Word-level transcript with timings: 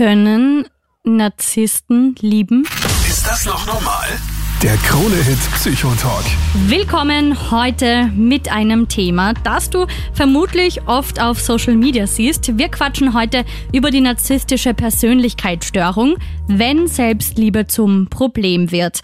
Können 0.00 0.66
Narzissten 1.04 2.14
lieben? 2.20 2.62
Ist 3.06 3.26
das 3.26 3.44
noch 3.44 3.66
normal? 3.66 4.08
Der 4.62 4.78
Krone-Hit 4.78 5.38
Psychotalk. 5.56 6.24
Willkommen 6.68 7.50
heute 7.50 8.06
mit 8.16 8.50
einem 8.50 8.88
Thema, 8.88 9.34
das 9.34 9.68
du 9.68 9.86
vermutlich 10.14 10.88
oft 10.88 11.20
auf 11.20 11.38
Social 11.38 11.76
Media 11.76 12.06
siehst. 12.06 12.56
Wir 12.56 12.70
quatschen 12.70 13.12
heute 13.12 13.44
über 13.74 13.90
die 13.90 14.00
narzisstische 14.00 14.72
Persönlichkeitsstörung, 14.72 16.16
wenn 16.46 16.86
Selbstliebe 16.86 17.66
zum 17.66 18.08
Problem 18.08 18.70
wird. 18.70 19.00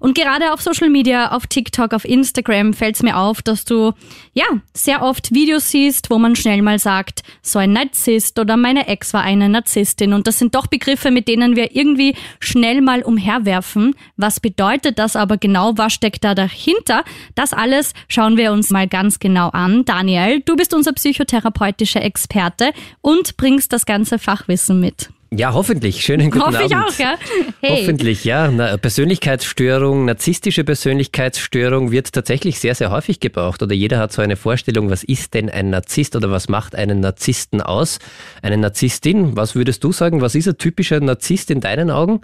Und 0.00 0.16
gerade 0.16 0.52
auf 0.52 0.62
Social 0.62 0.88
Media, 0.88 1.30
auf 1.30 1.46
TikTok, 1.46 1.92
auf 1.92 2.06
Instagram 2.06 2.72
fällt 2.72 2.96
es 2.96 3.02
mir 3.02 3.18
auf, 3.18 3.42
dass 3.42 3.66
du 3.66 3.92
ja 4.32 4.46
sehr 4.74 5.02
oft 5.02 5.32
Videos 5.32 5.70
siehst, 5.70 6.10
wo 6.10 6.18
man 6.18 6.34
schnell 6.34 6.62
mal 6.62 6.78
sagt, 6.78 7.22
so 7.42 7.58
ein 7.58 7.72
Narzisst 7.72 8.38
oder 8.38 8.56
meine 8.56 8.88
Ex 8.88 9.12
war 9.12 9.22
eine 9.22 9.50
Narzisstin. 9.50 10.14
Und 10.14 10.26
das 10.26 10.38
sind 10.38 10.54
doch 10.54 10.66
Begriffe, 10.66 11.10
mit 11.10 11.28
denen 11.28 11.54
wir 11.54 11.76
irgendwie 11.76 12.16
schnell 12.40 12.80
mal 12.80 13.02
umherwerfen. 13.02 13.94
Was 14.16 14.40
bedeutet 14.40 14.98
das 14.98 15.16
aber 15.16 15.36
genau? 15.36 15.76
Was 15.76 15.92
steckt 15.92 16.24
da 16.24 16.34
dahinter? 16.34 17.04
Das 17.34 17.52
alles 17.52 17.92
schauen 18.08 18.38
wir 18.38 18.52
uns 18.52 18.70
mal 18.70 18.88
ganz 18.88 19.18
genau 19.18 19.50
an. 19.50 19.84
Daniel, 19.84 20.40
du 20.40 20.56
bist 20.56 20.72
unser 20.72 20.94
psychotherapeutischer 20.94 22.02
Experte 22.02 22.72
und 23.02 23.36
bringst 23.36 23.72
das 23.74 23.84
ganze 23.84 24.18
Fachwissen 24.18 24.80
mit. 24.80 25.10
Ja, 25.32 25.52
hoffentlich. 25.52 26.00
Schönen 26.00 26.28
guten 26.30 26.44
Hoffe 26.44 26.58
Abend. 26.58 26.70
ich 26.70 26.76
auch, 26.76 26.98
ja. 26.98 27.14
Hey. 27.60 27.82
Hoffentlich, 27.82 28.24
ja. 28.24 28.50
Na, 28.50 28.76
Persönlichkeitsstörung, 28.76 30.04
narzisstische 30.04 30.64
Persönlichkeitsstörung 30.64 31.92
wird 31.92 32.12
tatsächlich 32.12 32.58
sehr, 32.58 32.74
sehr 32.74 32.90
häufig 32.90 33.20
gebraucht. 33.20 33.62
Oder 33.62 33.74
jeder 33.74 33.98
hat 33.98 34.12
so 34.12 34.22
eine 34.22 34.34
Vorstellung, 34.34 34.90
was 34.90 35.04
ist 35.04 35.34
denn 35.34 35.48
ein 35.48 35.70
Narzisst 35.70 36.16
oder 36.16 36.32
was 36.32 36.48
macht 36.48 36.74
einen 36.74 36.98
Narzissten 36.98 37.60
aus? 37.60 38.00
Eine 38.42 38.56
Narzisstin, 38.58 39.36
was 39.36 39.54
würdest 39.54 39.84
du 39.84 39.92
sagen? 39.92 40.20
Was 40.20 40.34
ist 40.34 40.48
ein 40.48 40.58
typischer 40.58 40.98
Narzisst 40.98 41.52
in 41.52 41.60
deinen 41.60 41.92
Augen? 41.92 42.22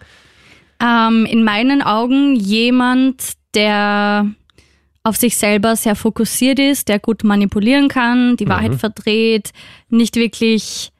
Ähm, 0.83 1.27
in 1.27 1.45
meinen 1.45 1.83
Augen 1.83 2.34
jemand, 2.34 3.34
der 3.55 4.27
auf 5.05 5.14
sich 5.14 5.36
selber 5.36 5.77
sehr 5.77 5.95
fokussiert 5.95 6.58
ist, 6.58 6.89
der 6.89 6.98
gut 6.98 7.23
manipulieren 7.23 7.86
kann, 7.86 8.36
die 8.36 8.48
Wahrheit 8.48 8.75
verdreht, 8.75 9.52
nicht 9.89 10.17
wirklich 10.17 10.91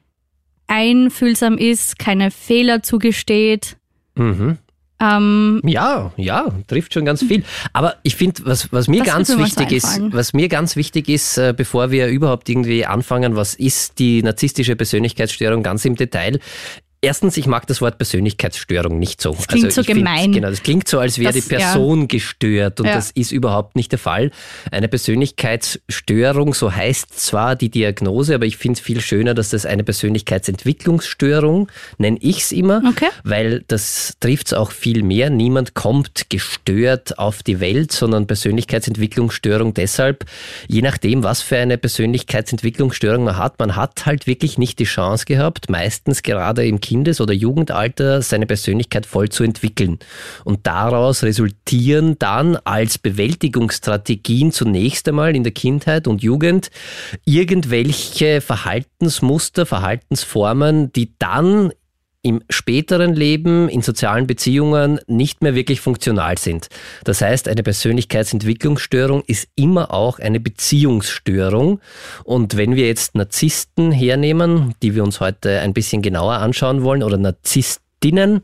einfühlsam 0.67 1.57
ist, 1.57 1.99
keine 1.99 2.31
Fehler 2.31 2.83
zugesteht. 2.83 3.77
Mhm. 4.15 4.57
Ähm, 4.99 5.61
Ja, 5.63 6.11
ja, 6.17 6.47
trifft 6.67 6.93
schon 6.93 7.05
ganz 7.05 7.23
viel. 7.23 7.43
Aber 7.73 7.95
ich 8.03 8.15
finde, 8.15 8.45
was, 8.45 8.71
was 8.71 8.87
mir 8.87 9.03
ganz 9.03 9.35
wichtig 9.37 9.71
ist, 9.71 10.01
was 10.11 10.33
mir 10.33 10.49
ganz 10.49 10.75
wichtig 10.75 11.07
ist, 11.07 11.37
äh, 11.37 11.53
bevor 11.55 11.91
wir 11.91 12.07
überhaupt 12.07 12.49
irgendwie 12.49 12.85
anfangen, 12.85 13.35
was 13.35 13.53
ist 13.53 13.99
die 13.99 14.23
narzisstische 14.23 14.75
Persönlichkeitsstörung 14.75 15.61
ganz 15.61 15.85
im 15.85 15.95
Detail. 15.95 16.39
Erstens, 16.99 17.37
ich 17.37 17.45
mag 17.45 17.67
das 17.67 17.79
Wort 17.79 17.97
Persönlichkeitsstörung 17.99 18.97
nicht 18.97 19.21
so. 19.21 19.31
klingt 19.47 19.71
so 19.71 19.81
ich 19.81 19.87
find, 19.87 19.99
gemein. 19.99 20.31
Genau, 20.31 20.49
das 20.49 20.63
klingt 20.63 20.87
so, 20.87 20.97
als 20.99 21.19
wäre 21.19 21.31
die 21.31 21.41
Das- 21.41 21.49
ja. 21.49 21.57
Person 21.59 22.07
gestört 22.07 22.79
und 22.79 22.87
Ja. 22.87 22.95
das 22.95 23.11
ist 23.11 23.31
überhaupt 23.31 23.75
nicht 23.75 23.91
der 23.91 23.99
Fall. 23.99 24.31
Eine 24.71 24.87
Persönlichkeitsstörung, 24.87 26.53
so 26.55 26.73
heißt 26.73 27.19
zwar 27.19 27.55
die 27.55 27.69
Diagnose, 27.69 28.33
aber 28.35 28.45
ich 28.45 28.57
finde 28.57 28.79
es 28.79 28.85
viel 28.85 28.99
schöner, 29.01 29.33
dass 29.35 29.51
das 29.51 29.65
eine 29.67 29.83
Persönlichkeitsentwicklungsstörung, 29.83 31.69
nenne 31.99 32.17
ich 32.19 32.39
es 32.39 32.51
immer, 32.51 32.81
Okay. 32.87 33.09
weil 33.23 33.63
das 33.67 34.15
trifft 34.19 34.47
es 34.47 34.53
auch 34.53 34.71
viel 34.71 35.03
mehr. 35.03 35.29
Niemand 35.29 35.73
kommt 35.75 36.29
gestört 36.29 37.19
auf 37.19 37.43
die 37.43 37.59
Welt, 37.59 37.91
sondern 37.91 38.25
Persönlichkeitsentwicklungsstörung 38.27 39.73
deshalb, 39.73 40.25
je 40.67 40.81
nachdem, 40.81 41.23
was 41.23 41.41
für 41.41 41.57
eine 41.57 41.77
Persönlichkeitsentwicklungsstörung 41.77 43.23
man 43.25 43.37
hat, 43.37 43.59
man 43.59 43.75
hat 43.75 44.05
halt 44.05 44.27
wirklich 44.27 44.57
nicht 44.57 44.79
die 44.79 44.85
Chance 44.85 45.25
gehabt, 45.25 45.69
meistens 45.69 46.23
gerade 46.23 46.65
im 46.65 46.79
Kindes- 46.97 47.21
oder 47.21 47.33
Jugendalter 47.33 48.23
seine 48.23 48.47
Persönlichkeit 48.47 49.05
voll 49.05 49.29
zu 49.29 49.43
entwickeln. 49.43 49.99
Und 50.43 50.65
daraus 50.65 51.21
resultieren 51.21 52.17
dann 52.17 52.57
als 52.63 52.97
Bewältigungsstrategien 52.97 54.51
zunächst 54.51 55.07
einmal 55.07 55.35
in 55.35 55.43
der 55.43 55.53
Kindheit 55.53 56.07
und 56.07 56.23
Jugend 56.23 56.71
irgendwelche 57.23 58.41
Verhaltensmuster, 58.41 59.67
Verhaltensformen, 59.67 60.91
die 60.91 61.13
dann 61.19 61.71
im 62.27 62.41
späteren 62.49 63.13
Leben 63.13 63.69
in 63.69 63.81
sozialen 63.81 64.27
Beziehungen 64.27 64.99
nicht 65.07 65.41
mehr 65.41 65.55
wirklich 65.55 65.79
funktional 65.79 66.37
sind. 66.37 66.67
Das 67.05 67.21
heißt, 67.21 67.47
eine 67.47 67.63
Persönlichkeitsentwicklungsstörung 67.63 69.23
ist 69.25 69.47
immer 69.55 69.93
auch 69.93 70.19
eine 70.19 70.41
Beziehungsstörung. 70.41 71.79
Und 72.25 72.57
wenn 72.57 72.75
wir 72.75 72.85
jetzt 72.85 73.15
Narzissten 73.15 73.91
hernehmen, 73.91 74.75
die 74.81 74.93
wir 74.93 75.03
uns 75.03 75.21
heute 75.21 75.61
ein 75.61 75.73
bisschen 75.73 76.01
genauer 76.01 76.33
anschauen 76.33 76.83
wollen, 76.83 77.01
oder 77.01 77.17
Narzisstinnen, 77.17 78.41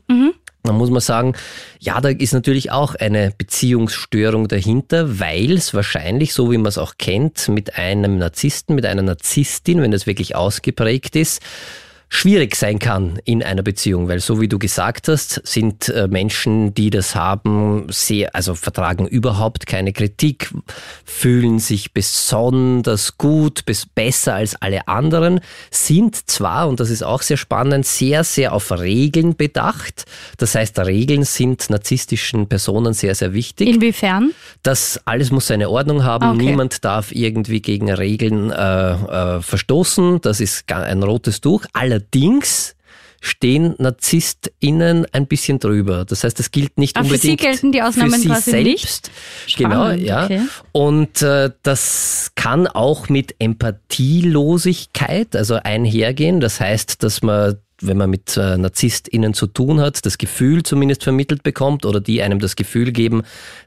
dann 0.64 0.76
muss 0.76 0.88
man 0.88 1.00
sagen, 1.00 1.34
ja, 1.78 2.00
da 2.00 2.08
ist 2.08 2.32
natürlich 2.32 2.70
auch 2.70 2.94
eine 2.94 3.32
Beziehungsstörung 3.36 4.48
dahinter, 4.48 5.20
weil 5.20 5.52
es 5.52 5.74
wahrscheinlich, 5.74 6.32
so 6.32 6.50
wie 6.50 6.56
man 6.56 6.66
es 6.66 6.78
auch 6.78 6.94
kennt, 6.96 7.48
mit 7.48 7.76
einem 7.76 8.16
Narzissten, 8.16 8.74
mit 8.74 8.86
einer 8.86 9.02
Narzisstin, 9.02 9.82
wenn 9.82 9.90
das 9.90 10.06
wirklich 10.06 10.34
ausgeprägt 10.34 11.16
ist, 11.16 11.42
schwierig 12.14 12.54
sein 12.54 12.78
kann 12.78 13.18
in 13.24 13.42
einer 13.42 13.62
Beziehung, 13.62 14.08
weil 14.08 14.20
so 14.20 14.40
wie 14.40 14.46
du 14.46 14.58
gesagt 14.58 15.08
hast, 15.08 15.40
sind 15.44 15.88
äh, 15.88 16.06
Menschen, 16.06 16.72
die 16.72 16.90
das 16.90 17.16
haben, 17.16 17.86
sehr, 17.90 18.34
also 18.36 18.54
vertragen 18.54 19.06
überhaupt 19.08 19.66
keine 19.66 19.92
Kritik, 19.92 20.50
fühlen 21.04 21.58
sich 21.58 21.92
besonders 21.92 23.18
gut, 23.18 23.64
bis 23.64 23.84
besser 23.84 24.34
als 24.34 24.54
alle 24.62 24.86
anderen, 24.86 25.40
sind 25.72 26.30
zwar, 26.30 26.68
und 26.68 26.78
das 26.78 26.90
ist 26.90 27.02
auch 27.02 27.20
sehr 27.20 27.36
spannend, 27.36 27.84
sehr, 27.84 28.22
sehr 28.22 28.52
auf 28.52 28.70
Regeln 28.70 29.34
bedacht. 29.34 30.04
Das 30.38 30.54
heißt, 30.54 30.78
Regeln 30.78 31.24
sind 31.24 31.68
narzisstischen 31.68 32.48
Personen 32.48 32.94
sehr, 32.94 33.16
sehr 33.16 33.32
wichtig. 33.32 33.68
inwiefern? 33.68 34.32
Das 34.62 35.00
alles 35.04 35.32
muss 35.32 35.48
seine 35.48 35.68
Ordnung 35.68 36.04
haben. 36.04 36.30
Okay. 36.30 36.46
Niemand 36.46 36.84
darf 36.84 37.10
irgendwie 37.10 37.60
gegen 37.60 37.90
Regeln 37.90 38.50
äh, 38.50 38.92
äh, 38.92 39.42
verstoßen. 39.42 40.20
Das 40.20 40.40
ist 40.40 40.70
ein 40.72 41.02
rotes 41.02 41.40
Tuch. 41.40 41.64
Allerdings 41.72 42.03
stehen 43.24 43.74
NarzisstInnen 43.78 45.06
ein 45.12 45.26
bisschen 45.26 45.58
drüber. 45.58 46.04
Das 46.04 46.24
heißt, 46.24 46.38
es 46.40 46.50
gilt 46.50 46.76
nicht 46.78 46.98
für 46.98 47.04
unbedingt 47.04 47.40
sie 47.40 47.46
gelten 47.46 47.72
die 47.72 47.80
Ausnahmen 47.80 48.12
für 48.12 48.20
sie 48.20 48.28
quasi 48.28 48.50
selbst. 48.50 49.10
nicht? 49.46 49.56
Genau, 49.56 49.86
Spannend, 49.86 50.02
ja. 50.02 50.24
okay. 50.24 50.42
Und 50.72 51.22
äh, 51.22 51.50
das 51.62 52.32
kann 52.34 52.66
auch 52.66 53.08
mit 53.08 53.34
Empathielosigkeit 53.38 55.34
also 55.34 55.54
einhergehen. 55.54 56.40
Das 56.40 56.60
heißt, 56.60 57.02
dass 57.02 57.22
man 57.22 57.56
wenn 57.80 57.96
man 57.96 58.10
mit 58.10 58.36
äh, 58.36 58.56
NarzisstInnen 58.56 59.34
zu 59.34 59.46
tun 59.46 59.80
hat, 59.80 60.04
das 60.06 60.18
Gefühl 60.18 60.62
zumindest 60.62 61.04
vermittelt 61.04 61.42
bekommt 61.42 61.84
oder 61.86 62.00
die 62.00 62.22
einem 62.22 62.38
das 62.38 62.56
Gefühl 62.56 62.92
geben, 62.92 63.22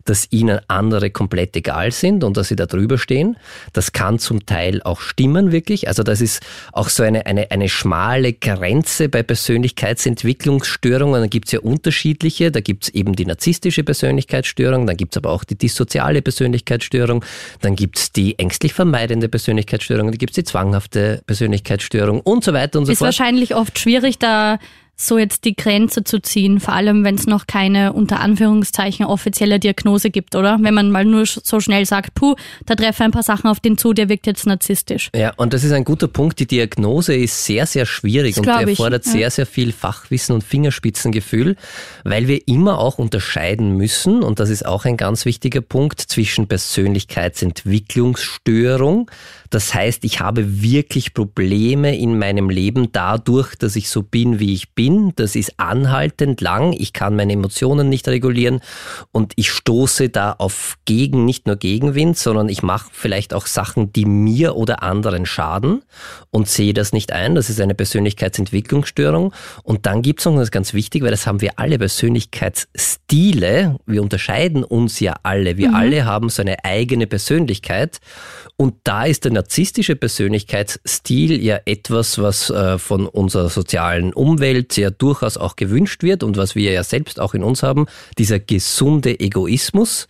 dass 0.06 0.28
ihnen 0.32 0.60
andere 0.68 1.10
komplett 1.10 1.56
egal 1.56 1.92
sind 1.92 2.24
und 2.24 2.38
dass 2.38 2.48
sie 2.48 2.56
da 2.56 2.66
drüber 2.66 2.98
stehen. 2.98 3.38
Das 3.74 3.92
kann 3.92 4.20
zum 4.20 4.46
Teil 4.46 4.82
auch 4.84 5.02
stimmen, 5.02 5.52
wirklich. 5.52 5.88
Also 5.88 6.04
das 6.04 6.22
ist 6.22 6.42
auch 6.72 6.90
so 6.90 7.04
eine, 7.04 7.26
eine, 7.26 7.52
eine 7.52 7.70
schmale 7.70 8.34
Grenze 8.34 9.10
bei 9.10 9.24
Persönlichkeitsentwicklungsstörungen. 9.24 11.22
Da 11.22 11.28
gibt's 11.28 11.52
ja 11.52 11.60
unterschiedliche. 11.60 12.52
Da 12.52 12.62
gibt's 12.62 12.90
eben 12.90 13.16
die 13.16 13.26
narzisstische 13.26 13.84
Persönlichkeitsstörung, 13.84 14.88
dann 14.88 14.98
gibt's 14.98 15.18
aber 15.18 15.32
auch 15.32 15.44
die 15.44 15.58
dissoziale 15.58 16.22
Persönlichkeitsstörung, 16.22 17.24
dann 17.62 17.76
gibt's 17.76 18.12
die 18.12 18.40
ängstlich 18.40 18.74
vermeidende 18.74 19.28
Persönlichkeitsstörung, 19.30 20.08
dann 20.08 20.18
gibt's 20.18 20.36
die 20.36 20.44
zwanghafte 20.44 21.22
Persönlichkeitsstörung 21.26 22.22
und 22.22 22.44
so 22.44 22.54
weiter 22.54 22.80
und 22.80 22.86
so 22.86 22.92
Ist 22.92 23.00
fort. 23.00 23.08
wahrscheinlich 23.08 23.56
oft 23.56 23.78
schwierig, 23.78 24.07
da 24.16 24.60
so 25.00 25.20
jetzt 25.20 25.46
die 25.46 25.56
Grenze 25.56 26.04
zu 26.04 26.20
ziehen, 26.20 26.60
vor 26.60 26.74
allem 26.74 27.04
wenn 27.04 27.14
es 27.14 27.28
noch 27.28 27.46
keine 27.46 27.94
unter 27.94 28.20
Anführungszeichen 28.20 29.06
offizielle 29.06 29.60
Diagnose 29.60 30.10
gibt, 30.10 30.36
oder? 30.36 30.58
Wenn 30.60 30.74
man 30.74 30.90
mal 30.90 31.06
nur 31.06 31.28
so 31.28 31.60
schnell 31.60 31.86
sagt, 31.86 32.16
puh, 32.16 32.34
da 32.66 32.74
treffe 32.74 33.04
ein 33.04 33.12
paar 33.12 33.22
Sachen 33.22 33.48
auf 33.48 33.60
den 33.60 33.78
zu, 33.78 33.94
der 33.94 34.10
wirkt 34.10 34.26
jetzt 34.26 34.48
narzisstisch. 34.48 35.12
Ja, 35.16 35.34
und 35.38 35.54
das 35.54 35.64
ist 35.64 35.72
ein 35.72 35.84
guter 35.84 36.08
Punkt. 36.08 36.40
Die 36.40 36.48
Diagnose 36.48 37.14
ist 37.14 37.46
sehr, 37.46 37.68
sehr 37.68 37.86
schwierig 37.86 38.32
Das 38.32 38.40
und 38.40 38.46
glaub 38.46 38.62
ich, 38.62 38.70
erfordert 38.70 39.06
ja. 39.06 39.12
sehr, 39.12 39.30
sehr 39.30 39.46
viel 39.46 39.72
Fachwissen 39.72 40.34
und 40.34 40.44
Fingerspitzengefühl, 40.44 41.58
weil 42.04 42.28
wir 42.28 42.48
immer 42.48 42.80
auch 42.80 42.98
unterscheiden 42.98 43.78
müssen, 43.78 44.24
und 44.24 44.40
das 44.40 44.50
ist 44.50 44.66
auch 44.66 44.86
ein 44.86 44.98
ganz 44.98 45.26
wichtiger 45.26 45.62
Punkt, 45.62 46.02
zwischen 46.02 46.48
Persönlichkeitsentwicklungsstörung. 46.48 49.12
Das 49.50 49.74
heißt, 49.74 50.04
ich 50.04 50.20
habe 50.20 50.62
wirklich 50.62 51.14
Probleme 51.14 51.98
in 51.98 52.18
meinem 52.18 52.50
Leben 52.50 52.92
dadurch, 52.92 53.56
dass 53.56 53.76
ich 53.76 53.90
so 53.90 54.04
bin, 54.04 54.40
wie 54.40 54.54
ich 54.54 54.72
bin. 54.72 54.87
Das 55.16 55.36
ist 55.36 55.54
anhaltend 55.58 56.42
lang. 56.42 56.74
Ich 56.74 56.94
kann 56.94 57.16
meine 57.16 57.34
Emotionen 57.34 57.90
nicht 57.90 58.08
regulieren 58.08 58.62
und 59.12 59.34
ich 59.36 59.52
stoße 59.52 60.10
da 60.10 60.36
auf 60.38 60.78
Gegen, 60.86 61.26
nicht 61.26 61.48
nur 61.48 61.58
Gegenwind, 61.58 62.18
sondern 62.18 62.50
ich 62.50 62.64
mache 62.64 62.90
vielleicht 62.92 63.34
auch 63.34 63.46
Sachen, 63.46 63.94
die 63.94 64.06
mir 64.06 64.56
oder 64.56 64.84
anderen 64.84 65.26
schaden 65.26 65.84
und 66.32 66.48
sehe 66.48 66.74
das 66.74 66.94
nicht 66.94 67.12
ein. 67.12 67.36
Das 67.36 67.50
ist 67.50 67.60
eine 67.60 67.76
Persönlichkeitsentwicklungsstörung. 67.76 69.34
Und 69.64 69.86
dann 69.86 70.02
gibt 70.02 70.20
es 70.20 70.26
noch, 70.26 70.36
das 70.36 70.44
ist 70.44 70.52
ganz 70.52 70.74
wichtig, 70.74 71.04
weil 71.04 71.12
das 71.12 71.28
haben 71.28 71.42
wir 71.42 71.60
alle, 71.60 71.78
Persönlichkeitsstile. 71.78 73.78
Wir 73.86 74.02
unterscheiden 74.02 74.64
uns 74.64 75.00
ja 75.00 75.16
alle. 75.24 75.58
Wir 75.58 75.74
alle 75.74 76.06
haben 76.06 76.30
so 76.30 76.42
eine 76.42 76.64
eigene 76.64 77.08
Persönlichkeit. 77.08 78.00
Und 78.56 78.76
da 78.84 79.06
ist 79.06 79.26
der 79.26 79.34
narzisstische 79.34 79.96
Persönlichkeitsstil 79.96 81.44
ja 81.44 81.60
etwas, 81.66 82.20
was 82.20 82.50
äh, 82.50 82.80
von 82.80 83.06
unserer 83.06 83.50
sozialen 83.50 84.14
Umwelt 84.14 84.77
ja 84.78 84.90
durchaus 84.90 85.38
auch 85.38 85.56
gewünscht 85.56 86.04
wird 86.04 86.24
und 86.24 86.38
was 86.38 86.56
wir 86.56 86.72
ja 86.72 86.84
selbst 86.84 87.20
auch 87.20 87.34
in 87.34 87.44
uns 87.44 87.64
haben, 87.64 87.88
dieser 88.18 88.40
gesunde 88.40 89.20
Egoismus, 89.20 90.08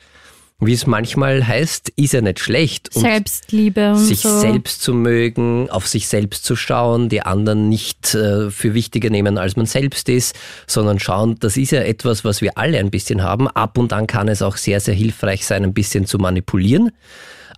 wie 0.60 0.74
es 0.74 0.88
manchmal 0.88 1.46
heißt, 1.48 1.94
ist 1.98 2.14
ja 2.14 2.22
nicht 2.22 2.40
schlecht. 2.40 2.96
Und 2.96 3.04
Selbstliebe 3.04 3.92
und 3.92 3.98
sich 3.98 4.22
so. 4.22 4.40
selbst 4.40 4.82
zu 4.82 4.94
mögen, 4.96 5.70
auf 5.70 5.88
sich 5.88 6.08
selbst 6.08 6.46
zu 6.46 6.56
schauen, 6.56 7.10
die 7.10 7.22
anderen 7.22 7.70
nicht 7.70 8.16
äh, 8.16 8.50
für 8.50 8.74
wichtiger 8.74 9.12
nehmen, 9.12 9.38
als 9.38 9.56
man 9.56 9.68
selbst 9.68 10.10
ist, 10.10 10.36
sondern 10.66 10.98
schauen, 11.00 11.38
das 11.40 11.58
ist 11.58 11.72
ja 11.72 11.82
etwas, 11.82 12.26
was 12.26 12.42
wir 12.42 12.58
alle 12.58 12.80
ein 12.80 12.90
bisschen 12.90 13.22
haben. 13.22 13.48
Ab 13.48 13.78
und 13.78 13.94
an 13.94 14.08
kann 14.08 14.28
es 14.30 14.42
auch 14.42 14.58
sehr, 14.58 14.80
sehr 14.80 14.96
hilfreich 14.96 15.46
sein, 15.46 15.64
ein 15.64 15.76
bisschen 15.76 16.08
zu 16.08 16.18
manipulieren. 16.18 16.92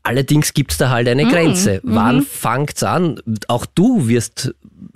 Allerdings 0.03 0.53
gibt 0.53 0.71
es 0.71 0.77
da 0.77 0.89
halt 0.89 1.07
eine 1.07 1.25
mhm. 1.25 1.29
Grenze. 1.29 1.81
Mhm. 1.83 1.95
Wann 1.95 2.21
fängt's 2.21 2.83
an? 2.83 3.19
Auch 3.47 3.65
du 3.65 4.07
wirst 4.07 4.53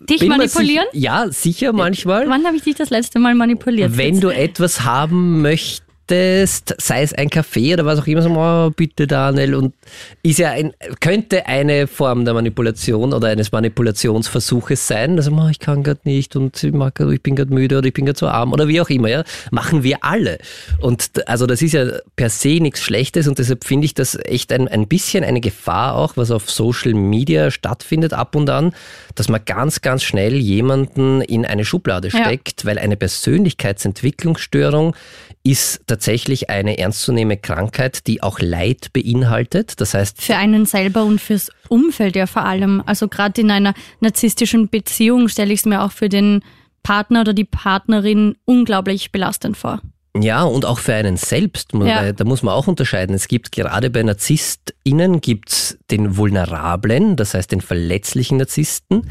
Dich 0.09 0.25
manipulieren? 0.25 0.85
Sich, 0.91 1.01
ja, 1.01 1.27
sicher 1.29 1.73
manchmal. 1.73 2.27
Wann 2.27 2.45
habe 2.45 2.57
ich 2.57 2.63
dich 2.63 2.75
das 2.75 2.89
letzte 2.89 3.19
Mal 3.19 3.35
manipuliert? 3.35 3.97
Wenn 3.97 4.19
du 4.19 4.29
etwas 4.29 4.83
haben 4.83 5.41
möchtest, 5.41 5.83
möchtest, 6.09 6.75
sei 6.79 7.01
es 7.01 7.13
ein 7.13 7.29
Kaffee 7.29 7.73
oder 7.73 7.85
was 7.85 7.99
auch 7.99 8.07
immer, 8.07 8.21
so, 8.21 8.29
oh, 8.29 8.69
bitte 8.75 9.07
Daniel, 9.07 9.55
und 9.55 9.73
ist 10.21 10.39
ja 10.39 10.51
ein, 10.51 10.73
könnte 10.99 11.45
eine 11.45 11.87
Form 11.87 12.25
der 12.25 12.33
Manipulation 12.33 13.13
oder 13.13 13.29
eines 13.29 13.51
Manipulationsversuches 13.51 14.87
sein, 14.87 15.17
also 15.17 15.31
oh, 15.31 15.47
ich 15.49 15.59
kann 15.59 15.83
gerade 15.83 16.01
nicht 16.03 16.35
und 16.35 16.61
ich, 16.63 16.73
mag, 16.73 16.99
ich 16.99 17.21
bin 17.21 17.35
gerade 17.35 17.53
müde 17.53 17.77
oder 17.77 17.87
ich 17.87 17.93
bin 17.93 18.05
gerade 18.05 18.17
zu 18.17 18.27
arm 18.27 18.53
oder 18.53 18.67
wie 18.67 18.81
auch 18.81 18.89
immer, 18.89 19.09
ja, 19.09 19.23
machen 19.51 19.83
wir 19.83 20.03
alle. 20.03 20.39
Und 20.79 21.27
also 21.27 21.45
das 21.45 21.61
ist 21.61 21.73
ja 21.73 21.85
per 22.15 22.29
se 22.29 22.59
nichts 22.59 22.81
Schlechtes 22.81 23.27
und 23.27 23.39
deshalb 23.39 23.63
finde 23.63 23.85
ich 23.85 23.93
das 23.93 24.17
echt 24.25 24.51
ein, 24.51 24.67
ein 24.67 24.87
bisschen 24.87 25.23
eine 25.23 25.41
Gefahr 25.41 25.95
auch, 25.95 26.17
was 26.17 26.31
auf 26.31 26.49
Social 26.49 26.93
Media 26.93 27.51
stattfindet 27.51 28.13
ab 28.13 28.35
und 28.35 28.49
an, 28.49 28.73
dass 29.15 29.29
man 29.29 29.43
ganz, 29.45 29.81
ganz 29.81 30.03
schnell 30.03 30.35
jemanden 30.35 31.21
in 31.21 31.45
eine 31.45 31.65
Schublade 31.65 32.09
steckt, 32.09 32.63
ja. 32.63 32.69
weil 32.69 32.79
eine 32.79 32.97
Persönlichkeitsentwicklungsstörung 32.97 34.95
ist 35.43 35.81
tatsächlich 35.93 36.49
eine 36.49 36.79
ernstzunehmende 36.79 37.41
Krankheit, 37.41 38.07
die 38.07 38.23
auch 38.23 38.39
Leid 38.39 38.91
beinhaltet. 38.93 39.79
Das 39.79 39.93
heißt. 39.93 40.21
Für 40.21 40.35
einen 40.35 40.65
selber 40.65 41.03
und 41.03 41.21
fürs 41.21 41.51
Umfeld 41.69 42.15
ja 42.15 42.25
vor 42.25 42.45
allem. 42.45 42.81
Also 42.85 43.07
gerade 43.07 43.41
in 43.41 43.51
einer 43.51 43.75
narzisstischen 43.99 44.69
Beziehung 44.69 45.27
stelle 45.27 45.53
ich 45.53 45.59
es 45.59 45.65
mir 45.65 45.83
auch 45.83 45.91
für 45.91 46.09
den 46.09 46.43
Partner 46.81 47.21
oder 47.21 47.33
die 47.33 47.45
Partnerin 47.45 48.35
unglaublich 48.45 49.11
belastend 49.11 49.55
vor. 49.55 49.81
Ja, 50.19 50.43
und 50.43 50.65
auch 50.65 50.79
für 50.79 50.93
einen 50.93 51.17
selbst, 51.17 51.73
ja. 51.73 52.11
da 52.11 52.23
muss 52.23 52.43
man 52.43 52.53
auch 52.53 52.67
unterscheiden. 52.67 53.15
Es 53.15 53.27
gibt 53.27 53.51
gerade 53.51 53.89
bei 53.89 54.03
NarzisstInnen 54.03 55.21
gibt's 55.21 55.77
den 55.89 56.17
vulnerablen, 56.17 57.15
das 57.15 57.33
heißt 57.33 57.51
den 57.51 57.61
verletzlichen 57.61 58.37
Narzissten. 58.37 59.07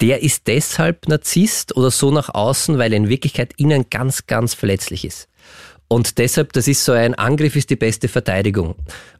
Der 0.00 0.22
ist 0.22 0.46
deshalb 0.46 1.08
Narzisst 1.08 1.76
oder 1.76 1.90
so 1.90 2.10
nach 2.10 2.30
außen, 2.34 2.78
weil 2.78 2.92
er 2.92 2.96
in 2.96 3.08
Wirklichkeit 3.08 3.52
innen 3.58 3.86
ganz, 3.90 4.26
ganz 4.26 4.54
verletzlich 4.54 5.04
ist. 5.04 5.29
Und 5.92 6.18
deshalb, 6.18 6.52
das 6.52 6.68
ist 6.68 6.84
so 6.84 6.92
ein 6.92 7.16
Angriff 7.16 7.56
ist 7.56 7.68
die 7.68 7.74
beste 7.74 8.06
Verteidigung 8.06 8.76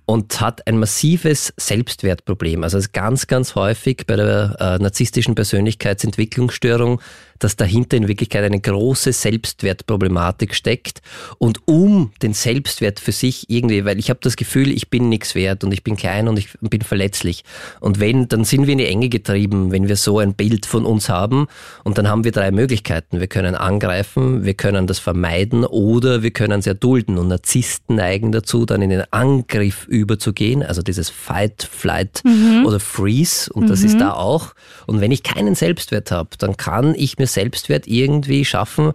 und 0.07 0.41
hat 0.41 0.69
ein 0.69 0.79
massives 0.79 1.53
Selbstwertproblem. 1.57 2.63
Also 2.63 2.79
ganz, 2.93 3.27
ganz 3.27 3.57
häufig 3.57 4.05
bei 4.07 4.15
der 4.15 4.57
äh, 4.61 4.79
narzisstischen 4.81 5.35
Persönlichkeitsentwicklungsstörung 5.35 7.01
dass 7.41 7.57
dahinter 7.57 7.97
in 7.97 8.09
Wirklichkeit 8.09 8.45
eine 8.45 8.61
große 8.61 9.13
Selbstwertproblematik 9.13 10.55
steckt 10.55 11.03
und 11.39 11.61
um 11.67 12.13
den 12.23 12.35
Selbstwert 12.35 13.01
für 13.01 13.13
sich 13.13 13.49
irgendwie, 13.49 13.85
weil 13.85 13.99
ich 13.99 14.11
habe 14.11 14.21
das 14.23 14.37
Gefühl, 14.37 14.71
ich 14.71 14.91
bin 14.91 15.09
nichts 15.09 15.35
wert 15.35 15.65
und 15.65 15.73
ich 15.73 15.83
bin 15.83 15.97
klein 15.97 16.29
und 16.29 16.39
ich 16.39 16.49
bin 16.61 16.83
verletzlich. 16.83 17.45
Und 17.81 18.01
wenn, 18.01 18.29
dann 18.29 18.45
sind 18.45 18.67
wir 18.67 18.73
in 18.73 18.79
die 18.79 18.87
Enge 18.87 19.09
getrieben, 19.09 19.73
wenn 19.73 19.89
wir 19.89 19.97
so 19.97 20.19
ein 20.19 20.35
Bild 20.35 20.67
von 20.67 20.85
uns 20.85 21.09
haben 21.09 21.49
und 21.85 21.99
dann 21.99 22.09
haben 22.09 22.25
wir 22.25 22.33
drei 22.33 22.51
Möglichkeiten. 22.51 23.21
Wir 23.21 23.27
können 23.27 23.55
angreifen, 23.55 24.45
wir 24.45 24.55
können 24.55 24.87
das 24.87 24.99
vermeiden 24.99 25.65
oder 25.65 26.23
wir 26.23 26.31
können 26.31 26.61
es 26.61 26.67
erdulden 26.67 27.19
und 27.19 27.29
Narzissten 27.29 27.97
neigen 27.97 28.33
dazu, 28.33 28.67
dann 28.67 28.83
in 28.83 28.91
den 28.91 29.05
Angriff 29.11 29.87
überzugehen, 29.87 30.63
also 30.63 30.83
dieses 30.83 31.11
Fight, 31.11 31.69
Flight 31.71 32.21
mhm. 32.25 32.65
oder 32.67 32.81
Freeze 32.81 33.53
und 33.53 33.69
das 33.69 33.83
ist 33.83 33.95
mhm. 33.95 34.01
da 34.01 34.13
auch. 34.13 34.55
Und 34.87 35.01
wenn 35.01 35.13
ich 35.13 35.23
keinen 35.23 35.55
Selbstwert 35.55 36.11
habe, 36.11 36.31
dann 36.39 36.57
kann 36.57 36.95
ich 36.95 37.19
mir 37.19 37.27
Selbstwert 37.33 37.87
irgendwie 37.87 38.45
schaffen, 38.45 38.93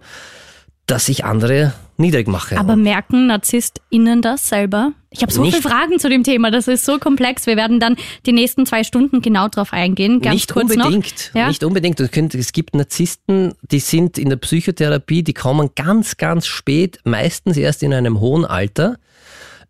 dass 0.86 1.08
ich 1.08 1.24
andere 1.24 1.72
niedrig 1.98 2.28
mache. 2.28 2.58
Aber 2.58 2.76
merken 2.76 3.26
NarzisstInnen 3.26 4.22
das 4.22 4.48
selber? 4.48 4.92
Ich 5.10 5.22
habe 5.22 5.32
so 5.32 5.42
nicht, 5.42 5.56
viele 5.56 5.68
Fragen 5.68 5.98
zu 5.98 6.08
dem 6.08 6.22
Thema, 6.22 6.50
das 6.50 6.68
ist 6.68 6.84
so 6.84 6.98
komplex. 6.98 7.46
Wir 7.46 7.56
werden 7.56 7.80
dann 7.80 7.96
die 8.26 8.32
nächsten 8.32 8.66
zwei 8.66 8.84
Stunden 8.84 9.22
genau 9.22 9.48
drauf 9.48 9.72
eingehen. 9.72 10.20
Ganz 10.20 10.34
nicht 10.34 10.52
kurz 10.52 10.70
unbedingt, 10.74 11.30
noch. 11.34 11.40
Ja? 11.40 11.48
nicht 11.48 11.64
unbedingt. 11.64 11.98
Es 12.00 12.52
gibt 12.52 12.74
Narzissten, 12.74 13.54
die 13.62 13.80
sind 13.80 14.18
in 14.18 14.28
der 14.28 14.36
Psychotherapie, 14.36 15.22
die 15.22 15.34
kommen 15.34 15.70
ganz, 15.74 16.16
ganz 16.18 16.46
spät, 16.46 16.98
meistens 17.04 17.56
erst 17.56 17.82
in 17.82 17.94
einem 17.94 18.20
hohen 18.20 18.44
Alter 18.44 18.96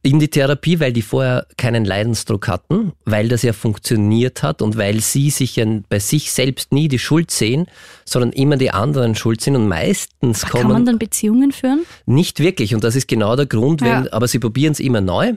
in 0.06 0.20
die 0.20 0.29
Therapie, 0.29 0.79
weil 0.79 0.93
die 0.93 1.03
vorher 1.03 1.47
keinen 1.56 1.85
Leidensdruck 1.85 2.47
hatten, 2.47 2.93
weil 3.05 3.29
das 3.29 3.43
ja 3.43 3.53
funktioniert 3.53 4.44
hat 4.44 4.62
und 4.62 4.76
weil 4.76 5.00
sie 5.00 5.31
sich 5.31 5.56
ja 5.56 5.67
bei 5.88 5.99
sich 5.99 6.31
selbst 6.31 6.73
nie 6.73 6.87
die 6.87 7.00
Schuld 7.00 7.32
sehen, 7.32 7.67
sondern 8.05 8.31
immer 8.31 8.56
die 8.56 8.70
anderen 8.70 9.17
schuld 9.17 9.41
sind 9.41 9.56
und 9.56 9.67
meistens 9.67 10.44
Ach, 10.44 10.50
kommen... 10.50 10.62
Kann 10.62 10.73
man 10.73 10.87
dann 10.87 10.99
Beziehungen 11.00 11.50
führen? 11.50 11.85
Nicht 12.06 12.38
wirklich 12.38 12.73
und 12.73 12.85
das 12.85 12.94
ist 12.94 13.08
genau 13.08 13.35
der 13.35 13.47
Grund, 13.47 13.81
wenn, 13.81 14.05
ja. 14.05 14.12
aber 14.12 14.29
sie 14.29 14.38
probieren 14.38 14.73
es 14.73 14.81
immer 14.81 15.00
neu 15.00 15.32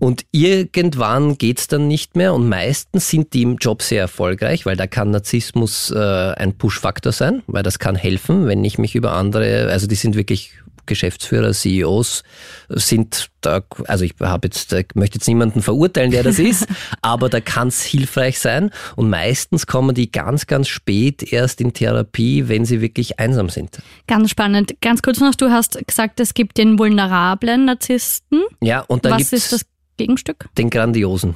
und 0.00 0.24
irgendwann 0.32 1.38
geht's 1.38 1.68
dann 1.68 1.86
nicht 1.86 2.16
mehr 2.16 2.34
und 2.34 2.48
meistens 2.48 3.08
sind 3.08 3.32
die 3.34 3.42
im 3.42 3.56
Job 3.56 3.82
sehr 3.82 4.00
erfolgreich, 4.00 4.66
weil 4.66 4.76
da 4.76 4.88
kann 4.88 5.12
Narzissmus 5.12 5.92
äh, 5.92 5.96
ein 5.96 6.58
Push-Faktor 6.58 7.12
sein, 7.12 7.42
weil 7.46 7.62
das 7.62 7.78
kann 7.78 7.94
helfen, 7.94 8.48
wenn 8.48 8.64
ich 8.64 8.78
mich 8.78 8.96
über 8.96 9.12
andere, 9.12 9.68
also 9.70 9.86
die 9.86 9.94
sind 9.94 10.16
wirklich 10.16 10.54
Geschäftsführer, 10.88 11.52
CEOs 11.52 12.24
sind 12.68 13.28
da, 13.40 13.62
also 13.86 14.04
ich 14.04 14.14
habe 14.20 14.48
jetzt, 14.48 14.74
möchte 14.94 15.18
jetzt 15.18 15.28
niemanden 15.28 15.62
verurteilen, 15.62 16.10
der 16.10 16.24
das 16.24 16.38
ist, 16.40 16.66
aber 17.02 17.28
da 17.28 17.40
kann 17.40 17.68
es 17.68 17.84
hilfreich 17.84 18.40
sein. 18.40 18.70
Und 18.96 19.08
meistens 19.08 19.66
kommen 19.66 19.94
die 19.94 20.10
ganz, 20.10 20.46
ganz 20.46 20.66
spät 20.68 21.32
erst 21.32 21.60
in 21.60 21.72
Therapie, 21.72 22.48
wenn 22.48 22.64
sie 22.64 22.80
wirklich 22.80 23.20
einsam 23.20 23.48
sind. 23.48 23.78
Ganz 24.08 24.30
spannend. 24.30 24.74
Ganz 24.80 25.02
kurz 25.02 25.20
noch, 25.20 25.34
du 25.34 25.50
hast 25.50 25.78
gesagt, 25.86 26.18
es 26.18 26.34
gibt 26.34 26.58
den 26.58 26.78
vulnerablen 26.78 27.66
Narzissten. 27.66 28.42
Ja, 28.60 28.80
und 28.80 29.04
dann 29.04 29.12
Was 29.12 29.32
ist 29.32 29.52
das 29.52 29.62
Gegenstück? 29.96 30.48
Den 30.56 30.70
grandiosen. 30.70 31.34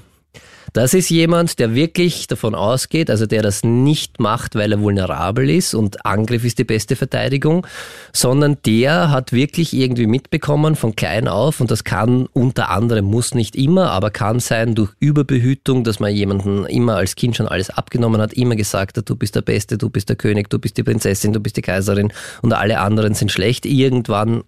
Das 0.73 0.95
ist 0.95 1.11
jemand, 1.11 1.59
der 1.59 1.75
wirklich 1.75 2.27
davon 2.27 2.55
ausgeht, 2.55 3.11
also 3.11 3.27
der 3.27 3.43
das 3.43 3.63
nicht 3.63 4.21
macht, 4.21 4.55
weil 4.55 4.73
er 4.73 4.81
vulnerabel 4.81 5.51
ist 5.51 5.75
und 5.75 6.07
Angriff 6.07 6.45
ist 6.45 6.59
die 6.59 6.65
beste 6.65 6.97
Verteidigung, 6.97 7.67
sondern 8.13 8.57
der 8.65 9.11
hat 9.11 9.33
wirklich 9.33 9.73
irgendwie 9.75 10.07
mitbekommen 10.07 10.77
von 10.77 10.97
klein 10.97 11.29
auf 11.29 11.61
und 11.61 11.71
das 11.71 11.85
kann 11.85 12.27
unter 12.33 12.71
anderem, 12.71 13.05
muss 13.05 13.35
nicht 13.35 13.57
immer, 13.57 13.91
aber 13.91 14.11
kann 14.11 14.41
sein 14.41 14.75
durch 14.75 14.91
Überbehütung, 15.01 15.85
dass 15.85 16.01
man 16.01 16.15
jemanden 16.15 16.65
immer 16.67 16.97
als 16.97 17.17
Kind 17.17 17.37
schon 17.37 17.49
alles 17.49 17.71
abgenommen 17.71 18.21
hat, 18.21 18.33
immer 18.33 18.57
gesagt 18.57 18.97
hat, 18.97 19.09
du 19.09 19.17
bist 19.17 19.35
der 19.35 19.43
Beste, 19.43 19.79
du 19.79 19.91
bist 19.91 20.09
der 20.09 20.17
König, 20.17 20.49
du 20.49 20.59
bist 20.59 20.77
die 20.77 20.83
Prinzessin, 20.83 21.33
du 21.33 21.41
bist 21.41 21.57
die 21.57 21.63
Kaiserin 21.63 22.13
und 22.43 22.53
alle 22.53 22.81
anderen 22.81 23.15
sind 23.15 23.31
schlecht. 23.31 23.67
Irgendwann 23.67 24.45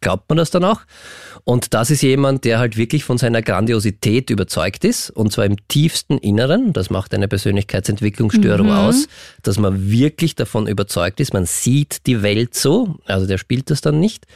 glaubt 0.00 0.28
man 0.28 0.38
das 0.38 0.50
dann 0.50 0.64
auch. 0.64 0.80
Und 1.44 1.72
das 1.72 1.90
ist 1.90 2.02
jemand, 2.02 2.44
der 2.44 2.58
halt 2.58 2.76
wirklich 2.76 3.04
von 3.04 3.16
seiner 3.16 3.40
Grandiosität 3.40 4.28
überzeugt 4.28 4.84
ist, 4.84 5.10
und 5.10 5.32
zwar 5.32 5.46
im 5.46 5.56
tiefsten 5.68 6.18
Inneren. 6.18 6.72
Das 6.72 6.90
macht 6.90 7.14
eine 7.14 7.26
Persönlichkeitsentwicklungsstörung 7.26 8.66
mhm. 8.66 8.72
aus, 8.72 9.08
dass 9.42 9.58
man 9.58 9.90
wirklich 9.90 10.34
davon 10.34 10.66
überzeugt 10.66 11.20
ist. 11.20 11.32
Man 11.32 11.46
sieht 11.46 12.06
die 12.06 12.22
Welt 12.22 12.54
so, 12.54 12.96
also 13.06 13.26
der 13.26 13.38
spielt 13.38 13.70
das 13.70 13.80
dann 13.80 13.98
nicht. 13.98 14.26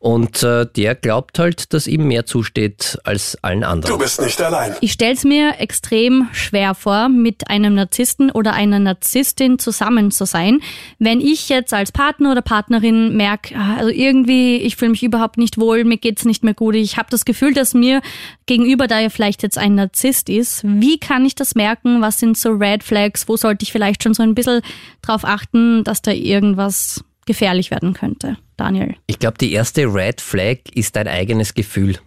Und 0.00 0.42
äh, 0.42 0.66
der 0.66 0.94
glaubt 0.94 1.38
halt, 1.38 1.74
dass 1.74 1.86
ihm 1.86 2.06
mehr 2.08 2.24
zusteht 2.24 2.98
als 3.04 3.36
allen 3.42 3.64
anderen. 3.64 3.92
Du 3.92 4.02
bist 4.02 4.20
nicht 4.20 4.40
allein. 4.40 4.74
Ich 4.80 4.92
stelle 4.92 5.12
es 5.12 5.24
mir 5.24 5.58
extrem 5.58 6.28
schwer 6.32 6.74
vor, 6.74 7.08
mit 7.08 7.50
einem 7.50 7.74
Narzissten 7.74 8.30
oder 8.30 8.54
einer 8.54 8.78
Narzisstin 8.78 9.58
zusammen 9.58 10.10
zu 10.10 10.24
sein. 10.24 10.60
Wenn 10.98 11.20
ich 11.20 11.48
jetzt 11.48 11.74
als 11.74 11.92
Partner 11.92 12.32
oder 12.32 12.42
Partnerin 12.42 13.16
merke, 13.16 13.54
ah, 13.56 13.76
also 13.76 13.90
irgendwie, 13.90 14.56
ich 14.56 14.76
fühle 14.76 14.92
mich 14.92 15.02
überhaupt 15.12 15.36
nicht 15.36 15.58
wohl, 15.58 15.84
mir 15.84 15.98
geht's 15.98 16.24
nicht 16.24 16.42
mehr 16.42 16.54
gut. 16.54 16.74
Ich 16.74 16.96
habe 16.96 17.10
das 17.10 17.24
Gefühl, 17.24 17.52
dass 17.52 17.74
mir 17.74 18.00
gegenüber 18.46 18.86
da 18.86 18.98
ja 18.98 19.10
vielleicht 19.10 19.42
jetzt 19.42 19.58
ein 19.58 19.74
Narzisst 19.74 20.30
ist. 20.30 20.62
Wie 20.64 20.98
kann 20.98 21.26
ich 21.26 21.34
das 21.34 21.54
merken? 21.54 22.00
Was 22.00 22.18
sind 22.18 22.38
so 22.38 22.50
Red 22.50 22.82
Flags? 22.82 23.28
Wo 23.28 23.36
sollte 23.36 23.64
ich 23.64 23.72
vielleicht 23.72 24.02
schon 24.02 24.14
so 24.14 24.22
ein 24.22 24.34
bisschen 24.34 24.62
drauf 25.02 25.24
achten, 25.24 25.84
dass 25.84 26.00
da 26.00 26.12
irgendwas 26.12 27.04
gefährlich 27.26 27.70
werden 27.70 27.92
könnte? 27.92 28.38
Daniel. 28.56 28.94
Ich 29.06 29.18
glaube, 29.18 29.38
die 29.38 29.52
erste 29.52 29.84
Red 29.92 30.20
Flag 30.20 30.58
ist 30.74 30.96
dein 30.96 31.08
eigenes 31.08 31.54
Gefühl. 31.54 31.98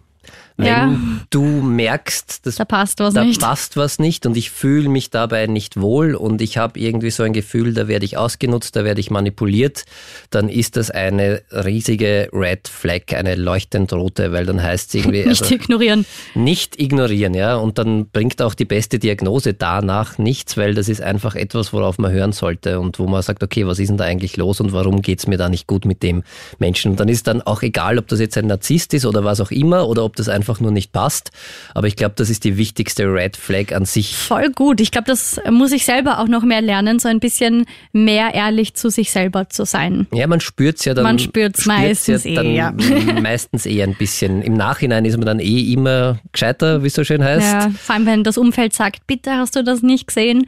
Wenn 0.58 0.66
Ja. 0.66 0.98
du 1.28 1.42
merkst, 1.42 2.46
dass 2.46 2.56
Da 2.56 2.64
passt 2.64 2.98
was 3.00 3.12
da 3.12 3.24
nicht. 3.24 3.40
passt 3.42 3.76
was 3.76 3.98
nicht 3.98 4.24
und 4.24 4.36
ich 4.38 4.50
fühle 4.50 4.88
mich 4.88 5.10
dabei 5.10 5.46
nicht 5.46 5.78
wohl 5.78 6.14
und 6.14 6.40
ich 6.40 6.56
habe 6.56 6.78
irgendwie 6.80 7.10
so 7.10 7.24
ein 7.24 7.34
Gefühl, 7.34 7.74
da 7.74 7.88
werde 7.88 8.06
ich 8.06 8.16
ausgenutzt, 8.16 8.74
da 8.74 8.82
werde 8.84 9.00
ich 9.00 9.10
manipuliert, 9.10 9.84
dann 10.30 10.48
ist 10.48 10.76
das 10.76 10.90
eine 10.90 11.42
riesige 11.52 12.30
Red 12.32 12.68
Flag, 12.68 13.12
eine 13.14 13.34
leuchtend 13.34 13.92
rote, 13.92 14.32
weil 14.32 14.46
dann 14.46 14.62
heißt 14.62 14.88
es 14.88 14.94
irgendwie 14.94 15.24
Nicht 15.26 15.42
also, 15.42 15.54
ignorieren. 15.54 16.06
nicht 16.34 16.80
ignorieren, 16.80 17.34
ja, 17.34 17.56
und 17.56 17.76
dann 17.76 18.06
bringt 18.08 18.40
auch 18.40 18.54
die 18.54 18.64
beste 18.64 18.98
Diagnose 18.98 19.52
danach 19.52 20.16
nichts, 20.16 20.56
weil 20.56 20.74
das 20.74 20.88
ist 20.88 21.02
einfach 21.02 21.34
etwas, 21.34 21.72
worauf 21.74 21.98
man 21.98 22.12
hören 22.12 22.32
sollte 22.32 22.80
und 22.80 22.98
wo 22.98 23.06
man 23.06 23.20
sagt, 23.20 23.42
okay, 23.42 23.66
was 23.66 23.78
ist 23.78 23.88
denn 23.88 23.98
da 23.98 24.04
eigentlich 24.04 24.36
los 24.38 24.60
und 24.60 24.72
warum 24.72 25.02
geht's 25.02 25.26
mir 25.26 25.36
da 25.36 25.48
nicht 25.50 25.66
gut 25.66 25.84
mit 25.84 26.02
dem 26.02 26.22
Menschen? 26.58 26.92
Und 26.92 27.00
dann 27.00 27.08
ist 27.08 27.26
dann 27.26 27.42
auch 27.42 27.62
egal, 27.62 27.98
ob 27.98 28.08
das 28.08 28.20
jetzt 28.20 28.38
ein 28.38 28.46
Narzisst 28.46 28.94
ist 28.94 29.04
oder 29.04 29.22
was 29.24 29.40
auch 29.40 29.50
immer 29.50 29.86
oder 29.88 30.04
ob 30.04 30.16
das 30.16 30.28
einfach 30.30 30.45
nur 30.60 30.70
nicht 30.70 30.92
passt, 30.92 31.30
aber 31.74 31.86
ich 31.86 31.96
glaube, 31.96 32.14
das 32.16 32.30
ist 32.30 32.44
die 32.44 32.56
wichtigste 32.56 33.04
Red 33.04 33.36
Flag 33.36 33.74
an 33.74 33.84
sich. 33.84 34.16
Voll 34.16 34.50
gut. 34.50 34.80
Ich 34.80 34.90
glaube, 34.90 35.06
das 35.06 35.40
muss 35.50 35.72
ich 35.72 35.84
selber 35.84 36.18
auch 36.20 36.28
noch 36.28 36.42
mehr 36.42 36.62
lernen, 36.62 36.98
so 36.98 37.08
ein 37.08 37.20
bisschen 37.20 37.66
mehr 37.92 38.34
ehrlich 38.34 38.74
zu 38.74 38.90
sich 38.90 39.10
selber 39.10 39.48
zu 39.48 39.64
sein. 39.64 40.06
Ja, 40.12 40.26
man 40.26 40.40
spürt's 40.40 40.84
ja 40.84 40.94
dann. 40.94 41.04
Man 41.04 41.18
spürt's 41.18 41.66
meistens 41.66 42.24
ja 42.24 42.42
eh, 42.42 42.54
ja. 42.54 42.72
Meistens 43.20 43.66
eh 43.66 43.82
ein 43.82 43.94
bisschen. 43.94 44.42
Im 44.42 44.54
Nachhinein 44.54 45.04
ist 45.04 45.16
man 45.16 45.26
dann 45.26 45.40
eh 45.40 45.72
immer 45.72 46.18
gescheiter, 46.32 46.82
wie 46.82 46.88
es 46.88 46.94
so 46.94 47.04
schön 47.04 47.22
heißt. 47.22 47.52
Ja, 47.52 47.70
vor 47.70 47.94
allem, 47.94 48.06
wenn 48.06 48.24
das 48.24 48.38
Umfeld 48.38 48.72
sagt, 48.72 49.06
bitte 49.06 49.32
hast 49.32 49.56
du 49.56 49.64
das 49.64 49.82
nicht 49.82 50.06
gesehen. 50.06 50.46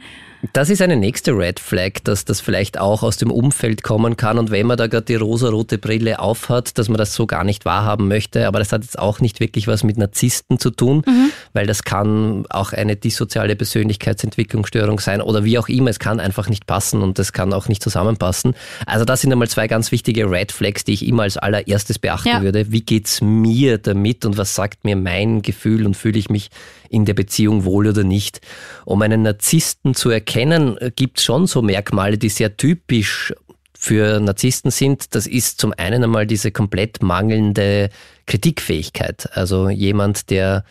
Das 0.53 0.69
ist 0.69 0.81
eine 0.81 0.95
nächste 0.95 1.33
Red 1.33 1.59
Flag, 1.59 1.95
dass 2.05 2.23
das 2.23 2.39
vielleicht 2.39 2.79
auch 2.79 3.03
aus 3.03 3.17
dem 3.17 3.29
Umfeld 3.29 3.83
kommen 3.83 4.15
kann 4.15 4.37
und 4.37 4.51
wenn 4.51 4.67
man 4.67 4.77
da 4.77 4.87
gerade 4.87 5.05
die 5.05 5.15
rosarote 5.15 5.77
Brille 5.77 6.19
aufhat, 6.19 6.77
dass 6.77 6.87
man 6.87 6.97
das 6.97 7.13
so 7.13 7.27
gar 7.27 7.43
nicht 7.43 7.65
wahrhaben 7.65 8.07
möchte. 8.07 8.47
Aber 8.47 8.59
das 8.59 8.71
hat 8.71 8.83
jetzt 8.83 8.97
auch 8.97 9.19
nicht 9.19 9.41
wirklich 9.41 9.67
was 9.67 9.83
mit 9.83 9.97
Narzissten 9.97 10.57
zu 10.57 10.69
tun, 10.69 11.03
weil 11.51 11.67
das 11.67 11.83
kann 11.83 12.45
auch 12.49 12.71
eine 12.71 12.95
dissoziale 12.95 13.57
Persönlichkeitsentwicklungsstörung 13.57 14.99
sein 14.99 15.21
oder 15.21 15.43
wie 15.43 15.57
auch 15.59 15.67
immer. 15.67 15.89
Es 15.89 15.99
kann 15.99 16.21
einfach 16.21 16.47
nicht 16.47 16.65
passen 16.65 17.01
und 17.01 17.19
das 17.19 17.33
kann 17.33 17.51
auch 17.51 17.67
nicht 17.67 17.83
zusammenpassen. 17.83 18.55
Also 18.85 19.03
das 19.03 19.19
sind 19.21 19.33
einmal 19.33 19.49
zwei 19.49 19.67
ganz 19.67 19.91
wichtige 19.91 20.31
Red 20.31 20.53
Flags, 20.53 20.85
die 20.85 20.93
ich 20.93 21.05
immer 21.05 21.23
als 21.23 21.37
allererstes 21.37 21.99
beachten 21.99 22.29
Ja. 22.29 22.41
würde. 22.41 22.71
Wie 22.71 22.81
geht's 22.81 23.21
mir 23.21 23.77
damit 23.77 24.23
und 24.25 24.37
was 24.37 24.55
sagt 24.55 24.85
mir 24.85 24.95
mein 24.95 25.41
Gefühl 25.41 25.85
und 25.85 25.97
fühle 25.97 26.17
ich 26.17 26.29
mich 26.29 26.49
in 26.89 27.05
der 27.05 27.13
Beziehung 27.13 27.65
wohl 27.65 27.87
oder 27.87 28.03
nicht? 28.03 28.41
Um 28.85 29.01
einen 29.01 29.21
Narzissten 29.23 29.95
zu 29.95 30.09
erkennen, 30.09 30.77
gibt 30.95 31.19
es 31.19 31.25
schon 31.25 31.47
so 31.47 31.61
Merkmale, 31.61 32.17
die 32.17 32.29
sehr 32.29 32.57
typisch 32.57 33.33
für 33.81 34.19
Narzissten 34.19 34.71
sind. 34.71 35.15
Das 35.15 35.25
ist 35.25 35.61
zum 35.61 35.73
einen 35.77 36.03
einmal 36.03 36.27
diese 36.27 36.51
komplett 36.51 37.01
mangelnde 37.01 37.89
Kritikfähigkeit. 38.25 39.29
Also 39.31 39.69
jemand, 39.69 40.29
der 40.31 40.65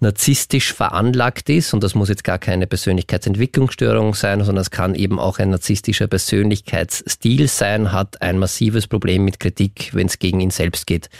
narzisstisch 0.00 0.72
veranlagt 0.72 1.50
ist, 1.50 1.74
und 1.74 1.84
das 1.84 1.94
muss 1.94 2.08
jetzt 2.08 2.24
gar 2.24 2.38
keine 2.38 2.66
Persönlichkeitsentwicklungsstörung 2.66 4.14
sein, 4.14 4.42
sondern 4.42 4.62
es 4.62 4.70
kann 4.70 4.94
eben 4.94 5.18
auch 5.18 5.38
ein 5.38 5.50
narzisstischer 5.50 6.06
Persönlichkeitsstil 6.06 7.48
sein, 7.48 7.92
hat 7.92 8.22
ein 8.22 8.38
massives 8.38 8.86
Problem 8.86 9.26
mit 9.26 9.40
Kritik, 9.40 9.90
wenn 9.92 10.06
es 10.06 10.18
gegen 10.18 10.40
ihn 10.40 10.50
selbst 10.50 10.86
geht. 10.86 11.10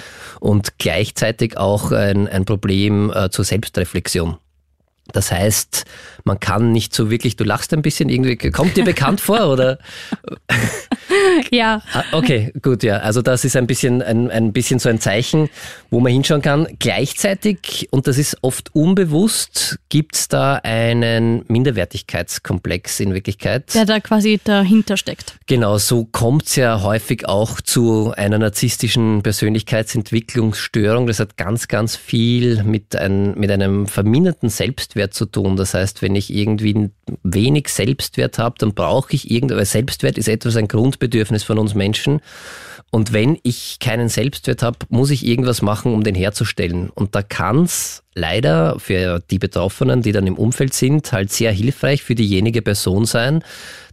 Und 0.40 0.78
gleichzeitig 0.78 1.58
auch 1.58 1.92
ein, 1.92 2.26
ein 2.26 2.46
Problem 2.46 3.12
äh, 3.14 3.28
zur 3.28 3.44
Selbstreflexion. 3.44 4.38
Das 5.12 5.30
heißt, 5.30 5.84
man 6.24 6.40
kann 6.40 6.72
nicht 6.72 6.94
so 6.94 7.10
wirklich, 7.10 7.36
du 7.36 7.44
lachst 7.44 7.72
ein 7.74 7.82
bisschen 7.82 8.08
irgendwie, 8.08 8.36
kommt 8.50 8.76
dir 8.76 8.84
bekannt 8.84 9.20
vor 9.20 9.48
oder? 9.52 9.78
Ja, 11.50 11.82
Ah, 11.92 12.02
Okay, 12.12 12.52
gut, 12.62 12.82
ja. 12.82 12.96
Also 12.98 13.20
das 13.22 13.44
ist 13.44 13.56
ein 13.56 13.66
bisschen, 13.66 14.02
ein, 14.02 14.30
ein 14.30 14.52
bisschen 14.52 14.78
so 14.78 14.88
ein 14.88 14.98
Zeichen, 15.00 15.48
wo 15.90 16.00
man 16.00 16.12
hinschauen 16.12 16.42
kann. 16.42 16.66
Gleichzeitig, 16.78 17.88
und 17.90 18.06
das 18.06 18.18
ist 18.18 18.38
oft 18.42 18.74
unbewusst, 18.74 19.78
gibt's 19.90 20.28
da 20.28 20.54
einen 20.56 21.44
Minderwertigkeitskomplex 21.48 23.00
in 23.00 23.14
Wirklichkeit. 23.14 23.74
der 23.74 23.84
da 23.84 24.00
quasi 24.00 24.40
dahinter 24.42 24.96
steckt. 24.96 25.34
Genau, 25.46 25.78
so 25.78 26.04
kommt's 26.06 26.56
ja 26.56 26.82
häufig 26.82 27.28
auch 27.28 27.60
zu 27.60 28.12
einer 28.16 28.38
narzisstischen 28.38 29.22
Persönlichkeitsentwicklungsstörung. 29.22 31.06
Das 31.06 31.20
hat 31.20 31.36
ganz, 31.36 31.68
ganz 31.68 31.96
viel 31.96 32.62
mit, 32.64 32.96
ein, 32.96 33.38
mit 33.38 33.50
einem 33.50 33.86
verminderten 33.86 34.48
Selbstwert 34.94 35.14
zu 35.14 35.26
tun. 35.26 35.56
Das 35.56 35.74
heißt, 35.74 36.02
wenn 36.02 36.14
ich 36.14 36.32
irgendwie 36.32 36.90
wenig 37.22 37.68
Selbstwert 37.68 38.38
habe, 38.38 38.56
dann 38.58 38.74
brauche 38.74 39.12
ich 39.12 39.30
irgend, 39.30 39.50
weil 39.54 39.64
Selbstwert 39.64 40.18
ist 40.18 40.28
etwas 40.28 40.56
ein 40.56 40.68
Grundbedürfnis 40.68 41.42
von 41.42 41.58
uns 41.58 41.74
Menschen. 41.74 42.20
Und 42.94 43.12
wenn 43.12 43.40
ich 43.42 43.80
keinen 43.80 44.08
Selbstwert 44.08 44.62
habe, 44.62 44.78
muss 44.88 45.10
ich 45.10 45.26
irgendwas 45.26 45.62
machen, 45.62 45.92
um 45.92 46.04
den 46.04 46.14
herzustellen. 46.14 46.90
Und 46.90 47.16
da 47.16 47.22
kann's 47.22 48.04
leider 48.14 48.78
für 48.78 49.18
die 49.18 49.40
Betroffenen, 49.40 50.00
die 50.00 50.12
dann 50.12 50.28
im 50.28 50.36
Umfeld 50.36 50.74
sind, 50.74 51.10
halt 51.10 51.32
sehr 51.32 51.50
hilfreich 51.50 52.04
für 52.04 52.14
diejenige 52.14 52.62
Person 52.62 53.04
sein, 53.04 53.42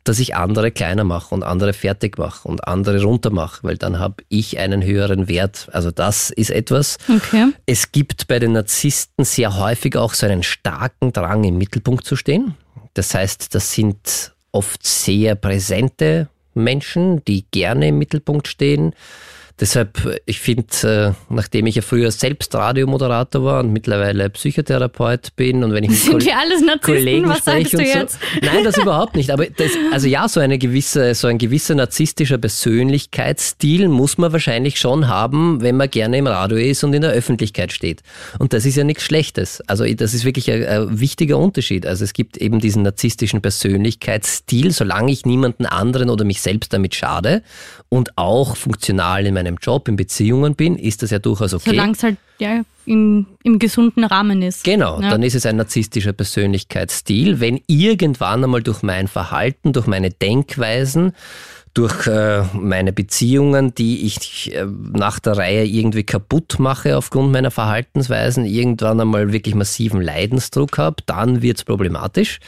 dass 0.04 0.20
ich 0.20 0.36
andere 0.36 0.70
kleiner 0.70 1.04
mache 1.04 1.34
und 1.34 1.42
andere 1.42 1.74
fertig 1.74 2.20
mache 2.20 2.48
und 2.48 2.68
andere 2.68 3.02
runter 3.02 3.32
mache, 3.32 3.64
weil 3.64 3.78
dann 3.80 3.98
habe 3.98 4.18
ich 4.30 4.60
einen 4.60 4.84
höheren 4.84 5.28
Wert. 5.28 5.68
Also 5.72 5.90
das 5.90 6.30
ist 6.30 6.52
etwas. 6.52 7.00
Okay. 7.10 7.48
Es 7.66 7.92
gibt 7.92 8.28
bei 8.28 8.38
den 8.38 8.52
Narzissten 8.52 9.26
sehr 9.26 9.58
häufig 9.58 9.98
auch 9.98 10.14
so 10.14 10.28
einen 10.28 10.44
starken 10.44 11.12
Drang, 11.12 11.44
im 11.44 11.58
Mittelpunkt 11.58 12.06
zu 12.06 12.16
stehen. 12.16 12.54
Das 12.94 13.16
heißt, 13.16 13.56
das 13.56 13.74
sind 13.74 14.36
oft 14.52 14.86
sehr 14.86 15.34
präsente 15.34 16.30
Menschen, 16.54 17.24
die 17.26 17.46
gerne 17.52 17.90
im 17.90 17.98
Mittelpunkt 17.98 18.48
stehen. 18.48 18.94
Deshalb, 19.62 20.20
ich 20.26 20.40
finde, 20.40 21.16
äh, 21.30 21.32
nachdem 21.32 21.68
ich 21.68 21.76
ja 21.76 21.84
früher 21.84 22.10
selbst 22.10 22.56
Radiomoderator 22.56 23.44
war 23.44 23.60
und 23.60 23.72
mittlerweile 23.72 24.28
Psychotherapeut 24.32 25.36
bin 25.36 25.64
und 25.64 25.72
wenn 25.72 25.84
ich 25.84 25.92
mit 25.92 26.00
Sind 26.00 26.26
wir 26.26 26.36
alles 26.36 26.62
Narzissten? 26.62 26.96
Kollegen 26.96 27.30
Was 27.30 27.38
spreche 27.38 27.70
sagst 27.70 27.74
du 27.74 27.78
und 27.78 27.88
so. 27.88 28.00
jetzt? 28.00 28.20
Nein, 28.42 28.64
das 28.64 28.78
überhaupt 28.80 29.16
nicht. 29.16 29.30
Aber 29.30 29.46
das, 29.46 29.70
also 29.92 30.08
ja, 30.08 30.28
so 30.28 30.40
eine 30.40 30.58
gewisse, 30.58 31.14
so 31.14 31.28
ein 31.28 31.38
gewisser 31.38 31.76
narzisstischer 31.76 32.40
Persönlichkeitsstil 32.40 33.88
muss 33.88 34.18
man 34.18 34.32
wahrscheinlich 34.34 34.80
schon 34.80 35.08
haben, 35.08 35.62
wenn 35.62 35.78
man 35.78 35.92
gerne 35.92 36.18
im 36.18 36.26
Radio 36.26 36.58
ist 36.58 36.84
und 36.84 36.96
in 36.96 37.04
der 37.04 37.12
Öffentlichkeit 37.12 37.72
steht. 37.72 38.02
Und 38.40 38.54
das 38.54 38.66
ist 38.66 38.78
ja 38.78 38.84
nichts 38.84 39.04
Schlechtes. 39.04 39.62
Also 39.68 39.86
das 39.86 40.16
ist 40.16 40.26
wirklich 40.26 40.50
ein, 40.50 40.66
ein 40.66 41.00
wichtiger 41.00 41.38
Unterschied. 41.38 41.86
Also 41.86 42.04
es 42.04 42.14
gibt 42.14 42.38
eben 42.38 42.60
diesen 42.60 42.82
narzisstischen 42.82 43.44
Persönlichkeitsstil, 43.44 44.72
solange 44.72 45.12
ich 45.12 45.28
niemanden 45.28 45.68
anderen 45.68 46.10
oder 46.10 46.26
mich 46.26 46.42
selbst 46.42 46.74
damit 46.74 46.96
schade 46.96 47.44
und 47.94 48.18
auch 48.18 48.56
funktional 48.56 49.26
in 49.26 49.34
meinem 49.34 49.58
Job, 49.62 49.90
in 49.90 49.98
Beziehungen 49.98 50.56
bin, 50.56 50.78
ist 50.78 51.04
das 51.04 51.12
ja 51.12 51.20
durchaus 51.20 51.54
okay. 51.54 51.72
Solange 51.72 51.92
es 51.92 52.04
halt 52.04 52.18
ja, 52.40 52.62
im, 52.86 53.28
im 53.44 53.60
gesunden 53.60 54.06
Rahmen 54.06 54.42
ist. 54.42 54.64
Genau, 54.64 55.02
Ja. 55.02 55.10
dann 55.10 55.22
ist 55.24 55.36
es 55.36 55.46
ein 55.46 55.58
narzisstischer 55.58 56.14
Persönlichkeitsstil. 56.14 57.42
Wenn 57.42 57.60
irgendwann 57.68 58.46
einmal 58.46 58.64
durch 58.64 58.82
mein 58.82 59.10
Verhalten, 59.10 59.74
durch 59.74 59.88
meine 59.88 60.10
Denkweisen, 60.10 61.12
durch 61.74 62.06
äh, 62.08 62.44
meine 62.54 62.92
Beziehungen, 62.92 63.74
die 63.74 64.06
ich 64.06 64.54
äh, 64.54 64.66
nach 64.66 65.20
der 65.20 65.38
Reihe 65.38 65.66
irgendwie 65.66 66.04
kaputt 66.04 66.56
mache 66.60 66.98
aufgrund 66.98 67.32
meiner 67.32 67.52
Verhaltensweisen, 67.52 68.46
irgendwann 68.46 69.00
einmal 69.00 69.32
wirklich 69.32 69.56
massiven 69.56 70.02
Leidensdruck 70.02 70.78
habe, 70.78 70.98
dann 71.06 71.42
wird's 71.42 71.64
problematisch. 71.64 72.40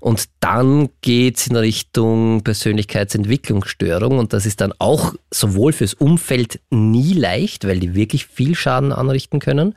Und 0.00 0.24
dann 0.40 0.88
geht's 1.02 1.46
in 1.46 1.56
Richtung 1.56 2.42
Persönlichkeitsentwicklungsstörung. 2.42 4.18
Und 4.18 4.32
das 4.32 4.46
ist 4.46 4.62
dann 4.62 4.72
auch 4.78 5.14
sowohl 5.30 5.72
fürs 5.72 5.94
Umfeld 5.94 6.60
nie 6.70 7.12
leicht, 7.12 7.66
weil 7.66 7.80
die 7.80 7.94
wirklich 7.94 8.26
viel 8.26 8.54
Schaden 8.54 8.92
anrichten 8.92 9.40
können, 9.40 9.74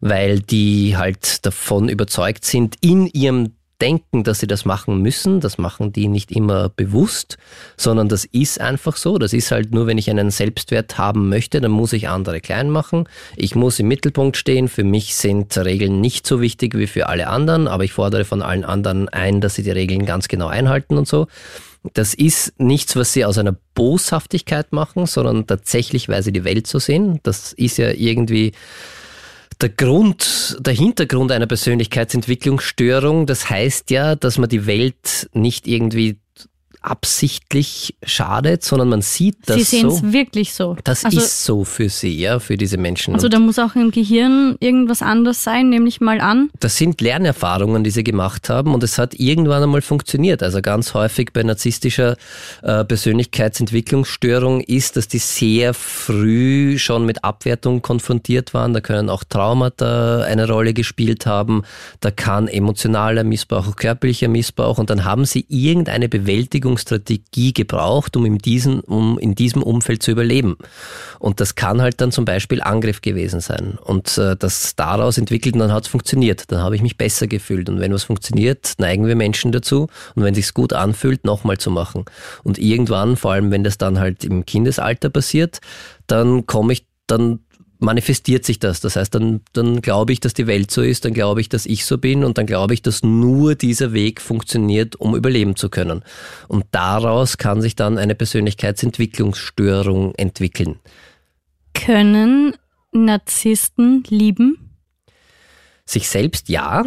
weil 0.00 0.38
die 0.38 0.96
halt 0.96 1.44
davon 1.44 1.88
überzeugt 1.88 2.44
sind, 2.44 2.76
in 2.80 3.06
ihrem 3.08 3.52
denken, 3.80 4.24
dass 4.24 4.40
sie 4.40 4.46
das 4.46 4.64
machen 4.64 5.02
müssen. 5.02 5.40
Das 5.40 5.58
machen 5.58 5.92
die 5.92 6.08
nicht 6.08 6.32
immer 6.32 6.68
bewusst, 6.68 7.36
sondern 7.76 8.08
das 8.08 8.24
ist 8.24 8.60
einfach 8.60 8.96
so. 8.96 9.18
Das 9.18 9.32
ist 9.32 9.50
halt 9.50 9.72
nur, 9.72 9.86
wenn 9.86 9.98
ich 9.98 10.10
einen 10.10 10.30
Selbstwert 10.30 10.98
haben 10.98 11.28
möchte, 11.28 11.60
dann 11.60 11.70
muss 11.70 11.92
ich 11.92 12.08
andere 12.08 12.40
klein 12.40 12.70
machen. 12.70 13.08
Ich 13.36 13.54
muss 13.54 13.78
im 13.78 13.88
Mittelpunkt 13.88 14.36
stehen. 14.36 14.68
Für 14.68 14.84
mich 14.84 15.14
sind 15.14 15.56
Regeln 15.56 16.00
nicht 16.00 16.26
so 16.26 16.40
wichtig 16.40 16.74
wie 16.76 16.86
für 16.86 17.08
alle 17.08 17.28
anderen, 17.28 17.68
aber 17.68 17.84
ich 17.84 17.92
fordere 17.92 18.24
von 18.24 18.42
allen 18.42 18.64
anderen 18.64 19.08
ein, 19.08 19.40
dass 19.40 19.54
sie 19.54 19.62
die 19.62 19.70
Regeln 19.70 20.06
ganz 20.06 20.28
genau 20.28 20.48
einhalten 20.48 20.96
und 20.96 21.06
so. 21.06 21.26
Das 21.94 22.14
ist 22.14 22.58
nichts, 22.58 22.96
was 22.96 23.12
sie 23.12 23.24
aus 23.24 23.38
einer 23.38 23.56
Boshaftigkeit 23.74 24.72
machen, 24.72 25.06
sondern 25.06 25.46
tatsächlich, 25.46 26.08
weil 26.08 26.22
sie 26.22 26.32
die 26.32 26.44
Welt 26.44 26.66
so 26.66 26.78
sehen. 26.78 27.20
Das 27.22 27.52
ist 27.52 27.78
ja 27.78 27.90
irgendwie 27.90 28.52
der 29.60 29.70
Grund, 29.70 30.56
der 30.60 30.74
Hintergrund 30.74 31.32
einer 31.32 31.46
Persönlichkeitsentwicklungsstörung, 31.46 33.26
das 33.26 33.48
heißt 33.48 33.90
ja, 33.90 34.14
dass 34.14 34.38
man 34.38 34.48
die 34.48 34.66
Welt 34.66 35.28
nicht 35.32 35.66
irgendwie 35.66 36.18
absichtlich 36.86 37.96
schadet, 38.04 38.62
sondern 38.62 38.88
man 38.88 39.02
sieht 39.02 39.36
das 39.46 39.56
Sie 39.56 39.62
sehen 39.62 39.88
es 39.88 39.98
so. 39.98 40.12
wirklich 40.12 40.54
so. 40.54 40.76
Das 40.84 41.04
also, 41.04 41.18
ist 41.18 41.44
so 41.44 41.64
für 41.64 41.88
sie, 41.88 42.20
ja, 42.20 42.38
für 42.38 42.56
diese 42.56 42.78
Menschen. 42.78 43.14
Also 43.14 43.28
da 43.28 43.38
muss 43.38 43.58
auch 43.58 43.74
im 43.74 43.90
Gehirn 43.90 44.56
irgendwas 44.60 45.02
anders 45.02 45.42
sein, 45.42 45.68
nehme 45.68 45.88
ich 45.88 46.00
mal 46.00 46.20
an. 46.20 46.50
das 46.60 46.76
sind 46.76 47.00
Lernerfahrungen, 47.00 47.82
die 47.82 47.90
sie 47.90 48.04
gemacht 48.04 48.48
haben 48.48 48.72
und 48.74 48.82
es 48.82 48.98
hat 48.98 49.14
irgendwann 49.14 49.62
einmal 49.62 49.82
funktioniert. 49.82 50.42
Also 50.42 50.62
ganz 50.62 50.94
häufig 50.94 51.32
bei 51.32 51.42
narzisstischer 51.42 52.16
äh, 52.62 52.84
Persönlichkeitsentwicklungsstörung 52.84 54.60
ist, 54.60 54.96
dass 54.96 55.08
die 55.08 55.18
sehr 55.18 55.74
früh 55.74 56.78
schon 56.78 57.04
mit 57.04 57.24
Abwertung 57.24 57.82
konfrontiert 57.82 58.54
waren. 58.54 58.72
Da 58.72 58.80
können 58.80 59.10
auch 59.10 59.24
Traumata 59.24 60.22
eine 60.22 60.48
Rolle 60.48 60.72
gespielt 60.72 61.26
haben. 61.26 61.62
Da 62.00 62.10
kann 62.10 62.46
emotionaler 62.46 63.24
Missbrauch, 63.24 63.66
auch 63.68 63.76
körperlicher 63.76 64.28
Missbrauch 64.28 64.78
und 64.78 64.90
dann 64.90 65.04
haben 65.04 65.24
sie 65.24 65.46
irgendeine 65.48 66.08
Bewältigungsstrategie 66.76 67.52
gebraucht, 67.52 68.16
um 68.16 68.24
in, 68.26 68.38
diesen, 68.38 68.80
um 68.80 69.18
in 69.18 69.34
diesem 69.34 69.62
Umfeld 69.62 70.02
zu 70.02 70.10
überleben. 70.10 70.56
Und 71.18 71.40
das 71.40 71.54
kann 71.54 71.80
halt 71.80 72.00
dann 72.00 72.12
zum 72.12 72.24
Beispiel 72.24 72.62
Angriff 72.62 73.00
gewesen 73.00 73.40
sein. 73.40 73.78
Und 73.82 74.18
äh, 74.18 74.36
das 74.36 74.76
daraus 74.76 75.18
entwickelt 75.18 75.54
und 75.54 75.60
dann 75.60 75.72
hat 75.72 75.84
es 75.84 75.88
funktioniert. 75.88 76.50
Dann 76.52 76.60
habe 76.60 76.76
ich 76.76 76.82
mich 76.82 76.96
besser 76.96 77.26
gefühlt. 77.26 77.68
Und 77.68 77.80
wenn 77.80 77.92
was 77.92 78.04
funktioniert, 78.04 78.74
neigen 78.78 79.06
wir 79.06 79.16
Menschen 79.16 79.52
dazu. 79.52 79.88
Und 80.14 80.22
wenn 80.22 80.34
sich's 80.34 80.54
gut 80.54 80.72
anfühlt, 80.72 81.24
nochmal 81.24 81.58
zu 81.58 81.70
machen. 81.70 82.04
Und 82.42 82.58
irgendwann, 82.58 83.16
vor 83.16 83.32
allem 83.32 83.50
wenn 83.50 83.64
das 83.64 83.78
dann 83.78 83.98
halt 83.98 84.24
im 84.24 84.44
Kindesalter 84.44 85.10
passiert, 85.10 85.60
dann 86.06 86.46
komme 86.46 86.72
ich, 86.72 86.86
dann 87.06 87.40
manifestiert 87.78 88.44
sich 88.44 88.58
das. 88.58 88.80
Das 88.80 88.96
heißt, 88.96 89.14
dann, 89.14 89.40
dann 89.52 89.80
glaube 89.80 90.12
ich, 90.12 90.20
dass 90.20 90.34
die 90.34 90.46
Welt 90.46 90.70
so 90.70 90.82
ist, 90.82 91.04
dann 91.04 91.12
glaube 91.12 91.40
ich, 91.40 91.48
dass 91.48 91.66
ich 91.66 91.84
so 91.84 91.98
bin 91.98 92.24
und 92.24 92.38
dann 92.38 92.46
glaube 92.46 92.74
ich, 92.74 92.82
dass 92.82 93.02
nur 93.02 93.54
dieser 93.54 93.92
Weg 93.92 94.20
funktioniert, 94.20 94.96
um 94.96 95.14
überleben 95.14 95.56
zu 95.56 95.68
können. 95.68 96.02
Und 96.48 96.64
daraus 96.70 97.38
kann 97.38 97.60
sich 97.60 97.76
dann 97.76 97.98
eine 97.98 98.14
Persönlichkeitsentwicklungsstörung 98.14 100.14
entwickeln. 100.14 100.78
Können 101.74 102.54
Narzissten 102.92 104.04
lieben? 104.08 104.58
Sich 105.84 106.08
selbst 106.08 106.48
ja. 106.48 106.84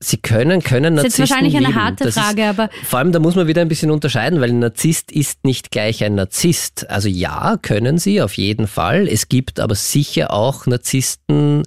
Sie 0.00 0.16
können, 0.18 0.62
können 0.62 0.94
Das 0.96 1.06
ist 1.06 1.18
Narzissten 1.18 1.30
wahrscheinlich 1.30 1.56
eine 1.56 1.66
lieben. 1.68 1.82
harte 1.82 2.04
ist- 2.04 2.18
Frage, 2.18 2.46
aber 2.46 2.70
Vor 2.84 3.00
allem, 3.00 3.10
da 3.12 3.18
muss 3.18 3.34
man 3.34 3.48
wieder 3.48 3.62
ein 3.62 3.68
bisschen 3.68 3.90
unterscheiden, 3.90 4.40
weil 4.40 4.50
ein 4.50 4.60
Narzisst 4.60 5.10
ist 5.10 5.44
nicht 5.44 5.70
gleich 5.72 6.04
ein 6.04 6.14
Narzisst. 6.14 6.88
Also 6.88 7.08
ja, 7.08 7.56
können 7.60 7.98
sie 7.98 8.22
auf 8.22 8.34
jeden 8.34 8.68
Fall. 8.68 9.08
Es 9.08 9.28
gibt 9.28 9.58
aber 9.58 9.74
sicher 9.74 10.32
auch 10.32 10.66
Narzissten, 10.66 11.64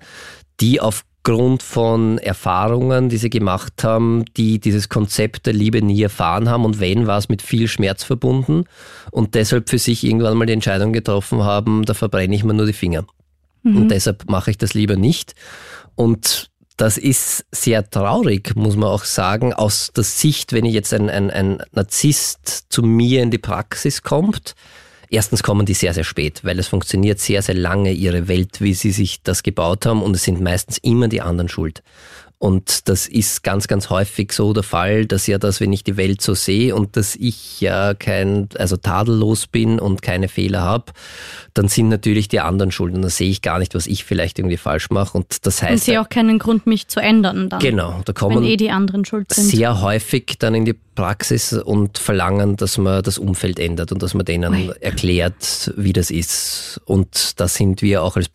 die 0.61 0.79
aufgrund 0.79 1.61
von 1.61 2.19
Erfahrungen, 2.19 3.09
die 3.09 3.17
sie 3.17 3.29
gemacht 3.29 3.83
haben, 3.83 4.23
die 4.37 4.59
dieses 4.59 4.87
Konzept 4.87 5.45
der 5.45 5.53
Liebe 5.53 5.81
nie 5.81 6.01
erfahren 6.01 6.47
haben 6.49 6.63
und 6.63 6.79
wenn, 6.79 7.07
war 7.07 7.17
es 7.17 7.27
mit 7.27 7.41
viel 7.41 7.67
Schmerz 7.67 8.03
verbunden 8.03 8.63
und 9.11 9.35
deshalb 9.35 9.69
für 9.69 9.77
sich 9.77 10.03
irgendwann 10.05 10.37
mal 10.37 10.45
die 10.45 10.53
Entscheidung 10.53 10.93
getroffen 10.93 11.43
haben, 11.43 11.83
da 11.83 11.93
verbrenne 11.93 12.33
ich 12.33 12.43
mir 12.45 12.53
nur 12.53 12.65
die 12.65 12.73
Finger. 12.73 13.05
Und 13.63 13.89
deshalb 13.89 14.27
mache 14.29 14.49
ich 14.51 14.57
das 14.57 14.73
lieber 14.73 14.95
nicht. 14.95 15.35
Und 15.95 16.49
das 16.81 16.97
ist 16.97 17.45
sehr 17.51 17.87
traurig, 17.87 18.55
muss 18.55 18.75
man 18.75 18.89
auch 18.89 19.03
sagen, 19.03 19.53
aus 19.53 19.91
der 19.95 20.03
Sicht, 20.03 20.51
wenn 20.51 20.65
jetzt 20.65 20.91
ein, 20.95 21.11
ein, 21.11 21.29
ein 21.29 21.61
Narzisst 21.73 22.65
zu 22.69 22.81
mir 22.81 23.21
in 23.21 23.29
die 23.29 23.37
Praxis 23.37 24.01
kommt. 24.01 24.55
Erstens 25.11 25.43
kommen 25.43 25.67
die 25.67 25.75
sehr, 25.75 25.93
sehr 25.93 26.03
spät, 26.03 26.43
weil 26.43 26.57
es 26.57 26.69
funktioniert 26.69 27.19
sehr, 27.19 27.43
sehr 27.43 27.53
lange 27.53 27.91
ihre 27.91 28.27
Welt, 28.27 28.61
wie 28.61 28.73
sie 28.73 28.89
sich 28.89 29.21
das 29.21 29.43
gebaut 29.43 29.85
haben 29.85 30.01
und 30.01 30.15
es 30.15 30.23
sind 30.23 30.41
meistens 30.41 30.79
immer 30.79 31.07
die 31.07 31.21
anderen 31.21 31.49
schuld. 31.49 31.83
Und 32.41 32.89
das 32.89 33.07
ist 33.07 33.43
ganz, 33.43 33.67
ganz 33.67 33.91
häufig 33.91 34.31
so 34.31 34.51
der 34.51 34.63
Fall, 34.63 35.05
dass 35.05 35.27
ja 35.27 35.37
das, 35.37 35.61
wenn 35.61 35.71
ich 35.71 35.83
die 35.83 35.95
Welt 35.95 36.23
so 36.23 36.33
sehe 36.33 36.73
und 36.73 36.97
dass 36.97 37.15
ich 37.15 37.61
ja 37.61 37.93
kein, 37.93 38.49
also 38.57 38.77
tadellos 38.77 39.45
bin 39.45 39.77
und 39.77 40.01
keine 40.01 40.27
Fehler 40.27 40.61
habe, 40.61 40.85
dann 41.53 41.67
sind 41.67 41.89
natürlich 41.89 42.29
die 42.29 42.39
anderen 42.39 42.71
schuld 42.71 42.95
und 42.95 43.03
dann 43.03 43.11
sehe 43.11 43.29
ich 43.29 43.43
gar 43.43 43.59
nicht, 43.59 43.75
was 43.75 43.85
ich 43.85 44.05
vielleicht 44.05 44.39
irgendwie 44.39 44.57
falsch 44.57 44.89
mache. 44.89 45.19
Und 45.19 45.45
das 45.45 45.57
ich 45.57 45.69
heißt, 45.69 45.85
sehe 45.85 46.01
auch 46.01 46.09
keinen 46.09 46.39
Grund, 46.39 46.65
mich 46.65 46.87
zu 46.87 46.99
ändern 46.99 47.47
dann. 47.49 47.59
genau, 47.59 48.01
da 48.05 48.07
Wenn 48.07 48.15
kommen 48.15 48.43
eh 48.43 48.57
die 48.57 48.71
anderen 48.71 49.05
schuld 49.05 49.31
sind. 49.31 49.45
sehr 49.45 49.79
häufig 49.79 50.37
dann 50.39 50.55
in 50.55 50.65
die 50.65 50.73
Praxis 50.73 51.53
und 51.53 51.99
verlangen, 51.99 52.55
dass 52.55 52.79
man 52.79 53.03
das 53.03 53.19
Umfeld 53.19 53.59
ändert 53.59 53.91
und 53.91 54.01
dass 54.01 54.15
man 54.15 54.25
denen 54.25 54.71
erklärt, 54.81 55.71
wie 55.77 55.93
das 55.93 56.09
ist. 56.09 56.81
Und 56.85 57.39
da 57.39 57.47
sind 57.47 57.83
wir 57.83 58.01
auch 58.01 58.15
als 58.15 58.29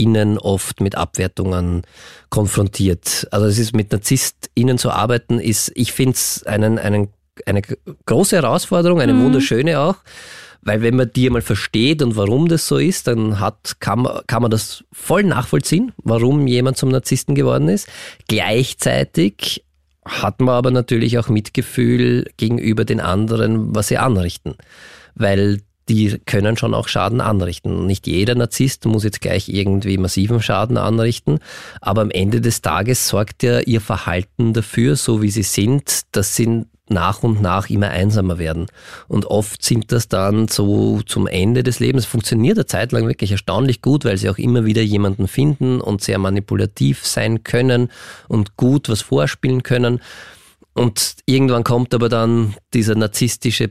PsychotherapeutInnen 0.00 0.38
oft 0.38 0.80
mit 0.80 0.94
Abwertungen 0.94 1.82
konfrontiert. 2.28 3.26
Also 3.30 3.46
es 3.46 3.58
ist 3.58 3.74
mit 3.74 3.92
NarzisstInnen 3.92 4.78
zu 4.78 4.90
arbeiten, 4.90 5.38
ist, 5.38 5.72
ich 5.74 5.92
finde 5.92 6.14
es 6.14 6.44
einen, 6.46 6.78
einen, 6.78 7.08
eine 7.46 7.62
große 8.06 8.36
Herausforderung, 8.36 9.00
eine 9.00 9.18
wunderschöne 9.18 9.78
auch. 9.78 9.96
Weil 10.62 10.82
wenn 10.82 10.96
man 10.96 11.10
die 11.10 11.30
mal 11.30 11.40
versteht 11.40 12.02
und 12.02 12.16
warum 12.16 12.48
das 12.48 12.68
so 12.68 12.76
ist, 12.76 13.06
dann 13.06 13.40
hat, 13.40 13.76
kann, 13.80 14.02
man, 14.02 14.20
kann 14.26 14.42
man 14.42 14.50
das 14.50 14.84
voll 14.92 15.22
nachvollziehen, 15.22 15.92
warum 15.96 16.46
jemand 16.46 16.76
zum 16.76 16.90
Narzissten 16.90 17.34
geworden 17.34 17.68
ist. 17.70 17.88
Gleichzeitig 18.28 19.64
hat 20.04 20.40
man 20.40 20.54
aber 20.54 20.70
natürlich 20.70 21.18
auch 21.18 21.28
Mitgefühl 21.28 22.26
gegenüber 22.36 22.84
den 22.84 23.00
anderen, 23.00 23.74
was 23.74 23.88
sie 23.88 23.96
anrichten. 23.96 24.54
Weil 25.14 25.60
die 25.90 26.20
können 26.24 26.56
schon 26.56 26.72
auch 26.72 26.86
Schaden 26.86 27.20
anrichten. 27.20 27.84
Nicht 27.84 28.06
jeder 28.06 28.36
Narzisst 28.36 28.84
muss 28.86 29.02
jetzt 29.02 29.20
gleich 29.20 29.48
irgendwie 29.48 29.98
massiven 29.98 30.40
Schaden 30.40 30.78
anrichten, 30.78 31.40
aber 31.80 32.02
am 32.02 32.10
Ende 32.10 32.40
des 32.40 32.62
Tages 32.62 33.08
sorgt 33.08 33.42
ja 33.42 33.58
ihr 33.58 33.80
Verhalten 33.80 34.52
dafür, 34.52 34.94
so 34.94 35.20
wie 35.20 35.30
sie 35.30 35.42
sind, 35.42 36.02
dass 36.12 36.36
sie 36.36 36.64
nach 36.88 37.22
und 37.22 37.42
nach 37.42 37.70
immer 37.70 37.90
einsamer 37.90 38.38
werden. 38.38 38.66
Und 39.08 39.26
oft 39.26 39.64
sind 39.64 39.90
das 39.90 40.08
dann 40.08 40.48
so 40.48 41.02
zum 41.02 41.26
Ende 41.26 41.62
des 41.62 41.80
Lebens. 41.80 42.06
Funktioniert 42.06 42.56
eine 42.56 42.66
Zeit 42.66 42.92
lang 42.92 43.06
wirklich 43.06 43.32
erstaunlich 43.32 43.82
gut, 43.82 44.04
weil 44.04 44.16
sie 44.16 44.28
auch 44.28 44.38
immer 44.38 44.64
wieder 44.64 44.82
jemanden 44.82 45.28
finden 45.28 45.80
und 45.80 46.02
sehr 46.02 46.18
manipulativ 46.18 47.04
sein 47.04 47.42
können 47.42 47.90
und 48.28 48.56
gut 48.56 48.88
was 48.88 49.02
vorspielen 49.02 49.62
können. 49.62 50.00
Und 50.72 51.16
irgendwann 51.26 51.64
kommt 51.64 51.94
aber 51.94 52.08
dann 52.08 52.54
dieser 52.74 52.94
narzisstische 52.94 53.68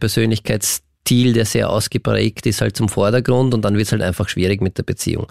Persönlichkeitsstil, 1.10 1.34
der 1.34 1.45
sehr 1.45 1.69
ausgeprägt 1.69 2.45
ist, 2.45 2.62
halt 2.62 2.78
zum 2.78 2.89
Vordergrund 2.89 3.54
und 3.54 3.63
dann 3.63 3.76
wird 3.76 3.88
es 3.88 3.91
halt 3.91 4.02
einfach 4.02 4.30
schwierig 4.30 4.62
mit 4.62 4.78
der 4.78 4.84
Beziehung. 4.84 5.28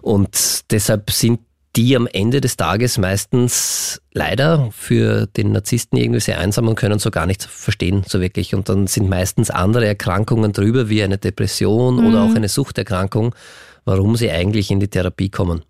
Und 0.00 0.70
deshalb 0.70 1.10
sind 1.10 1.40
die 1.76 1.94
am 1.96 2.06
Ende 2.06 2.40
des 2.40 2.56
Tages 2.56 2.98
meistens 2.98 4.00
leider 4.12 4.70
für 4.72 5.26
den 5.26 5.52
Narzissten 5.52 5.98
irgendwie 5.98 6.20
sehr 6.20 6.38
einsam 6.38 6.66
und 6.66 6.76
können 6.76 6.98
so 6.98 7.10
gar 7.10 7.26
nichts 7.26 7.44
verstehen, 7.44 8.04
so 8.06 8.20
wirklich. 8.20 8.54
Und 8.54 8.68
dann 8.68 8.86
sind 8.86 9.08
meistens 9.08 9.50
andere 9.50 9.86
Erkrankungen 9.86 10.52
drüber, 10.52 10.88
wie 10.88 11.02
eine 11.02 11.18
Depression 11.18 12.04
oder 12.04 12.22
auch 12.22 12.34
eine 12.34 12.48
Suchterkrankung, 12.48 13.34
warum 13.84 14.16
sie 14.16 14.30
eigentlich 14.30 14.70
in 14.70 14.80
die 14.80 14.88
Therapie 14.88 15.28
kommen. 15.28 15.62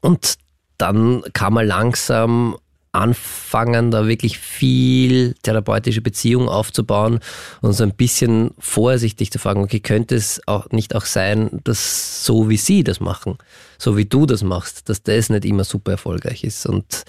Und 0.00 0.34
dann 0.76 1.22
kann 1.32 1.54
man 1.54 1.66
langsam 1.66 2.56
anfangen, 2.92 3.90
da 3.90 4.06
wirklich 4.06 4.38
viel 4.38 5.34
therapeutische 5.42 6.00
Beziehung 6.00 6.48
aufzubauen 6.48 7.20
und 7.60 7.72
so 7.72 7.84
ein 7.84 7.94
bisschen 7.94 8.52
vorsichtig 8.58 9.30
zu 9.30 9.38
fragen, 9.38 9.62
okay, 9.62 9.80
könnte 9.80 10.14
es 10.14 10.40
auch 10.46 10.70
nicht 10.70 10.94
auch 10.94 11.04
sein, 11.04 11.60
dass 11.64 12.24
so 12.24 12.48
wie 12.48 12.56
Sie 12.56 12.84
das 12.84 13.00
machen, 13.00 13.38
so 13.78 13.96
wie 13.96 14.04
du 14.04 14.26
das 14.26 14.42
machst, 14.42 14.88
dass 14.88 15.02
das 15.02 15.30
nicht 15.30 15.44
immer 15.44 15.64
super 15.64 15.92
erfolgreich 15.92 16.44
ist 16.44 16.66
und 16.66 17.04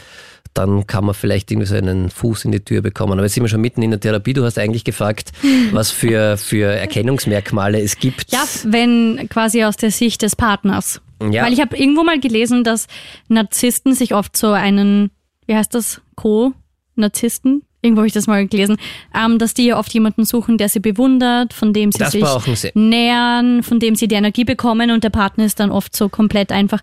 dann 0.53 0.87
kann 0.87 1.05
man 1.05 1.15
vielleicht 1.15 1.51
irgendwie 1.51 1.67
so 1.67 1.75
einen 1.75 2.09
Fuß 2.09 2.45
in 2.45 2.51
die 2.51 2.59
Tür 2.59 2.81
bekommen. 2.81 3.13
Aber 3.13 3.23
jetzt 3.23 3.35
sind 3.35 3.43
wir 3.43 3.49
schon 3.49 3.61
mitten 3.61 3.81
in 3.81 3.91
der 3.91 3.99
Therapie. 3.99 4.33
Du 4.33 4.43
hast 4.43 4.57
eigentlich 4.57 4.83
gefragt, 4.83 5.31
was 5.71 5.91
für, 5.91 6.37
für 6.37 6.65
Erkennungsmerkmale 6.65 7.79
es 7.79 7.97
gibt. 7.97 8.31
Ja, 8.31 8.43
wenn 8.65 9.27
quasi 9.29 9.63
aus 9.63 9.77
der 9.77 9.91
Sicht 9.91 10.21
des 10.21 10.35
Partners. 10.35 11.01
Ja. 11.21 11.43
Weil 11.43 11.53
ich 11.53 11.61
habe 11.61 11.77
irgendwo 11.77 12.03
mal 12.03 12.19
gelesen, 12.19 12.63
dass 12.63 12.87
Narzissten 13.27 13.93
sich 13.93 14.13
oft 14.15 14.37
so 14.37 14.51
einen, 14.51 15.11
wie 15.49 15.55
heißt 15.55 15.73
das, 15.73 15.99
Co-Narzissten, 16.15 17.63
irgendwo 17.81 18.01
habe 18.01 18.07
ich 18.07 18.13
das 18.13 18.27
mal 18.27 18.45
gelesen, 18.45 18.77
ähm, 19.15 19.39
dass 19.39 19.55
die 19.55 19.65
ja 19.65 19.79
oft 19.79 19.91
jemanden 19.91 20.23
suchen, 20.23 20.59
der 20.59 20.69
sie 20.69 20.79
bewundert, 20.79 21.53
von 21.53 21.73
dem 21.73 21.91
sie 21.91 21.97
Das 21.97 22.11
sich 22.11 22.23
sie. 22.55 22.71
nähern, 22.75 23.63
von 23.63 23.79
dem 23.79 23.95
sie 23.95 24.07
die 24.07 24.13
Energie 24.13 24.43
bekommen 24.43 24.91
und 24.91 25.03
der 25.03 25.09
Partner 25.09 25.45
ist 25.45 25.59
dann 25.59 25.71
oft 25.71 25.95
so 25.95 26.07
komplett 26.07 26.51
einfach 26.51 26.81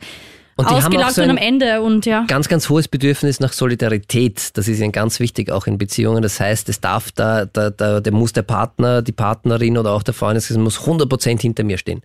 Und 0.56 0.66
ausgelaugt 0.66 1.12
so 1.12 1.22
und 1.22 1.30
am 1.30 1.36
Ende 1.36 1.80
und 1.80 2.06
ja. 2.06 2.24
ganz, 2.26 2.48
ganz 2.48 2.68
hohes 2.68 2.88
Bedürfnis 2.88 3.38
nach 3.38 3.52
Solidarität. 3.52 4.56
Das 4.58 4.66
ist 4.66 4.80
ihnen 4.80 4.90
ganz 4.90 5.20
wichtig, 5.20 5.52
auch 5.52 5.68
in 5.68 5.78
Beziehungen. 5.78 6.24
Das 6.24 6.40
heißt, 6.40 6.68
es 6.68 6.80
darf 6.80 7.12
da, 7.12 7.44
da, 7.46 7.70
da, 7.70 8.00
der 8.00 8.12
muss 8.12 8.32
der 8.32 8.42
Partner, 8.42 9.00
die 9.00 9.12
Partnerin 9.12 9.78
oder 9.78 9.92
auch 9.92 10.02
der 10.02 10.14
Freundeskreis 10.14 10.58
muss 10.58 10.80
100% 10.80 11.40
hinter 11.40 11.62
mir 11.62 11.78
stehen 11.78 12.02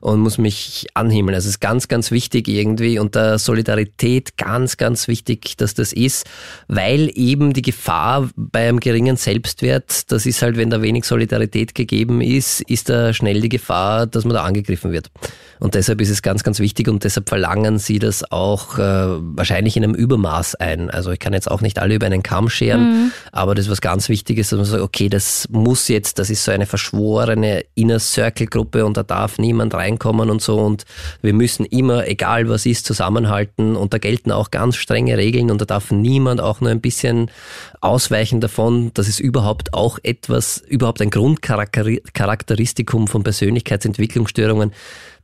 und 0.00 0.20
muss 0.20 0.38
mich 0.38 0.86
anhimmeln. 0.94 1.34
Also 1.34 1.46
es 1.46 1.56
ist 1.56 1.60
ganz, 1.60 1.88
ganz 1.88 2.10
wichtig 2.10 2.48
irgendwie 2.48 2.98
und 2.98 3.14
der 3.14 3.38
Solidarität 3.38 4.36
ganz, 4.36 4.76
ganz 4.76 5.08
wichtig, 5.08 5.56
dass 5.56 5.74
das 5.74 5.92
ist, 5.92 6.26
weil 6.68 7.10
eben 7.14 7.52
die 7.52 7.62
Gefahr 7.62 8.28
bei 8.36 8.68
einem 8.68 8.80
geringen 8.80 9.16
Selbstwert, 9.16 10.10
das 10.10 10.26
ist 10.26 10.42
halt, 10.42 10.56
wenn 10.56 10.70
da 10.70 10.82
wenig 10.82 11.04
Solidarität 11.04 11.74
gegeben 11.74 12.20
ist, 12.20 12.60
ist 12.62 12.88
da 12.88 13.12
schnell 13.12 13.40
die 13.40 13.48
Gefahr, 13.48 14.06
dass 14.06 14.24
man 14.24 14.34
da 14.34 14.44
angegriffen 14.44 14.92
wird. 14.92 15.10
Und 15.60 15.74
deshalb 15.74 16.00
ist 16.00 16.10
es 16.10 16.22
ganz, 16.22 16.44
ganz 16.44 16.60
wichtig 16.60 16.88
und 16.88 17.02
deshalb 17.04 17.28
verlangen 17.28 17.78
sie 17.78 17.98
das 17.98 18.30
auch 18.30 18.78
äh, 18.78 18.82
wahrscheinlich 18.82 19.76
in 19.76 19.84
einem 19.84 19.94
Übermaß 19.94 20.54
ein. 20.56 20.90
Also 20.90 21.10
ich 21.10 21.18
kann 21.18 21.32
jetzt 21.32 21.50
auch 21.50 21.60
nicht 21.60 21.78
alle 21.78 21.94
über 21.94 22.06
einen 22.06 22.22
Kamm 22.22 22.48
scheren, 22.48 22.80
mhm. 22.80 23.12
aber 23.32 23.54
das 23.54 23.66
ist 23.66 23.70
was 23.70 23.80
ganz 23.80 24.08
Wichtiges, 24.08 24.50
dass 24.50 24.56
man 24.56 24.66
sagt, 24.66 24.82
okay, 24.82 25.08
das 25.08 25.48
muss 25.50 25.88
jetzt, 25.88 26.18
das 26.18 26.30
ist 26.30 26.44
so 26.44 26.52
eine 26.52 26.66
verschworene 26.66 27.64
Inner 27.74 27.98
Circle 27.98 28.46
Gruppe 28.46 28.84
und 28.84 28.96
da 28.96 29.02
darf 29.02 29.38
niemand 29.38 29.74
reinkommen 29.88 30.30
und 30.30 30.42
so. 30.42 30.58
Und 30.58 30.84
wir 31.22 31.32
müssen 31.32 31.64
immer, 31.64 32.06
egal 32.06 32.48
was 32.48 32.66
ist, 32.66 32.86
zusammenhalten. 32.86 33.76
Und 33.76 33.92
da 33.92 33.98
gelten 33.98 34.30
auch 34.32 34.50
ganz 34.50 34.76
strenge 34.76 35.16
Regeln. 35.16 35.50
Und 35.50 35.60
da 35.60 35.64
darf 35.64 35.90
niemand 35.90 36.40
auch 36.40 36.60
nur 36.60 36.70
ein 36.70 36.80
bisschen 36.80 37.30
ausweichen 37.80 38.40
davon. 38.40 38.90
Das 38.94 39.08
ist 39.08 39.20
überhaupt 39.20 39.74
auch 39.74 39.98
etwas, 40.02 40.58
überhaupt 40.58 41.00
ein 41.00 41.10
Grundcharakteristikum 41.10 43.08
von 43.08 43.22
Persönlichkeitsentwicklungsstörungen, 43.22 44.72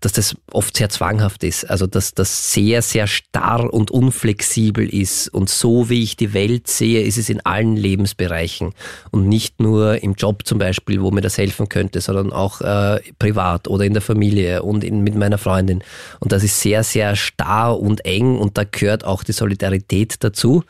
dass 0.00 0.12
das 0.12 0.36
oft 0.52 0.76
sehr 0.76 0.90
zwanghaft 0.90 1.44
ist. 1.44 1.68
Also 1.68 1.86
dass 1.86 2.14
das 2.14 2.52
sehr, 2.52 2.82
sehr 2.82 3.06
starr 3.06 3.72
und 3.72 3.90
unflexibel 3.90 4.88
ist. 4.88 5.28
Und 5.28 5.48
so 5.48 5.88
wie 5.88 6.02
ich 6.02 6.16
die 6.16 6.34
Welt 6.34 6.68
sehe, 6.68 7.02
ist 7.02 7.16
es 7.16 7.28
in 7.28 7.44
allen 7.44 7.76
Lebensbereichen. 7.76 8.74
Und 9.10 9.28
nicht 9.28 9.60
nur 9.60 10.02
im 10.02 10.14
Job 10.14 10.46
zum 10.46 10.58
Beispiel, 10.58 11.00
wo 11.00 11.10
mir 11.10 11.22
das 11.22 11.38
helfen 11.38 11.68
könnte, 11.68 12.00
sondern 12.00 12.32
auch 12.32 12.60
äh, 12.60 13.00
privat 13.18 13.66
oder 13.68 13.84
in 13.84 13.94
der 13.94 14.02
Familie 14.02 14.62
und 14.62 14.84
in, 14.84 15.00
mit 15.00 15.14
meiner 15.14 15.38
Freundin. 15.38 15.82
Und 16.20 16.32
das 16.32 16.44
ist 16.44 16.60
sehr, 16.60 16.84
sehr 16.84 17.16
starr 17.16 17.80
und 17.80 18.04
eng 18.04 18.36
und 18.36 18.58
da 18.58 18.64
gehört 18.64 19.04
auch 19.04 19.24
die 19.24 19.32
Solidarität 19.32 20.16
dazu. 20.22 20.64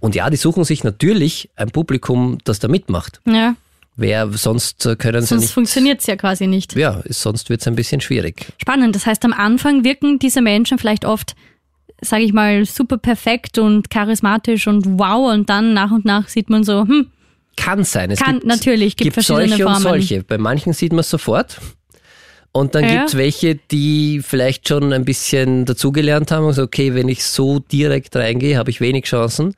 Und 0.00 0.14
ja, 0.14 0.30
die 0.30 0.36
suchen 0.36 0.64
sich 0.64 0.84
natürlich 0.84 1.50
ein 1.56 1.70
Publikum, 1.70 2.38
das 2.44 2.58
da 2.58 2.68
mitmacht. 2.68 3.20
Ja. 3.26 3.54
Wer 3.96 4.30
sonst 4.32 4.84
äh, 4.84 4.94
können 4.96 5.22
sonst 5.22 5.28
sie 5.28 5.36
nicht. 5.36 5.54
funktioniert 5.54 6.00
es 6.00 6.06
ja 6.06 6.16
quasi 6.16 6.46
nicht. 6.46 6.76
Ja, 6.76 7.02
sonst 7.08 7.48
wird 7.48 7.62
es 7.62 7.66
ein 7.66 7.76
bisschen 7.76 8.02
schwierig. 8.02 8.46
Spannend. 8.60 8.94
Das 8.94 9.06
heißt, 9.06 9.24
am 9.24 9.32
Anfang 9.32 9.84
wirken 9.84 10.18
diese 10.18 10.42
Menschen 10.42 10.78
vielleicht 10.78 11.06
oft, 11.06 11.34
sage 12.02 12.24
ich 12.24 12.34
mal, 12.34 12.66
super 12.66 12.98
perfekt 12.98 13.56
und 13.56 13.88
charismatisch 13.88 14.66
und 14.66 14.98
wow. 14.98 15.32
Und 15.32 15.48
dann 15.48 15.72
nach 15.72 15.90
und 15.90 16.04
nach 16.04 16.28
sieht 16.28 16.50
man 16.50 16.62
so, 16.62 16.82
hm. 16.82 17.10
Kann 17.56 17.84
sein. 17.84 18.10
Es 18.10 18.20
kann, 18.20 18.34
gibt, 18.34 18.46
natürlich, 18.46 18.96
gibt, 18.96 19.14
gibt 19.14 19.14
verschiedene 19.14 19.48
solche 19.48 19.62
Formen. 19.62 19.76
und 19.76 19.82
solche. 19.82 20.22
Bei 20.24 20.36
manchen 20.36 20.74
sieht 20.74 20.92
man 20.92 21.00
es 21.00 21.08
sofort. 21.08 21.58
Und 22.52 22.74
dann 22.74 22.84
ja. 22.84 22.90
gibt 22.90 23.08
es 23.08 23.16
welche, 23.16 23.54
die 23.54 24.20
vielleicht 24.22 24.68
schon 24.68 24.92
ein 24.92 25.06
bisschen 25.06 25.64
dazugelernt 25.64 26.30
haben 26.30 26.44
und 26.44 26.52
so, 26.52 26.62
okay, 26.62 26.94
wenn 26.94 27.08
ich 27.08 27.24
so 27.24 27.58
direkt 27.60 28.14
reingehe, 28.14 28.58
habe 28.58 28.70
ich 28.70 28.82
wenig 28.82 29.04
Chancen. 29.04 29.54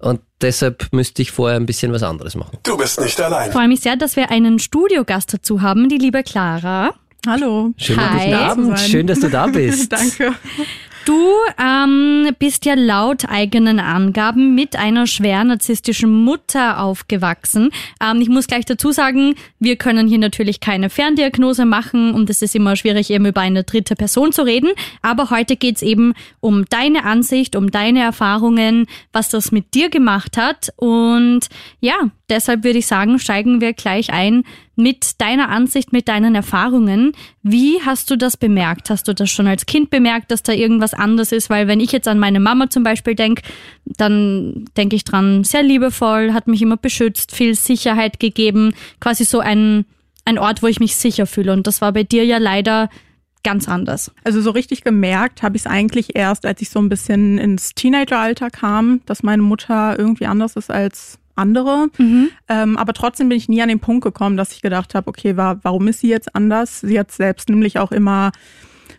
Und 0.00 0.20
deshalb 0.40 0.88
müsste 0.92 1.22
ich 1.22 1.30
vorher 1.30 1.58
ein 1.58 1.66
bisschen 1.66 1.92
was 1.92 2.02
anderes 2.02 2.34
machen. 2.34 2.58
Du 2.62 2.76
bist 2.76 3.00
nicht 3.00 3.20
allein. 3.20 3.48
Ich 3.48 3.52
freue 3.52 3.68
mich 3.68 3.80
sehr, 3.80 3.96
dass 3.96 4.16
wir 4.16 4.30
einen 4.30 4.58
Studiogast 4.58 5.32
dazu 5.34 5.60
haben, 5.62 5.88
die 5.88 5.98
liebe 5.98 6.22
Clara. 6.22 6.94
Hallo. 7.26 7.72
Schönen 7.76 8.00
guten 8.00 8.34
Abend. 8.34 8.80
Schön, 8.80 9.06
dass 9.06 9.20
du 9.20 9.28
da 9.28 9.46
bist. 9.48 9.92
Danke. 9.92 10.32
Du 11.10 11.32
ähm, 11.60 12.28
bist 12.38 12.64
ja 12.66 12.74
laut 12.74 13.24
eigenen 13.28 13.80
Angaben 13.80 14.54
mit 14.54 14.76
einer 14.76 15.08
schwer 15.08 15.42
narzisstischen 15.42 16.08
Mutter 16.08 16.78
aufgewachsen. 16.78 17.70
Ähm, 18.00 18.20
ich 18.20 18.28
muss 18.28 18.46
gleich 18.46 18.64
dazu 18.64 18.92
sagen, 18.92 19.34
wir 19.58 19.74
können 19.74 20.06
hier 20.06 20.18
natürlich 20.18 20.60
keine 20.60 20.88
Ferndiagnose 20.88 21.64
machen 21.64 22.14
und 22.14 22.30
es 22.30 22.42
ist 22.42 22.54
immer 22.54 22.76
schwierig, 22.76 23.10
eben 23.10 23.26
über 23.26 23.40
eine 23.40 23.64
dritte 23.64 23.96
Person 23.96 24.30
zu 24.30 24.42
reden. 24.42 24.70
Aber 25.02 25.30
heute 25.30 25.56
geht's 25.56 25.82
eben 25.82 26.14
um 26.38 26.64
deine 26.66 27.02
Ansicht, 27.02 27.56
um 27.56 27.72
deine 27.72 28.02
Erfahrungen, 28.02 28.86
was 29.12 29.30
das 29.30 29.50
mit 29.50 29.74
dir 29.74 29.90
gemacht 29.90 30.36
hat. 30.36 30.72
Und 30.76 31.48
ja, 31.80 31.96
deshalb 32.28 32.62
würde 32.62 32.78
ich 32.78 32.86
sagen, 32.86 33.18
steigen 33.18 33.60
wir 33.60 33.72
gleich 33.72 34.12
ein 34.12 34.44
mit 34.82 35.20
deiner 35.20 35.48
Ansicht, 35.48 35.92
mit 35.92 36.08
deinen 36.08 36.34
Erfahrungen. 36.34 37.12
Wie 37.42 37.80
hast 37.84 38.10
du 38.10 38.16
das 38.16 38.36
bemerkt? 38.36 38.90
Hast 38.90 39.06
du 39.06 39.14
das 39.14 39.30
schon 39.30 39.46
als 39.46 39.66
Kind 39.66 39.90
bemerkt, 39.90 40.30
dass 40.30 40.42
da 40.42 40.52
irgendwas 40.52 40.94
anders 40.94 41.32
ist? 41.32 41.50
Weil 41.50 41.68
wenn 41.68 41.80
ich 41.80 41.92
jetzt 41.92 42.08
an 42.08 42.18
meine 42.18 42.40
Mama 42.40 42.70
zum 42.70 42.82
Beispiel 42.82 43.14
denke, 43.14 43.42
dann 43.84 44.64
denke 44.76 44.96
ich 44.96 45.04
dran, 45.04 45.44
sehr 45.44 45.62
liebevoll, 45.62 46.32
hat 46.32 46.48
mich 46.48 46.62
immer 46.62 46.76
beschützt, 46.76 47.34
viel 47.34 47.54
Sicherheit 47.54 48.18
gegeben, 48.18 48.74
quasi 48.98 49.24
so 49.24 49.40
ein, 49.40 49.84
ein 50.24 50.38
Ort, 50.38 50.62
wo 50.62 50.66
ich 50.66 50.80
mich 50.80 50.96
sicher 50.96 51.26
fühle. 51.26 51.52
Und 51.52 51.66
das 51.66 51.80
war 51.80 51.92
bei 51.92 52.02
dir 52.02 52.24
ja 52.24 52.38
leider 52.38 52.88
ganz 53.42 53.68
anders. 53.68 54.12
Also 54.24 54.40
so 54.40 54.50
richtig 54.50 54.82
gemerkt 54.84 55.42
habe 55.42 55.56
ich 55.56 55.62
es 55.62 55.66
eigentlich 55.66 56.16
erst, 56.16 56.44
als 56.44 56.60
ich 56.60 56.70
so 56.70 56.78
ein 56.78 56.88
bisschen 56.88 57.38
ins 57.38 57.74
Teenageralter 57.74 58.50
kam, 58.50 59.00
dass 59.06 59.22
meine 59.22 59.42
Mutter 59.42 59.98
irgendwie 59.98 60.26
anders 60.26 60.56
ist 60.56 60.70
als 60.70 61.19
andere. 61.40 61.88
Mhm. 61.98 62.28
Ähm, 62.48 62.76
aber 62.76 62.92
trotzdem 62.92 63.28
bin 63.28 63.38
ich 63.38 63.48
nie 63.48 63.62
an 63.62 63.68
den 63.68 63.80
Punkt 63.80 64.04
gekommen, 64.04 64.36
dass 64.36 64.52
ich 64.52 64.62
gedacht 64.62 64.94
habe, 64.94 65.08
okay, 65.08 65.36
war, 65.36 65.58
warum 65.62 65.88
ist 65.88 66.00
sie 66.00 66.08
jetzt 66.08 66.34
anders? 66.34 66.80
Sie 66.80 66.98
hat 66.98 67.10
selbst 67.10 67.48
nämlich 67.48 67.78
auch 67.78 67.92
immer 67.92 68.30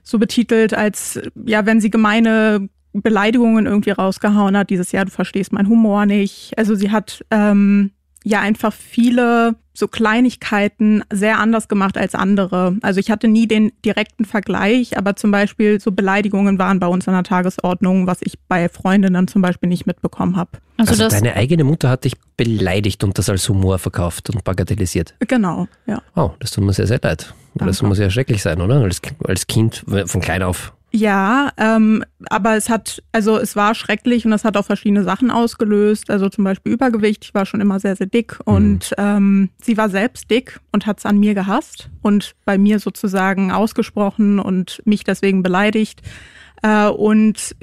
so 0.04 0.19
betitelt, 0.19 0.73
als 0.73 1.19
ja, 1.45 1.65
wenn 1.65 1.80
sie 1.80 1.89
gemeine 1.89 2.69
Beleidigungen 2.93 3.65
irgendwie 3.65 3.91
rausgehauen 3.91 4.58
hat, 4.58 4.69
dieses 4.69 4.91
Jahr, 4.91 5.06
du 5.06 5.12
verstehst 5.12 5.54
meinen 5.54 5.69
Humor 5.69 6.06
nicht. 6.06 6.58
Also 6.58 6.75
sie 6.75 6.91
hat 6.91 7.23
ähm, 7.32 7.91
ja 8.23 8.39
einfach 8.39 8.73
viele 8.73 9.55
so 9.73 9.88
Kleinigkeiten 9.88 11.03
sehr 11.12 11.39
anders 11.39 11.67
gemacht 11.67 11.97
als 11.97 12.13
andere. 12.13 12.77
Also 12.81 12.99
ich 12.99 13.10
hatte 13.10 13.27
nie 13.27 13.47
den 13.47 13.71
direkten 13.86 14.25
Vergleich, 14.25 14.97
aber 14.97 15.15
zum 15.15 15.31
Beispiel 15.31 15.79
so 15.79 15.91
Beleidigungen 15.91 16.60
waren 16.60 16.79
bei 16.79 16.88
uns 16.88 17.07
an 17.07 17.13
der 17.13 17.23
Tagesordnung, 17.23 18.05
was 18.05 18.19
ich 18.21 18.38
bei 18.47 18.67
Freundinnen 18.69 19.27
zum 19.27 19.41
Beispiel 19.41 19.69
nicht 19.69 19.88
mitbekommen 19.88 20.36
habe. 20.36 20.51
Also, 20.77 20.91
also 21.03 21.10
deine 21.10 21.36
eigene 21.36 21.63
Mutter 21.63 21.89
hat 21.89 22.03
dich 22.03 22.13
beleidigt 22.36 23.03
und 23.03 23.17
das 23.17 23.29
als 23.29 23.47
Humor 23.47 23.79
verkauft 23.79 24.29
und 24.29 24.43
bagatellisiert. 24.43 25.15
Genau, 25.19 25.67
ja. 25.88 26.01
Oh, 26.15 26.31
das 26.39 26.51
tut 26.51 26.63
mir 26.63 26.73
sehr, 26.73 26.88
sehr 26.88 26.99
leid. 27.01 27.34
Danke. 27.55 27.71
Das 27.71 27.81
muss 27.81 27.97
ja 27.97 28.10
schrecklich 28.10 28.41
sein, 28.41 28.62
oder? 28.62 28.81
Als, 28.81 29.01
als 29.23 29.47
Kind 29.47 29.84
von 30.05 30.21
klein 30.21 30.43
auf. 30.43 30.73
Ja, 30.93 31.51
ähm, 31.58 32.04
aber 32.30 32.58
es 32.58 32.69
hat, 32.69 33.01
also 33.13 33.38
es 33.38 33.56
war 33.56 33.75
schrecklich 33.75 34.25
und 34.25 34.34
es 34.34 34.43
hat 34.43 34.58
auch 34.58 34.65
verschiedene 34.65 35.04
Sachen 35.04 35.32
ausgelöst. 35.32 36.10
Also 36.10 36.27
zum 36.27 36.43
Beispiel 36.43 36.73
Übergewicht. 36.73 37.23
Ich 37.23 37.34
war 37.34 37.45
schon 37.45 37.62
immer 37.62 37.80
sehr, 37.80 37.95
sehr 37.95 38.08
dick 38.08 38.38
mhm. 38.45 38.54
und 38.54 38.93
ähm, 38.97 39.49
sie 39.62 39.77
war 39.77 39.89
selbst 39.89 40.30
dick 40.30 40.60
und 40.73 40.86
hat 40.86 40.99
es 40.99 41.06
an 41.06 41.17
mir 41.17 41.34
gehasst 41.34 41.89
und 42.01 42.36
bei 42.43 42.58
mir 42.58 42.80
sozusagen 42.80 43.51
ausgesprochen 43.51 44.39
und 44.39 44.82
mich 44.86 45.06
deswegen 45.06 45.43
beleidigt. 45.43 46.01
Äh, 46.62 46.88
und 46.88 47.56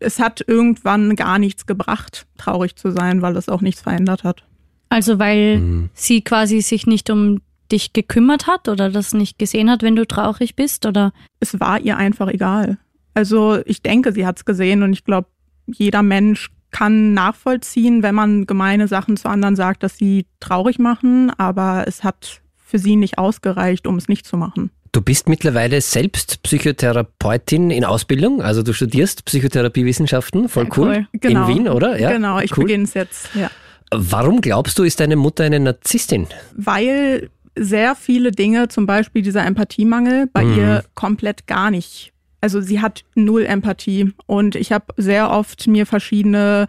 es 0.00 0.18
hat 0.18 0.42
irgendwann 0.44 1.14
gar 1.14 1.38
nichts 1.38 1.66
gebracht, 1.66 2.26
traurig 2.38 2.74
zu 2.74 2.90
sein, 2.90 3.22
weil 3.22 3.36
es 3.36 3.48
auch 3.48 3.60
nichts 3.60 3.82
verändert 3.82 4.24
hat. 4.24 4.44
Also 4.88 5.20
weil 5.20 5.58
mhm. 5.58 5.90
sie 5.94 6.22
quasi 6.22 6.60
sich 6.60 6.88
nicht 6.88 7.08
um 7.08 7.40
dich 7.74 7.92
gekümmert 7.92 8.46
hat 8.46 8.68
oder 8.68 8.90
das 8.90 9.12
nicht 9.12 9.38
gesehen 9.38 9.70
hat, 9.70 9.82
wenn 9.82 9.96
du 9.96 10.06
traurig 10.06 10.56
bist? 10.56 10.86
Oder? 10.86 11.12
Es 11.40 11.58
war 11.60 11.80
ihr 11.80 11.96
einfach 11.96 12.28
egal. 12.28 12.78
Also 13.12 13.58
ich 13.66 13.82
denke, 13.82 14.12
sie 14.12 14.26
hat 14.26 14.38
es 14.38 14.44
gesehen 14.44 14.82
und 14.82 14.92
ich 14.92 15.04
glaube, 15.04 15.28
jeder 15.66 16.02
Mensch 16.02 16.50
kann 16.70 17.14
nachvollziehen, 17.14 18.02
wenn 18.02 18.14
man 18.14 18.46
gemeine 18.46 18.88
Sachen 18.88 19.16
zu 19.16 19.28
anderen 19.28 19.54
sagt, 19.54 19.82
dass 19.82 19.96
sie 19.96 20.26
traurig 20.40 20.78
machen, 20.78 21.30
aber 21.38 21.84
es 21.86 22.02
hat 22.02 22.40
für 22.56 22.78
sie 22.78 22.96
nicht 22.96 23.18
ausgereicht, 23.18 23.86
um 23.86 23.96
es 23.96 24.08
nicht 24.08 24.26
zu 24.26 24.36
machen. 24.36 24.70
Du 24.90 25.00
bist 25.00 25.28
mittlerweile 25.28 25.80
selbst 25.80 26.42
Psychotherapeutin 26.42 27.70
in 27.70 27.84
Ausbildung, 27.84 28.42
also 28.42 28.62
du 28.62 28.72
studierst 28.72 29.24
Psychotherapiewissenschaften, 29.24 30.48
voll 30.48 30.68
cool, 30.76 30.86
cool. 30.86 31.06
Genau. 31.20 31.48
in 31.48 31.54
Wien, 31.54 31.68
oder? 31.68 31.98
Ja, 31.98 32.12
genau, 32.12 32.40
ich 32.40 32.56
cool. 32.56 32.64
beginne 32.64 32.84
es 32.84 32.94
jetzt, 32.94 33.30
ja. 33.34 33.50
Warum 33.92 34.40
glaubst 34.40 34.78
du, 34.78 34.82
ist 34.82 34.98
deine 34.98 35.14
Mutter 35.14 35.44
eine 35.44 35.60
Narzisstin? 35.60 36.26
Weil 36.56 37.30
sehr 37.56 37.94
viele 37.94 38.30
Dinge, 38.30 38.68
zum 38.68 38.86
Beispiel 38.86 39.22
dieser 39.22 39.44
Empathiemangel, 39.44 40.26
bei 40.32 40.44
mhm. 40.44 40.58
ihr 40.58 40.84
komplett 40.94 41.46
gar 41.46 41.70
nicht. 41.70 42.12
Also 42.40 42.60
sie 42.60 42.80
hat 42.80 43.04
null 43.14 43.44
Empathie 43.44 44.12
und 44.26 44.54
ich 44.54 44.72
habe 44.72 44.86
sehr 44.96 45.30
oft 45.30 45.66
mir 45.66 45.86
verschiedene 45.86 46.68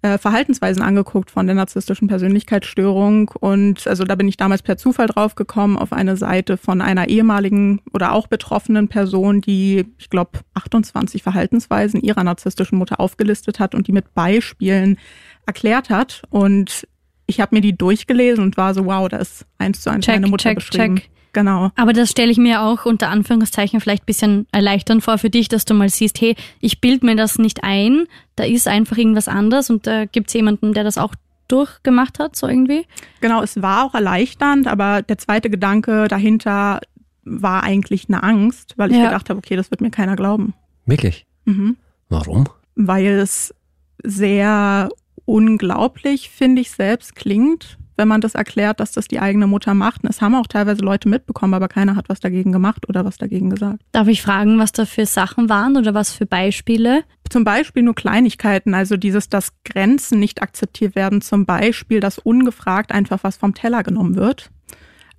äh, 0.00 0.18
Verhaltensweisen 0.18 0.82
angeguckt 0.82 1.30
von 1.30 1.46
der 1.46 1.54
narzisstischen 1.54 2.08
Persönlichkeitsstörung 2.08 3.30
und 3.38 3.86
also 3.86 4.04
da 4.04 4.14
bin 4.14 4.26
ich 4.26 4.36
damals 4.36 4.62
per 4.62 4.76
Zufall 4.76 5.06
drauf 5.06 5.34
gekommen 5.34 5.76
auf 5.76 5.92
eine 5.92 6.16
Seite 6.16 6.56
von 6.56 6.80
einer 6.80 7.08
ehemaligen 7.08 7.80
oder 7.92 8.12
auch 8.12 8.26
betroffenen 8.26 8.88
Person, 8.88 9.40
die 9.40 9.84
ich 9.98 10.10
glaube 10.10 10.40
28 10.54 11.22
Verhaltensweisen 11.22 12.00
ihrer 12.00 12.24
narzisstischen 12.24 12.78
Mutter 12.78 12.98
aufgelistet 12.98 13.60
hat 13.60 13.74
und 13.74 13.86
die 13.86 13.92
mit 13.92 14.12
Beispielen 14.14 14.98
erklärt 15.46 15.88
hat 15.88 16.22
und 16.30 16.88
ich 17.26 17.40
habe 17.40 17.54
mir 17.54 17.60
die 17.60 17.76
durchgelesen 17.76 18.44
und 18.44 18.56
war 18.56 18.74
so, 18.74 18.86
wow, 18.86 19.08
da 19.08 19.18
ist 19.18 19.46
eins 19.58 19.80
zu 19.82 19.90
eins 19.90 20.04
check, 20.04 20.16
meine 20.16 20.28
Mutter 20.28 20.50
check, 20.50 20.56
beschrieben. 20.56 20.96
Check. 20.96 21.10
Genau. 21.32 21.70
Aber 21.76 21.94
das 21.94 22.10
stelle 22.10 22.30
ich 22.30 22.36
mir 22.36 22.60
auch 22.60 22.84
unter 22.84 23.08
Anführungszeichen 23.08 23.80
vielleicht 23.80 24.02
ein 24.02 24.06
bisschen 24.06 24.46
erleichternd 24.52 25.02
vor 25.02 25.16
für 25.16 25.30
dich, 25.30 25.48
dass 25.48 25.64
du 25.64 25.72
mal 25.72 25.88
siehst, 25.88 26.20
hey, 26.20 26.36
ich 26.60 26.80
bild 26.80 27.02
mir 27.02 27.16
das 27.16 27.38
nicht 27.38 27.64
ein, 27.64 28.04
da 28.36 28.44
ist 28.44 28.68
einfach 28.68 28.98
irgendwas 28.98 29.28
anders 29.28 29.70
und 29.70 29.86
da 29.86 30.04
gibt 30.04 30.28
es 30.28 30.34
jemanden, 30.34 30.74
der 30.74 30.84
das 30.84 30.98
auch 30.98 31.14
durchgemacht 31.48 32.18
hat, 32.18 32.36
so 32.36 32.46
irgendwie. 32.46 32.86
Genau, 33.20 33.42
es 33.42 33.60
war 33.62 33.84
auch 33.84 33.94
erleichternd, 33.94 34.66
aber 34.66 35.02
der 35.02 35.18
zweite 35.18 35.48
Gedanke 35.48 36.06
dahinter 36.08 36.80
war 37.24 37.62
eigentlich 37.62 38.08
eine 38.08 38.22
Angst, 38.22 38.74
weil 38.76 38.90
ich 38.90 38.98
ja. 38.98 39.04
gedacht 39.04 39.30
habe, 39.30 39.38
okay, 39.38 39.56
das 39.56 39.70
wird 39.70 39.80
mir 39.80 39.90
keiner 39.90 40.16
glauben. 40.16 40.54
Wirklich? 40.86 41.26
Mhm. 41.44 41.76
Warum? 42.08 42.48
Weil 42.74 43.06
es 43.06 43.54
sehr 44.02 44.88
unglaublich, 45.24 46.30
finde 46.30 46.62
ich 46.62 46.70
selbst, 46.70 47.16
klingt, 47.16 47.78
wenn 47.96 48.08
man 48.08 48.20
das 48.20 48.34
erklärt, 48.34 48.80
dass 48.80 48.92
das 48.92 49.06
die 49.06 49.20
eigene 49.20 49.46
Mutter 49.46 49.74
macht. 49.74 50.02
Und 50.02 50.10
es 50.10 50.20
haben 50.20 50.34
auch 50.34 50.46
teilweise 50.46 50.82
Leute 50.82 51.08
mitbekommen, 51.08 51.54
aber 51.54 51.68
keiner 51.68 51.96
hat 51.96 52.08
was 52.08 52.20
dagegen 52.20 52.52
gemacht 52.52 52.88
oder 52.88 53.04
was 53.04 53.18
dagegen 53.18 53.50
gesagt. 53.50 53.82
Darf 53.92 54.08
ich 54.08 54.22
fragen, 54.22 54.58
was 54.58 54.72
da 54.72 54.86
für 54.86 55.06
Sachen 55.06 55.48
waren 55.48 55.76
oder 55.76 55.94
was 55.94 56.12
für 56.12 56.26
Beispiele? 56.26 57.04
Zum 57.28 57.44
Beispiel 57.44 57.82
nur 57.82 57.94
Kleinigkeiten, 57.94 58.74
also 58.74 58.96
dieses, 58.96 59.28
dass 59.28 59.52
Grenzen 59.64 60.18
nicht 60.18 60.42
akzeptiert 60.42 60.96
werden, 60.96 61.20
zum 61.20 61.46
Beispiel, 61.46 62.00
dass 62.00 62.18
ungefragt 62.18 62.92
einfach 62.92 63.20
was 63.22 63.36
vom 63.36 63.54
Teller 63.54 63.82
genommen 63.82 64.16
wird, 64.16 64.50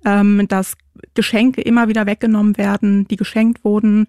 ähm, 0.04 0.46
dass 0.48 0.76
Geschenke 1.14 1.60
immer 1.60 1.88
wieder 1.88 2.06
weggenommen 2.06 2.56
werden, 2.56 3.08
die 3.08 3.16
geschenkt 3.16 3.64
wurden, 3.64 4.06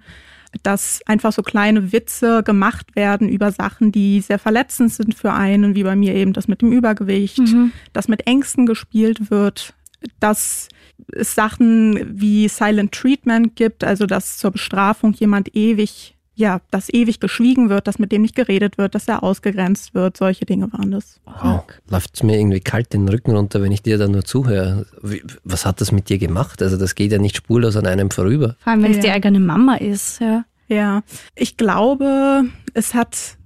dass 0.63 1.01
einfach 1.05 1.31
so 1.33 1.41
kleine 1.41 1.91
Witze 1.91 2.43
gemacht 2.43 2.95
werden 2.95 3.29
über 3.29 3.51
Sachen, 3.51 3.91
die 3.91 4.21
sehr 4.21 4.39
verletzend 4.39 4.93
sind 4.93 5.15
für 5.15 5.33
einen, 5.33 5.75
wie 5.75 5.83
bei 5.83 5.95
mir 5.95 6.15
eben 6.15 6.33
das 6.33 6.47
mit 6.47 6.61
dem 6.61 6.71
Übergewicht, 6.71 7.39
mhm. 7.39 7.71
dass 7.93 8.07
mit 8.07 8.27
Ängsten 8.27 8.65
gespielt 8.65 9.29
wird, 9.29 9.73
dass 10.19 10.69
es 11.11 11.35
Sachen 11.35 12.19
wie 12.19 12.47
Silent 12.47 12.91
Treatment 12.91 13.55
gibt, 13.55 13.83
also 13.83 14.05
dass 14.05 14.37
zur 14.37 14.51
Bestrafung 14.51 15.13
jemand 15.13 15.55
ewig 15.55 16.14
ja, 16.35 16.59
dass 16.69 16.93
ewig 16.93 17.19
geschwiegen 17.19 17.69
wird, 17.69 17.87
dass 17.87 17.97
mit 17.97 18.11
dem 18.11 18.21
nicht 18.21 18.35
geredet 18.35 18.77
wird, 18.77 18.93
dass 18.93 19.07
er 19.07 19.23
ausgegrenzt 19.23 19.93
wird. 19.93 20.17
Solche 20.17 20.45
Dinge 20.45 20.71
waren 20.73 20.91
das. 20.91 21.21
Wow. 21.25 21.63
Läuft 21.89 22.15
es 22.15 22.23
mir 22.23 22.37
irgendwie 22.37 22.59
kalt 22.59 22.93
den 22.93 23.07
Rücken 23.07 23.31
runter, 23.31 23.61
wenn 23.61 23.71
ich 23.71 23.81
dir 23.81 23.97
da 23.97 24.07
nur 24.07 24.25
zuhöre. 24.25 24.85
Wie, 25.01 25.23
was 25.43 25.65
hat 25.65 25.79
das 25.79 25.91
mit 25.91 26.09
dir 26.09 26.17
gemacht? 26.17 26.61
Also 26.61 26.77
das 26.77 26.95
geht 26.95 27.11
ja 27.11 27.19
nicht 27.19 27.37
spurlos 27.37 27.77
an 27.77 27.87
einem 27.87 28.11
vorüber. 28.11 28.55
Vor 28.59 28.73
allem, 28.73 28.83
wenn 28.83 28.91
es 28.91 28.97
ja. 28.97 29.03
die 29.03 29.11
eigene 29.11 29.39
Mama 29.39 29.75
ist. 29.75 30.19
Ja. 30.19 30.43
ja, 30.67 31.03
ich 31.35 31.55
glaube, 31.55 32.43
es 32.73 32.93
hat 32.93 33.37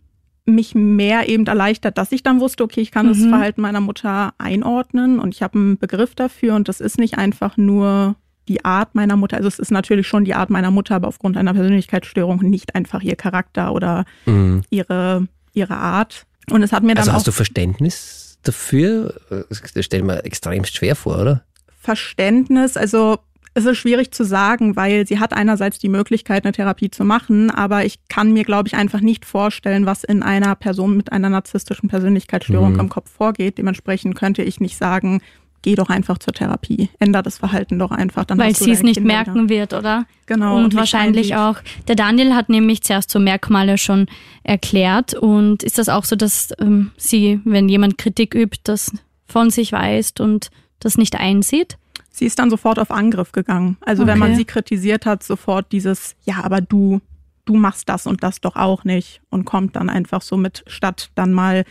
mich 0.45 0.73
mehr 0.73 1.29
eben 1.29 1.45
erleichtert, 1.45 1.99
dass 1.99 2.11
ich 2.11 2.23
dann 2.23 2.39
wusste, 2.39 2.63
okay, 2.63 2.81
ich 2.81 2.91
kann 2.91 3.05
mhm. 3.05 3.09
das 3.09 3.21
Verhalten 3.21 3.61
meiner 3.61 3.81
Mutter 3.81 4.33
einordnen 4.39 5.19
und 5.19 5.35
ich 5.35 5.43
habe 5.43 5.59
einen 5.59 5.77
Begriff 5.77 6.15
dafür 6.15 6.55
und 6.55 6.67
das 6.67 6.81
ist 6.81 6.97
nicht 6.97 7.19
einfach 7.19 7.55
nur 7.55 8.15
die 8.49 8.65
Art 8.65 8.95
meiner 8.95 9.15
Mutter, 9.15 9.37
also 9.37 9.47
es 9.47 9.59
ist 9.59 9.71
natürlich 9.71 10.07
schon 10.07 10.25
die 10.25 10.33
Art 10.33 10.49
meiner 10.49 10.71
Mutter, 10.71 10.95
aber 10.95 11.07
aufgrund 11.07 11.37
einer 11.37 11.53
Persönlichkeitsstörung 11.53 12.41
nicht 12.41 12.75
einfach 12.75 13.01
ihr 13.01 13.15
Charakter 13.15 13.71
oder 13.73 14.03
mhm. 14.25 14.63
ihre, 14.69 15.27
ihre 15.53 15.77
Art. 15.77 16.25
Und 16.49 16.63
es 16.63 16.73
hat 16.73 16.83
mir 16.83 16.95
dann 16.95 17.03
Also 17.03 17.13
hast 17.13 17.27
du 17.27 17.31
Verständnis 17.31 18.39
dafür? 18.43 19.13
Das 19.49 19.85
stelle 19.85 20.01
ich 20.01 20.07
mir 20.07 20.25
extremst 20.25 20.75
schwer 20.75 20.95
vor, 20.95 21.19
oder? 21.19 21.43
Verständnis, 21.79 22.75
also 22.75 23.19
es 23.53 23.65
ist 23.65 23.77
schwierig 23.77 24.11
zu 24.11 24.23
sagen, 24.25 24.75
weil 24.75 25.07
sie 25.07 25.19
hat 25.19 25.33
einerseits 25.33 25.79
die 25.79 25.89
Möglichkeit, 25.89 26.45
eine 26.45 26.51
Therapie 26.51 26.89
zu 26.89 27.03
machen, 27.03 27.51
aber 27.51 27.85
ich 27.85 27.99
kann 28.07 28.31
mir, 28.31 28.43
glaube 28.43 28.67
ich, 28.67 28.75
einfach 28.75 29.01
nicht 29.01 29.25
vorstellen, 29.25 29.85
was 29.85 30.03
in 30.03 30.23
einer 30.23 30.55
Person 30.55 30.97
mit 30.97 31.11
einer 31.11 31.29
narzisstischen 31.29 31.89
Persönlichkeitsstörung 31.89 32.73
mhm. 32.73 32.79
im 32.79 32.89
Kopf 32.89 33.11
vorgeht. 33.11 33.57
Dementsprechend 33.57 34.15
könnte 34.15 34.43
ich 34.43 34.59
nicht 34.59 34.77
sagen, 34.77 35.21
geh 35.61 35.75
doch 35.75 35.89
einfach 35.89 36.17
zur 36.17 36.33
Therapie, 36.33 36.89
änder 36.99 37.21
das 37.21 37.37
Verhalten 37.37 37.79
doch 37.79 37.91
einfach. 37.91 38.25
Dann 38.25 38.37
Weil 38.37 38.55
sie 38.55 38.71
es 38.71 38.83
nicht 38.83 38.95
Kinder 38.97 39.13
merken 39.13 39.49
wieder. 39.49 39.61
wird, 39.61 39.73
oder? 39.73 40.05
Genau. 40.25 40.57
Und, 40.57 40.65
und 40.65 40.75
wahrscheinlich 40.75 41.35
auch. 41.35 41.57
Der 41.87 41.95
Daniel 41.95 42.33
hat 42.35 42.49
nämlich 42.49 42.83
zuerst 42.83 43.09
so 43.09 43.19
Merkmale 43.19 43.77
schon 43.77 44.07
erklärt. 44.43 45.13
Und 45.13 45.63
ist 45.63 45.77
das 45.77 45.89
auch 45.89 46.05
so, 46.05 46.15
dass 46.15 46.53
ähm, 46.59 46.91
sie, 46.97 47.41
wenn 47.45 47.69
jemand 47.69 47.97
Kritik 47.97 48.35
übt, 48.35 48.59
das 48.63 48.91
von 49.27 49.49
sich 49.49 49.71
weist 49.71 50.19
und 50.19 50.49
das 50.79 50.97
nicht 50.97 51.15
einsieht? 51.15 51.77
Sie 52.09 52.25
ist 52.25 52.39
dann 52.39 52.49
sofort 52.49 52.79
auf 52.79 52.91
Angriff 52.91 53.31
gegangen. 53.31 53.77
Also 53.81 54.03
okay. 54.03 54.11
wenn 54.11 54.19
man 54.19 54.35
sie 54.35 54.45
kritisiert 54.45 55.05
hat, 55.05 55.23
sofort 55.23 55.71
dieses, 55.71 56.15
ja, 56.23 56.43
aber 56.43 56.61
du, 56.61 57.01
du 57.45 57.55
machst 57.55 57.87
das 57.89 58.07
und 58.07 58.23
das 58.23 58.41
doch 58.41 58.55
auch 58.55 58.83
nicht 58.83 59.21
und 59.29 59.45
kommt 59.45 59.75
dann 59.75 59.89
einfach 59.89 60.21
so 60.21 60.35
mit, 60.35 60.63
statt 60.67 61.11
dann 61.15 61.33
mal 61.33 61.65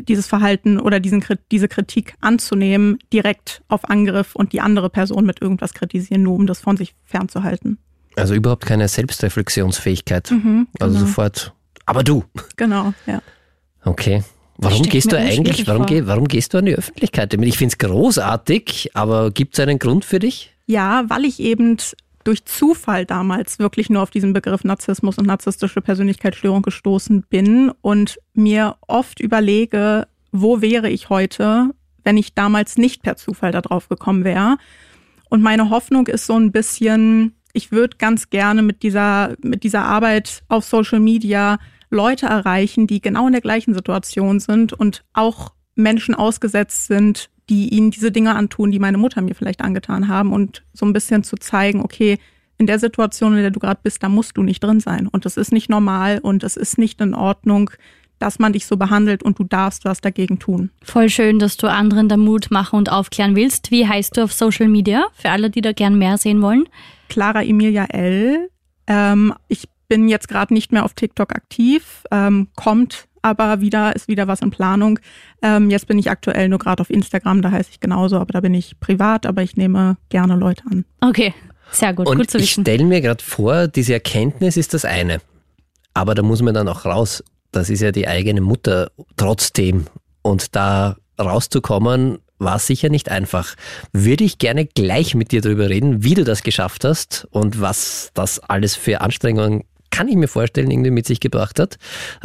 dieses 0.00 0.26
Verhalten 0.26 0.80
oder 0.80 1.00
diesen, 1.00 1.24
diese 1.50 1.68
Kritik 1.68 2.14
anzunehmen, 2.20 2.98
direkt 3.12 3.62
auf 3.68 3.88
Angriff 3.88 4.34
und 4.34 4.52
die 4.52 4.60
andere 4.60 4.90
Person 4.90 5.26
mit 5.26 5.40
irgendwas 5.42 5.74
kritisieren, 5.74 6.22
nur 6.22 6.34
um 6.34 6.46
das 6.46 6.60
von 6.60 6.76
sich 6.76 6.94
fernzuhalten. 7.04 7.78
Also 8.16 8.34
überhaupt 8.34 8.66
keine 8.66 8.88
Selbstreflexionsfähigkeit. 8.88 10.30
Mhm, 10.30 10.68
also 10.78 10.92
genau. 10.92 11.00
Also 11.00 11.06
sofort, 11.06 11.54
aber 11.86 12.02
du. 12.02 12.24
Genau, 12.56 12.92
ja. 13.06 13.22
Okay. 13.84 14.22
Warum 14.58 14.82
gehst 14.82 15.10
du 15.10 15.18
eigentlich, 15.18 15.66
warum, 15.66 15.86
geh, 15.86 16.06
warum 16.06 16.28
gehst 16.28 16.54
du 16.54 16.58
an 16.58 16.66
die 16.66 16.74
Öffentlichkeit? 16.74 17.34
Ich 17.34 17.58
finde 17.58 17.72
es 17.72 17.78
großartig, 17.78 18.90
aber 18.94 19.30
gibt 19.32 19.54
es 19.54 19.60
einen 19.60 19.78
Grund 19.78 20.04
für 20.04 20.20
dich? 20.20 20.54
Ja, 20.66 21.04
weil 21.08 21.24
ich 21.24 21.40
eben 21.40 21.78
durch 22.24 22.44
Zufall 22.44 23.06
damals 23.06 23.58
wirklich 23.58 23.90
nur 23.90 24.02
auf 24.02 24.10
diesen 24.10 24.32
Begriff 24.32 24.64
Narzissmus 24.64 25.18
und 25.18 25.26
narzisstische 25.26 25.80
Persönlichkeitsstörung 25.80 26.62
gestoßen 26.62 27.24
bin 27.28 27.70
und 27.80 28.18
mir 28.34 28.76
oft 28.86 29.20
überlege, 29.20 30.06
wo 30.30 30.60
wäre 30.60 30.88
ich 30.88 31.10
heute, 31.10 31.70
wenn 32.04 32.16
ich 32.16 32.34
damals 32.34 32.78
nicht 32.78 33.02
per 33.02 33.16
Zufall 33.16 33.52
darauf 33.52 33.88
gekommen 33.88 34.24
wäre. 34.24 34.56
Und 35.28 35.42
meine 35.42 35.70
Hoffnung 35.70 36.06
ist 36.08 36.26
so 36.26 36.36
ein 36.36 36.52
bisschen, 36.52 37.34
ich 37.52 37.72
würde 37.72 37.96
ganz 37.96 38.30
gerne 38.30 38.62
mit 38.62 38.82
dieser, 38.82 39.34
mit 39.42 39.62
dieser 39.62 39.84
Arbeit 39.84 40.42
auf 40.48 40.64
Social 40.64 41.00
Media 41.00 41.58
Leute 41.90 42.26
erreichen, 42.26 42.86
die 42.86 43.00
genau 43.00 43.26
in 43.26 43.32
der 43.32 43.42
gleichen 43.42 43.74
Situation 43.74 44.40
sind 44.40 44.72
und 44.72 45.04
auch 45.12 45.52
Menschen 45.74 46.14
ausgesetzt 46.14 46.86
sind 46.86 47.30
die 47.48 47.68
ihnen 47.74 47.90
diese 47.90 48.12
Dinge 48.12 48.34
antun, 48.34 48.70
die 48.70 48.78
meine 48.78 48.98
Mutter 48.98 49.20
mir 49.20 49.34
vielleicht 49.34 49.60
angetan 49.60 50.08
haben 50.08 50.32
und 50.32 50.62
so 50.72 50.86
ein 50.86 50.92
bisschen 50.92 51.24
zu 51.24 51.36
zeigen, 51.36 51.80
okay, 51.80 52.18
in 52.58 52.66
der 52.66 52.78
Situation, 52.78 53.34
in 53.34 53.42
der 53.42 53.50
du 53.50 53.58
gerade 53.58 53.80
bist, 53.82 54.02
da 54.02 54.08
musst 54.08 54.36
du 54.36 54.42
nicht 54.42 54.62
drin 54.62 54.80
sein 54.80 55.08
und 55.08 55.24
das 55.24 55.36
ist 55.36 55.52
nicht 55.52 55.68
normal 55.68 56.20
und 56.22 56.44
es 56.44 56.56
ist 56.56 56.78
nicht 56.78 57.00
in 57.00 57.14
Ordnung, 57.14 57.70
dass 58.20 58.38
man 58.38 58.52
dich 58.52 58.66
so 58.66 58.76
behandelt 58.76 59.24
und 59.24 59.38
du 59.40 59.44
darfst 59.44 59.84
was 59.84 60.00
dagegen 60.00 60.38
tun. 60.38 60.70
Voll 60.84 61.08
schön, 61.08 61.40
dass 61.40 61.56
du 61.56 61.66
anderen 61.66 62.08
da 62.08 62.16
Mut 62.16 62.52
machen 62.52 62.76
und 62.76 62.90
aufklären 62.90 63.34
willst. 63.34 63.72
Wie 63.72 63.88
heißt 63.88 64.16
du 64.16 64.22
auf 64.22 64.32
Social 64.32 64.68
Media? 64.68 65.06
Für 65.14 65.30
alle, 65.30 65.50
die 65.50 65.60
da 65.60 65.72
gern 65.72 65.98
mehr 65.98 66.18
sehen 66.18 66.40
wollen. 66.40 66.68
Clara 67.08 67.42
Emilia 67.42 67.86
L. 67.86 68.48
Ähm, 68.86 69.34
ich 69.48 69.68
bin 69.88 70.08
jetzt 70.08 70.28
gerade 70.28 70.54
nicht 70.54 70.70
mehr 70.70 70.84
auf 70.84 70.94
TikTok 70.94 71.32
aktiv, 71.32 72.04
ähm, 72.12 72.48
kommt 72.54 73.08
aber 73.22 73.60
wieder 73.60 73.96
ist 73.96 74.08
wieder 74.08 74.28
was 74.28 74.40
in 74.40 74.50
Planung. 74.50 74.98
Ähm, 75.42 75.70
jetzt 75.70 75.86
bin 75.86 75.98
ich 75.98 76.10
aktuell 76.10 76.48
nur 76.48 76.58
gerade 76.58 76.80
auf 76.80 76.90
Instagram, 76.90 77.42
da 77.42 77.50
heiße 77.50 77.70
ich 77.70 77.80
genauso, 77.80 78.16
aber 78.16 78.32
da 78.32 78.40
bin 78.40 78.54
ich 78.54 78.78
privat, 78.80 79.26
aber 79.26 79.42
ich 79.42 79.56
nehme 79.56 79.96
gerne 80.08 80.36
Leute 80.36 80.64
an. 80.70 80.84
Okay, 81.00 81.32
sehr 81.70 81.94
gut. 81.94 82.08
Und 82.08 82.18
gut 82.18 82.30
zu 82.30 82.38
ich 82.38 82.52
stelle 82.52 82.84
mir 82.84 83.00
gerade 83.00 83.22
vor, 83.22 83.68
diese 83.68 83.94
Erkenntnis 83.94 84.56
ist 84.56 84.74
das 84.74 84.84
eine. 84.84 85.20
Aber 85.94 86.14
da 86.14 86.22
muss 86.22 86.42
man 86.42 86.54
dann 86.54 86.68
auch 86.68 86.84
raus. 86.84 87.22
Das 87.50 87.70
ist 87.70 87.80
ja 87.80 87.92
die 87.92 88.08
eigene 88.08 88.40
Mutter 88.40 88.90
trotzdem. 89.16 89.86
Und 90.22 90.56
da 90.56 90.96
rauszukommen, 91.20 92.18
war 92.38 92.58
sicher 92.58 92.88
nicht 92.88 93.10
einfach. 93.10 93.54
Würde 93.92 94.24
ich 94.24 94.38
gerne 94.38 94.66
gleich 94.66 95.14
mit 95.14 95.32
dir 95.32 95.40
darüber 95.40 95.68
reden, 95.68 96.02
wie 96.02 96.14
du 96.14 96.24
das 96.24 96.42
geschafft 96.42 96.84
hast 96.84 97.26
und 97.30 97.60
was 97.60 98.10
das 98.14 98.38
alles 98.38 98.74
für 98.74 99.00
Anstrengungen 99.00 99.64
kann 99.92 100.08
ich 100.08 100.16
mir 100.16 100.26
vorstellen, 100.26 100.70
irgendwie 100.70 100.90
mit 100.90 101.06
sich 101.06 101.20
gebracht 101.20 101.60
hat. 101.60 101.76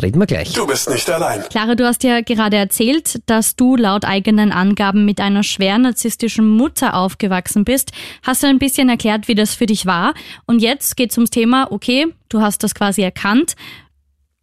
Reden 0.01 0.19
wir 0.19 0.25
gleich. 0.25 0.53
Du 0.53 0.65
bist 0.65 0.89
nicht 0.89 1.07
allein. 1.09 1.43
Clara, 1.49 1.75
du 1.75 1.85
hast 1.85 2.03
ja 2.03 2.21
gerade 2.21 2.57
erzählt, 2.57 3.21
dass 3.27 3.55
du 3.55 3.75
laut 3.75 4.05
eigenen 4.05 4.51
Angaben 4.51 5.05
mit 5.05 5.19
einer 5.19 5.43
schwer 5.43 5.77
narzisstischen 5.77 6.47
Mutter 6.47 6.95
aufgewachsen 6.95 7.65
bist. 7.65 7.91
Hast 8.23 8.41
du 8.41 8.47
ein 8.47 8.57
bisschen 8.57 8.89
erklärt, 8.89 9.27
wie 9.27 9.35
das 9.35 9.53
für 9.53 9.67
dich 9.67 9.85
war? 9.85 10.15
Und 10.47 10.61
jetzt 10.63 10.95
geht 10.95 11.11
es 11.11 11.17
ums 11.17 11.29
Thema, 11.29 11.71
okay, 11.71 12.07
du 12.29 12.41
hast 12.41 12.63
das 12.63 12.73
quasi 12.73 13.03
erkannt. 13.03 13.55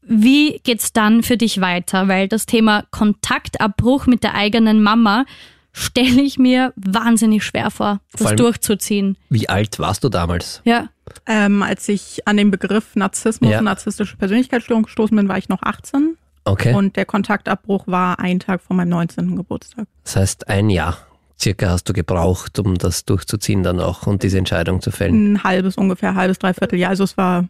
Wie 0.02 0.60
geht's 0.62 0.92
dann 0.92 1.22
für 1.22 1.38
dich 1.38 1.60
weiter? 1.60 2.08
Weil 2.08 2.28
das 2.28 2.44
Thema 2.44 2.84
Kontaktabbruch 2.90 4.06
mit 4.06 4.22
der 4.22 4.34
eigenen 4.34 4.82
Mama 4.82 5.24
stelle 5.72 6.22
ich 6.22 6.38
mir 6.38 6.72
wahnsinnig 6.76 7.42
schwer 7.42 7.70
vor, 7.70 8.00
das 8.12 8.28
vor 8.28 8.36
durchzuziehen. 8.36 9.16
Wie 9.30 9.48
alt 9.48 9.78
warst 9.78 10.04
du 10.04 10.08
damals? 10.08 10.60
Ja. 10.64 10.88
Ähm, 11.26 11.62
als 11.62 11.88
ich 11.88 12.26
an 12.26 12.36
den 12.36 12.50
Begriff 12.50 12.96
Narzissmus 12.96 13.50
ja. 13.50 13.58
und 13.58 13.64
narzisstische 13.64 14.16
Persönlichkeitsstörung 14.16 14.84
gestoßen 14.84 15.16
bin, 15.16 15.28
war 15.28 15.38
ich 15.38 15.48
noch 15.48 15.62
18. 15.62 16.16
Okay. 16.44 16.74
Und 16.74 16.96
der 16.96 17.06
Kontaktabbruch 17.06 17.86
war 17.86 18.18
ein 18.18 18.40
Tag 18.40 18.60
vor 18.60 18.76
meinem 18.76 18.90
19. 18.90 19.36
Geburtstag. 19.36 19.86
Das 20.04 20.16
heißt, 20.16 20.48
ein 20.48 20.68
Jahr 20.70 20.98
circa 21.40 21.70
hast 21.70 21.88
du 21.88 21.92
gebraucht, 21.92 22.58
um 22.58 22.76
das 22.76 23.04
durchzuziehen 23.04 23.62
dann 23.62 23.80
auch 23.80 24.06
und 24.06 24.22
diese 24.22 24.38
Entscheidung 24.38 24.80
zu 24.80 24.90
fällen? 24.90 25.34
Ein 25.34 25.44
halbes, 25.44 25.76
ungefähr 25.76 26.14
halbes, 26.14 26.38
dreiviertel 26.38 26.78
Jahr. 26.78 26.90
Also 26.90 27.04
es 27.04 27.16
war 27.16 27.46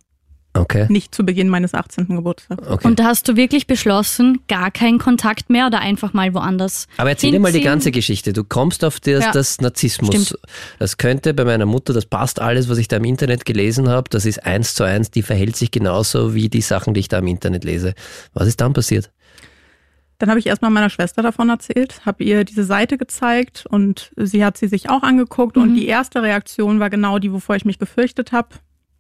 Okay. 0.57 0.87
Nicht 0.89 1.13
zu 1.13 1.27
Beginn 1.27 1.49
meines 1.49 1.75
18. 1.75 2.07
Geburtstags. 2.07 2.67
Okay. 2.67 2.87
Und 2.87 3.01
da 3.01 3.07
hast 3.07 3.27
du 3.27 3.35
wirklich 3.35 3.67
beschlossen, 3.67 4.41
gar 4.47 4.71
keinen 4.71 5.01
Kontakt 5.01 5.51
mehr 5.51 5.67
oder 5.67 5.81
einfach 5.81 6.13
mal 6.13 6.33
woanders? 6.33 6.87
Aber 6.97 7.11
erzähl 7.11 7.33
dir 7.33 7.41
mal 7.41 7.51
die 7.51 7.61
ganze 7.61 7.91
Geschichte. 7.91 8.33
Du 8.33 8.45
kommst 8.45 8.85
auf 8.85 9.01
das, 9.01 9.25
ja. 9.25 9.33
das 9.33 9.61
Narzissmus. 9.61 10.11
Stimmt. 10.11 10.39
Das 10.79 10.97
könnte 10.97 11.35
bei 11.35 11.45
meiner 11.45 11.67
Mutter, 11.67 11.93
das 11.93 12.07
passt 12.07 12.41
alles, 12.41 12.69
was 12.69 12.79
ich 12.79 12.87
da 12.87 12.99
im 12.99 13.05
Internet 13.05 13.45
gelesen 13.45 13.89
habe. 13.89 14.09
Das 14.11 14.25
ist 14.25 14.47
eins 14.47 14.75
zu 14.75 14.85
eins, 14.85 15.11
die 15.11 15.23
verhält 15.23 15.57
sich 15.57 15.73
genauso 15.73 16.35
wie 16.35 16.49
die 16.49 16.61
Sachen, 16.61 16.95
die 16.95 17.01
ich 17.01 17.09
da 17.09 17.19
im 17.19 17.27
Internet 17.27 17.65
lese. 17.65 17.95
Was 18.33 18.47
ist 18.47 18.61
dann 18.61 18.73
passiert? 18.73 19.11
Dann 20.19 20.31
habe 20.31 20.39
ich 20.39 20.47
erstmal 20.47 20.71
meiner 20.71 20.91
Schwester 20.91 21.23
davon 21.23 21.49
erzählt, 21.49 22.07
habe 22.07 22.23
ihr 22.23 22.45
diese 22.45 22.65
Seite 22.65 22.97
gezeigt 22.97 23.67
und 23.69 24.13
sie 24.17 24.45
hat 24.45 24.57
sie 24.57 24.69
sich 24.69 24.89
auch 24.89 25.03
angeguckt. 25.03 25.57
Mhm. 25.57 25.63
Und 25.63 25.75
die 25.75 25.89
erste 25.89 26.23
Reaktion 26.23 26.79
war 26.79 26.91
genau 26.91 27.19
die, 27.19 27.33
wovor 27.33 27.57
ich 27.57 27.65
mich 27.65 27.81
gefürchtet 27.81 28.31
habe. 28.31 28.51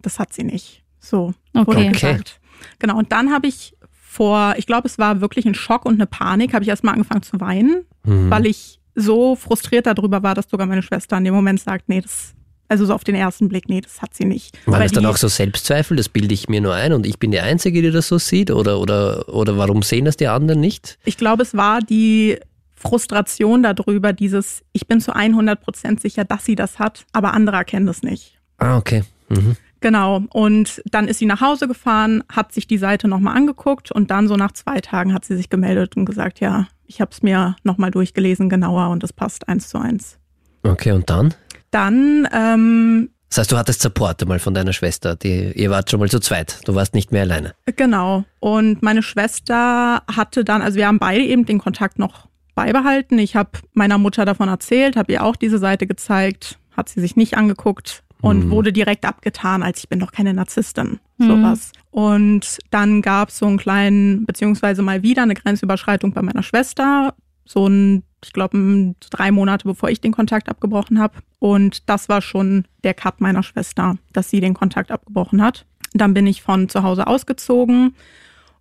Das 0.03 0.19
hat 0.19 0.33
sie 0.33 0.43
nicht. 0.43 0.84
So 1.05 1.35
okay. 1.55 1.91
gesagt. 1.91 2.41
Genau, 2.79 2.99
und 2.99 3.13
dann 3.13 3.33
habe 3.33 3.47
ich 3.47 3.77
vor, 3.91 4.55
ich 4.57 4.67
glaube, 4.67 4.87
es 4.87 4.99
war 4.99 5.21
wirklich 5.21 5.45
ein 5.45 5.55
Schock 5.55 5.85
und 5.85 5.95
eine 5.95 6.07
Panik, 6.07 6.55
habe 6.55 6.63
ich 6.63 6.69
erstmal 6.69 6.95
angefangen 6.95 7.23
zu 7.23 7.41
weinen, 7.41 7.85
mhm. 8.05 8.31
weil 8.31 8.47
ich 8.47 8.79
so 8.95 9.35
frustriert 9.35 9.87
darüber 9.87 10.23
war, 10.23 10.35
dass 10.35 10.49
sogar 10.49 10.67
meine 10.67 10.83
Schwester 10.83 11.19
in 11.19 11.25
dem 11.25 11.35
Moment 11.35 11.61
sagt, 11.61 11.89
nee, 11.89 12.01
das, 12.01 12.33
also 12.69 12.87
so 12.87 12.95
auf 12.95 13.03
den 13.03 13.17
ersten 13.17 13.49
Blick, 13.49 13.69
nee, 13.69 13.81
das 13.81 14.01
hat 14.01 14.15
sie 14.15 14.25
nicht. 14.25 14.57
War 14.67 14.79
das 14.79 14.93
dann 14.93 15.05
auch 15.07 15.17
so 15.17 15.27
Selbstzweifel, 15.27 15.97
das 15.97 16.09
bilde 16.09 16.33
ich 16.33 16.49
mir 16.49 16.61
nur 16.61 16.75
ein 16.75 16.93
und 16.93 17.07
ich 17.07 17.19
bin 17.19 17.33
die 17.33 17.41
Einzige, 17.41 17.83
die 17.83 17.91
das 17.91 18.07
so 18.07 18.19
sieht? 18.19 18.53
Oder, 18.53 18.79
oder, 18.79 19.29
oder 19.29 19.59
warum 19.59 19.83
sehen 19.83 20.05
das 20.05 20.17
die 20.17 20.29
anderen 20.29 20.61
nicht? 20.61 20.99
Ich 21.05 21.17
glaube, 21.17 21.43
es 21.43 21.55
war 21.57 21.81
die 21.81 22.39
Frustration 22.77 23.63
darüber, 23.63 24.13
dieses, 24.13 24.63
ich 24.73 24.87
bin 24.87 25.01
zu 25.01 25.15
100 25.15 25.61
Prozent 25.61 26.01
sicher, 26.01 26.25
dass 26.25 26.45
sie 26.45 26.55
das 26.55 26.79
hat, 26.79 27.05
aber 27.13 27.33
andere 27.33 27.57
erkennen 27.57 27.87
das 27.87 28.03
nicht. 28.03 28.39
Ah, 28.59 28.77
okay. 28.77 29.03
Mhm. 29.29 29.57
Genau. 29.85 30.23
Und 30.33 30.83
dann 30.87 31.09
ist 31.09 31.19
sie 31.19 31.27
nach 31.27 31.43
Hause 31.43 31.69
gefahren, 31.69 32.25
hat 32.33 32.53
sich 32.53 32.67
die 32.67 32.79
Seite 32.79 33.07
nochmal 33.07 33.37
angeguckt 33.37 33.93
und 33.93 34.11
dann 34.11 34.29
so 34.29 34.37
nach 34.37 34.53
zwei 34.53 34.81
Tagen 34.81 35.13
hat 35.13 35.27
sie 35.27 35.37
sich 35.37 35.51
gemeldet 35.51 35.95
und 35.95 36.07
gesagt, 36.07 36.41
ja, 36.41 36.69
ich 36.87 37.03
habe 37.03 37.11
es 37.11 37.23
mir 37.23 37.55
nochmal 37.65 37.91
durchgelesen 37.91 38.49
genauer 38.49 38.89
und 38.89 39.05
es 39.05 39.13
passt 39.13 39.47
eins 39.47 39.69
zu 39.69 39.77
eins. 39.77 40.19
Okay, 40.63 40.93
und 40.93 41.11
dann? 41.11 41.35
Dann, 41.71 42.27
ähm, 42.33 43.11
Das 43.29 43.41
heißt, 43.41 43.53
du 43.53 43.59
hattest 43.59 43.83
Support 43.83 44.23
einmal 44.23 44.39
von 44.39 44.55
deiner 44.55 44.73
Schwester. 44.73 45.17
Die, 45.17 45.53
ihr 45.53 45.69
wart 45.69 45.91
schon 45.91 46.01
mal 46.01 46.09
zu 46.09 46.19
zweit. 46.19 46.61
Du 46.65 46.75
warst 46.75 46.95
nicht 46.95 47.13
mehr 47.13 47.21
alleine. 47.21 47.53
genau. 47.77 48.25
Und 48.41 48.83
meine 48.83 49.03
Schwester 49.03 50.03
hatte 50.11 50.47
dann, 50.47 50.63
also 50.63 50.79
wir 50.79 50.87
haben 50.87 50.99
beide 50.99 51.23
eben 51.23 51.45
den 51.45 51.59
Kontakt 51.59 51.99
noch 51.99 52.27
beibehalten. 52.55 53.19
Ich 53.19 53.37
habe 53.37 53.51
meiner 53.75 53.99
Mutter 53.99 54.25
davon 54.25 54.49
erzählt, 54.49 54.97
habe 54.97 55.13
ihr 55.13 55.25
auch 55.25 55.37
diese 55.37 55.59
Seite 55.59 55.87
gezeigt, 55.87 56.59
hat 56.75 56.89
sie 56.89 57.03
sich 57.03 57.17
nicht 57.17 57.37
angeguckt 57.37 58.04
und 58.25 58.47
Mhm. 58.47 58.51
wurde 58.51 58.73
direkt 58.73 59.05
abgetan, 59.05 59.63
als 59.63 59.79
ich 59.81 59.89
bin 59.89 59.99
doch 60.01 60.13
keine 60.13 60.35
Narzisstin. 60.35 60.99
Mhm. 61.19 61.27
Sowas. 61.27 61.73
Und 61.91 62.59
dann 62.71 63.03
gab 63.03 63.29
es 63.29 63.39
so 63.39 63.47
einen 63.47 63.59
kleinen, 63.59 64.27
beziehungsweise 64.27 64.83
mal 64.83 65.03
wieder 65.03 65.23
eine 65.23 65.35
Grenzüberschreitung 65.35 66.13
bei 66.13 66.23
meiner 66.23 66.43
Schwester. 66.43 67.15
So 67.45 67.67
ein, 67.69 68.03
ich 68.25 68.33
glaube, 68.33 68.95
drei 69.11 69.31
Monate 69.31 69.69
bevor 69.69 69.91
ich 69.91 70.01
den 70.01 70.13
Kontakt 70.13 70.49
abgebrochen 70.49 70.99
habe. 70.99 71.19
Und 71.39 71.89
das 71.89 72.09
war 72.09 72.23
schon 72.23 72.65
der 72.83 72.95
Cut 72.95 73.21
meiner 73.21 73.43
Schwester, 73.43 73.97
dass 74.13 74.31
sie 74.31 74.41
den 74.41 74.55
Kontakt 74.55 74.91
abgebrochen 74.91 75.43
hat. 75.43 75.67
Dann 75.93 76.15
bin 76.15 76.27
ich 76.27 76.43
von 76.43 76.69
zu 76.69 76.83
Hause 76.83 77.07
ausgezogen 77.07 77.95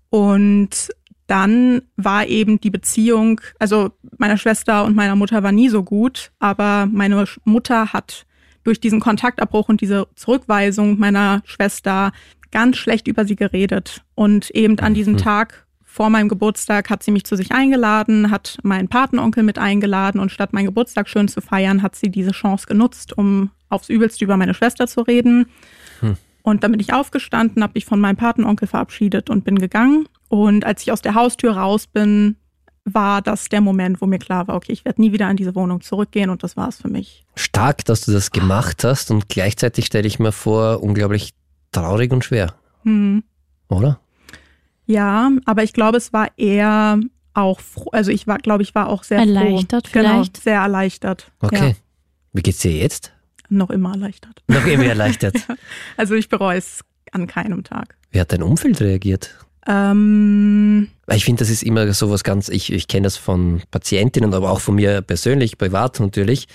und 0.10 0.89
dann 1.28 1.82
war 1.95 2.28
eben 2.28 2.60
die 2.60 2.69
Beziehung, 2.69 3.39
also 3.58 3.91
meiner 4.17 4.38
Schwester 4.38 4.84
und 4.84 4.95
meiner 4.95 5.15
Mutter 5.15 5.41
war 5.41 5.52
nie 5.52 5.69
so 5.69 5.82
gut, 5.84 6.32
aber 6.39 6.88
meine 6.91 7.26
Mutter 7.45 7.93
hat 7.93 8.26
durch 8.63 8.80
diesen 8.80 8.99
Kontaktabbruch 8.99 9.69
und 9.69 9.82
diese 9.82 10.08
Zurückweisung 10.15 10.99
meiner 10.99 11.41
Schwester 11.45 12.12
ganz 12.52 12.78
schlecht 12.78 13.08
über 13.08 13.26
sie 13.26 13.36
geredet. 13.36 14.04
Und 14.15 14.49
eben 14.52 14.80
an 14.80 14.93
diesem 14.93 15.17
Tag 15.17 15.65
vor 15.84 16.10
meinem 16.10 16.30
Geburtstag 16.30 16.89
hat 16.89 17.04
sie 17.04 17.12
mich 17.12 17.23
zu 17.23 17.36
sich 17.36 17.52
eingeladen, 17.52 18.32
hat 18.32 18.58
meinen 18.63 18.88
Patenonkel 18.88 19.43
mit 19.43 19.60
eingeladen 19.60 20.19
und 20.19 20.32
statt 20.32 20.54
meinen 20.54 20.65
Geburtstag 20.65 21.08
schön 21.08 21.28
zu 21.28 21.41
feiern, 21.41 21.84
hat 21.84 21.95
sie 21.95 22.10
diese 22.10 22.32
Chance 22.32 22.65
genutzt, 22.67 23.15
um 23.15 23.52
aufs 23.69 23.89
Übelste 23.89 24.26
über 24.26 24.38
meine 24.38 24.54
Schwester 24.54 24.88
zu 24.88 25.02
reden. 25.02 25.45
Und 26.41 26.63
dann 26.63 26.71
bin 26.71 26.80
ich 26.80 26.93
aufgestanden, 26.93 27.63
habe 27.63 27.73
mich 27.76 27.86
von 27.86 27.99
meinem 27.99 28.17
Patenonkel 28.17 28.67
verabschiedet 28.67 29.30
und 29.30 29.45
bin 29.45 29.60
gegangen. 29.60 30.08
Und 30.30 30.65
als 30.65 30.82
ich 30.82 30.91
aus 30.91 31.02
der 31.02 31.15
Haustür 31.15 31.52
raus 31.58 31.88
bin, 31.88 32.36
war 32.86 33.22
das 33.22 33.48
der 33.50 33.62
Moment, 33.62 34.02
wo 34.02 34.06
mir 34.06 34.19
klar 34.19 34.48
war, 34.48 34.56
okay, 34.56 34.72
ich 34.74 34.84
werde 34.86 35.02
nie 35.02 35.12
wieder 35.13 35.30
in 35.30 35.38
diese 35.38 35.56
Wohnung 35.56 35.82
zurückgehen 35.82 36.30
und 36.30 36.43
das 36.43 36.58
war 36.58 36.67
es 36.67 36.78
für 36.78 36.89
mich. 36.89 37.26
Stark, 37.36 37.86
dass 37.86 38.02
du 38.02 38.12
das 38.12 38.32
gemacht 38.32 38.84
hast 38.84 39.10
und 39.12 39.30
gleichzeitig 39.30 39.86
stelle 39.86 40.08
ich 40.08 40.19
mir 40.19 40.32
vor, 40.34 40.84
unglaublich 40.84 41.34
traurig 41.72 42.12
und 42.12 42.24
schwer, 42.26 42.54
Hm. 42.84 43.24
oder? 43.69 44.00
Ja, 44.86 45.32
aber 45.46 45.63
ich 45.63 45.72
glaube, 45.74 45.98
es 45.98 46.12
war 46.12 46.28
eher 46.38 47.00
auch 47.34 47.62
froh, 47.62 47.89
also 47.93 48.12
ich 48.12 48.28
war, 48.28 48.38
glaube 48.38 48.63
ich, 48.63 48.76
war 48.76 48.89
auch 48.89 49.04
sehr 49.04 49.19
Erleichtert 49.19 49.88
froh. 49.88 50.00
Genau, 50.00 50.10
vielleicht? 50.15 50.38
sehr 50.43 50.60
erleichtert. 50.60 51.32
Okay. 51.39 51.69
Ja, 51.69 51.76
Wie 52.34 52.41
geht's 52.41 52.60
dir 52.60 52.72
jetzt? 52.72 53.12
noch 53.50 53.69
immer 53.69 53.91
erleichtert. 53.91 54.41
Noch 54.48 54.65
immer 54.65 54.86
erleichtert. 54.86 55.36
Also 55.98 56.15
ich 56.15 56.28
bereue 56.28 56.58
es 56.58 56.82
an 57.12 57.28
keinem 57.28 57.63
Tag. 57.63 57.96
Wie 58.12 58.19
hat 58.19 58.32
dein 58.34 58.41
Umfeld 58.41 58.82
reagiert? 58.82 59.42
Ähm, 59.67 60.89
Weil 61.06 61.17
ich 61.17 61.26
finde, 61.26 61.39
das 61.39 61.49
ist 61.49 61.63
immer 61.63 61.91
so 61.93 62.10
was 62.10 62.23
ganz, 62.23 62.49
ich, 62.49 62.71
ich 62.71 62.88
kenne 62.88 63.06
das 63.06 63.17
von 63.17 63.62
Patientinnen, 63.71 64.34
aber 64.34 64.52
auch 64.52 64.60
von 64.60 64.76
mir 64.76 65.02
persönlich, 65.02 65.58
privat 65.58 65.99
natürlich. 65.99 66.47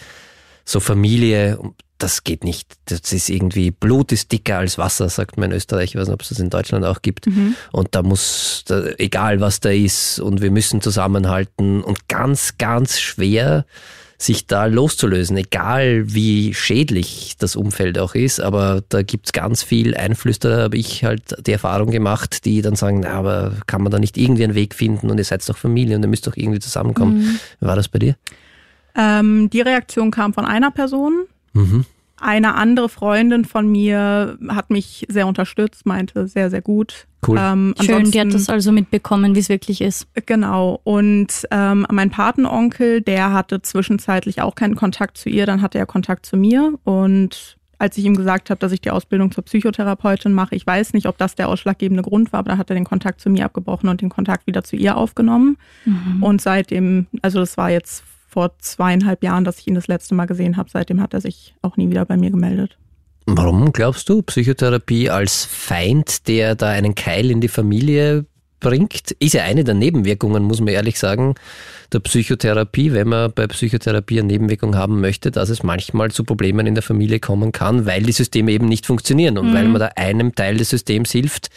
So 0.64 0.81
Familie, 0.81 1.59
das 1.97 2.23
geht 2.25 2.44
nicht. 2.44 2.77
Das 2.85 3.12
ist 3.12 3.29
irgendwie, 3.29 3.71
Blut 3.71 4.12
ist 4.12 4.31
dicker 4.31 4.59
als 4.59 4.79
Wasser, 4.79 5.09
sagt 5.09 5.37
man 5.38 5.51
in 5.51 5.57
Österreich. 5.57 5.90
Ich 5.90 5.97
weiß 5.97 6.09
nicht, 6.09 6.14
ob 6.14 6.23
es 6.23 6.29
das 6.29 6.38
in 6.38 6.51
Deutschland 6.51 6.85
auch 6.85 7.03
gibt. 7.03 7.27
Und 7.73 7.88
da 7.94 8.03
muss, 8.03 8.64
da, 8.66 8.85
egal 8.99 9.40
was 9.40 9.61
da 9.61 9.71
ist, 9.71 10.21
und 10.21 10.40
wir 10.42 10.51
müssen 10.51 10.81
zusammenhalten 10.81 11.83
und 11.83 12.09
ganz, 12.09 12.59
ganz 12.59 13.01
schwer 13.01 13.64
sich 14.20 14.46
da 14.48 14.66
loszulösen, 14.66 15.37
egal 15.37 16.12
wie 16.12 16.52
schädlich 16.52 17.37
das 17.38 17.54
Umfeld 17.54 17.98
auch 17.98 18.16
ist, 18.16 18.40
aber 18.40 18.83
da 18.88 19.02
gibt's 19.02 19.33
ganz 19.33 19.62
viel 19.62 19.96
Einfluss, 19.96 20.40
da 20.40 20.62
habe 20.62 20.76
ich 20.76 21.04
halt 21.04 21.46
die 21.46 21.52
Erfahrung 21.52 21.92
gemacht, 21.92 22.44
die 22.44 22.61
dann 22.61 22.74
sagen, 22.74 23.00
na, 23.00 23.11
aber 23.11 23.52
kann 23.66 23.83
man 23.83 23.92
da 23.92 23.98
nicht 24.00 24.16
irgendwie 24.16 24.42
einen 24.42 24.54
Weg 24.54 24.74
finden 24.74 25.11
und 25.11 25.18
ihr 25.18 25.24
seid 25.24 25.48
doch 25.48 25.57
Familie 25.57 25.94
und 25.94 26.02
ihr 26.02 26.09
müsst 26.09 26.26
doch 26.26 26.37
irgendwie 26.37 26.59
zusammenkommen. 26.59 27.38
Wie 27.61 27.66
war 27.66 27.76
das 27.76 27.88
bei 27.88 28.00
dir? 28.00 28.16
ähm, 28.98 29.48
die 29.50 29.61
Reaktion 29.61 30.11
kam 30.11 30.35
von 30.35 30.44
einer 30.44 30.70
Person. 30.70 31.26
Mhm. 31.52 31.85
Eine 32.20 32.54
andere 32.54 32.88
Freundin 32.88 33.44
von 33.44 33.70
mir 33.70 34.38
hat 34.48 34.70
mich 34.70 35.07
sehr 35.09 35.26
unterstützt, 35.26 35.87
meinte 35.87 36.26
sehr, 36.26 36.50
sehr 36.50 36.62
gut. 36.62 37.07
Cool. 37.26 37.38
Ähm, 37.40 37.74
Schön, 37.81 38.11
die 38.11 38.20
hat 38.20 38.33
das 38.33 38.48
also 38.48 38.72
mitbekommen, 38.72 39.35
wie 39.35 39.40
es 39.40 39.48
wirklich 39.48 39.81
ist. 39.81 40.07
Genau. 40.26 40.81
Und 40.85 41.46
ähm, 41.50 41.87
mein 41.90 42.11
Patenonkel, 42.11 43.00
der 43.00 43.33
hatte 43.33 43.62
zwischenzeitlich 43.62 44.40
auch 44.42 44.54
keinen 44.54 44.76
Kontakt 44.76 45.18
zu 45.18 45.28
ihr, 45.28 45.46
dann 45.46 45.62
hatte 45.62 45.78
er 45.78 45.87
Kontakt 45.87 46.26
zu 46.26 46.37
mir. 46.37 46.74
Und 46.85 47.57
als 47.78 47.96
ich 47.96 48.04
ihm 48.04 48.16
gesagt 48.16 48.50
habe, 48.50 48.59
dass 48.59 48.72
ich 48.72 48.81
die 48.81 48.90
Ausbildung 48.90 49.31
zur 49.31 49.44
Psychotherapeutin 49.44 50.33
mache, 50.33 50.54
ich 50.54 50.66
weiß 50.66 50.92
nicht, 50.94 51.07
ob 51.07 51.18
das 51.18 51.37
der 51.37 51.48
ausschlaggebende 51.48 52.02
Grund 52.02 52.33
war, 52.33 52.40
aber 52.40 52.50
da 52.50 52.59
hat 52.59 52.70
er 52.70 52.74
den 52.74 52.85
Kontakt 52.85 53.20
zu 53.20 53.31
mir 53.31 53.44
abgebrochen 53.44 53.88
und 53.88 54.00
den 54.00 54.09
Kontakt 54.09 54.46
wieder 54.46 54.64
zu 54.64 54.74
ihr 54.76 54.96
aufgenommen. 54.96 55.57
Und 56.20 56.40
seitdem, 56.40 57.07
also 57.22 57.38
das 57.38 57.57
war 57.57 57.70
jetzt 57.70 58.02
vor 58.29 58.59
zweieinhalb 58.59 59.25
Jahren, 59.25 59.45
dass 59.45 59.59
ich 59.59 59.67
ihn 59.67 59.75
das 59.75 59.88
letzte 59.88 60.14
Mal 60.14 60.27
gesehen 60.27 60.57
habe, 60.57 60.69
seitdem 60.71 61.01
hat 61.01 61.14
er 61.14 61.21
sich 61.21 61.55
auch 61.62 61.77
nie 61.77 61.91
wieder 61.91 62.05
bei 62.05 62.17
mir 62.17 62.31
gemeldet. 62.31 62.77
Warum 63.27 63.73
glaubst 63.73 64.09
du 64.09 64.23
Psychotherapie 64.23 65.11
als 65.11 65.45
Feind, 65.45 66.29
der 66.29 66.55
da 66.55 66.69
einen 66.69 66.95
Keil 66.95 67.31
in 67.31 67.41
die 67.41 67.49
Familie 67.49 68.27
bringt? 68.61 69.12
Ist 69.12 69.35
ja 69.35 69.45
eine 69.45 69.64
der 69.64 69.75
Nebenwirkungen, 69.75 70.45
muss 70.45 70.61
man 70.61 70.69
ehrlich 70.69 70.99
sagen, 70.99 71.35
der 71.93 72.01
Psychotherapie, 72.01 72.93
wenn 72.93 73.09
man 73.09 73.33
bei 73.33 73.47
Psychotherapie 73.47 74.19
eine 74.19 74.29
Nebenwirkung 74.29 74.77
haben 74.77 75.01
möchte, 75.01 75.31
dass 75.31 75.49
es 75.49 75.62
manchmal 75.62 76.11
zu 76.11 76.25
Problemen 76.25 76.67
in 76.67 76.75
der 76.75 76.83
Familie 76.83 77.21
kommen 77.21 77.53
kann, 77.53 77.87
weil 77.87 78.03
die 78.03 78.12
Systeme 78.12 78.53
eben 78.53 78.67
nicht 78.67 78.87
funktionieren 78.87 79.38
und 79.38 79.55
weil 79.55 79.69
man 79.69 79.81
da 79.81 79.91
einem 79.97 80.35
Teil 80.35 80.57
des 80.57 80.71
Systems 80.71 81.12
hilft, 81.12 81.49